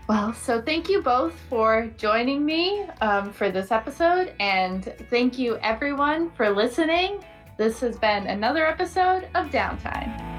Well, 0.08 0.32
so 0.32 0.60
thank 0.60 0.88
you 0.88 1.02
both 1.02 1.34
for 1.48 1.90
joining 1.96 2.44
me 2.44 2.84
um, 3.00 3.32
for 3.32 3.50
this 3.50 3.70
episode. 3.70 4.34
And 4.40 4.94
thank 5.10 5.38
you, 5.38 5.56
everyone, 5.58 6.30
for 6.30 6.50
listening. 6.50 7.24
This 7.56 7.80
has 7.80 7.98
been 7.98 8.26
another 8.26 8.66
episode 8.66 9.28
of 9.34 9.46
Downtime. 9.46 10.31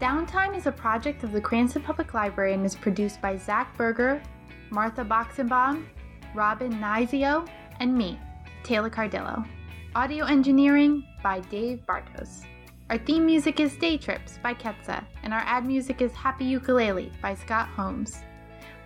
Downtime 0.00 0.56
is 0.56 0.66
a 0.66 0.72
project 0.72 1.24
of 1.24 1.32
the 1.32 1.42
Cranston 1.42 1.82
Public 1.82 2.14
Library 2.14 2.54
and 2.54 2.64
is 2.64 2.74
produced 2.74 3.20
by 3.20 3.36
Zach 3.36 3.76
Berger, 3.76 4.22
Martha 4.70 5.04
Boxenbaum, 5.04 5.84
Robin 6.34 6.72
Nizio, 6.72 7.46
and 7.80 7.94
me, 7.94 8.18
Taylor 8.62 8.88
Cardillo. 8.88 9.46
Audio 9.94 10.24
engineering 10.24 11.04
by 11.22 11.40
Dave 11.40 11.82
Bartos. 11.86 12.46
Our 12.88 12.96
theme 12.96 13.26
music 13.26 13.60
is 13.60 13.76
Day 13.76 13.98
Trips 13.98 14.38
by 14.42 14.54
Ketsa, 14.54 15.04
and 15.22 15.34
our 15.34 15.42
ad 15.44 15.66
music 15.66 16.00
is 16.00 16.12
Happy 16.12 16.46
Ukulele 16.46 17.12
by 17.20 17.34
Scott 17.34 17.68
Holmes. 17.68 18.22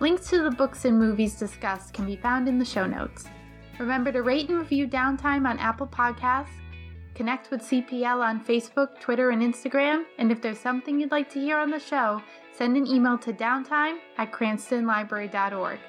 Links 0.01 0.29
to 0.31 0.43
the 0.43 0.51
books 0.51 0.83
and 0.83 0.99
movies 0.99 1.39
discussed 1.39 1.93
can 1.93 2.05
be 2.05 2.17
found 2.17 2.49
in 2.49 2.59
the 2.59 2.65
show 2.65 2.85
notes. 2.85 3.23
Remember 3.79 4.11
to 4.11 4.21
rate 4.21 4.49
and 4.49 4.59
review 4.59 4.85
Downtime 4.85 5.47
on 5.47 5.59
Apple 5.59 5.87
Podcasts 5.87 6.59
Connect 7.15 7.49
with 7.49 7.61
CPL 7.61 8.21
on 8.21 8.43
Facebook, 8.43 8.99
Twitter, 8.99 9.29
and 9.29 9.41
Instagram. 9.41 10.03
And 10.17 10.33
if 10.33 10.41
there's 10.41 10.59
something 10.59 10.99
you'd 10.99 11.11
like 11.11 11.29
to 11.31 11.39
hear 11.39 11.57
on 11.57 11.71
the 11.71 11.79
show, 11.79 12.21
send 12.51 12.75
an 12.75 12.85
email 12.85 13.17
to 13.19 13.31
downtime 13.31 13.99
at 14.17 14.33
cranstonlibrary.org. 14.33 15.79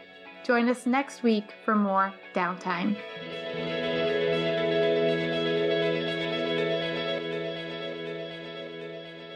Join 0.45 0.69
us 0.69 0.87
next 0.87 1.25
week 1.25 1.53
for 1.65 1.75
more 1.75 2.15
Downtime. 2.33 2.97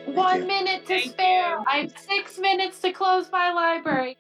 One 0.07 0.47
minute 0.47 0.87
to 0.87 1.01
spare. 1.01 1.59
I 1.67 1.79
have 1.79 1.99
six 1.99 2.39
minutes 2.39 2.81
to 2.83 2.93
close 2.93 3.29
my 3.33 3.53
library. 3.53 4.17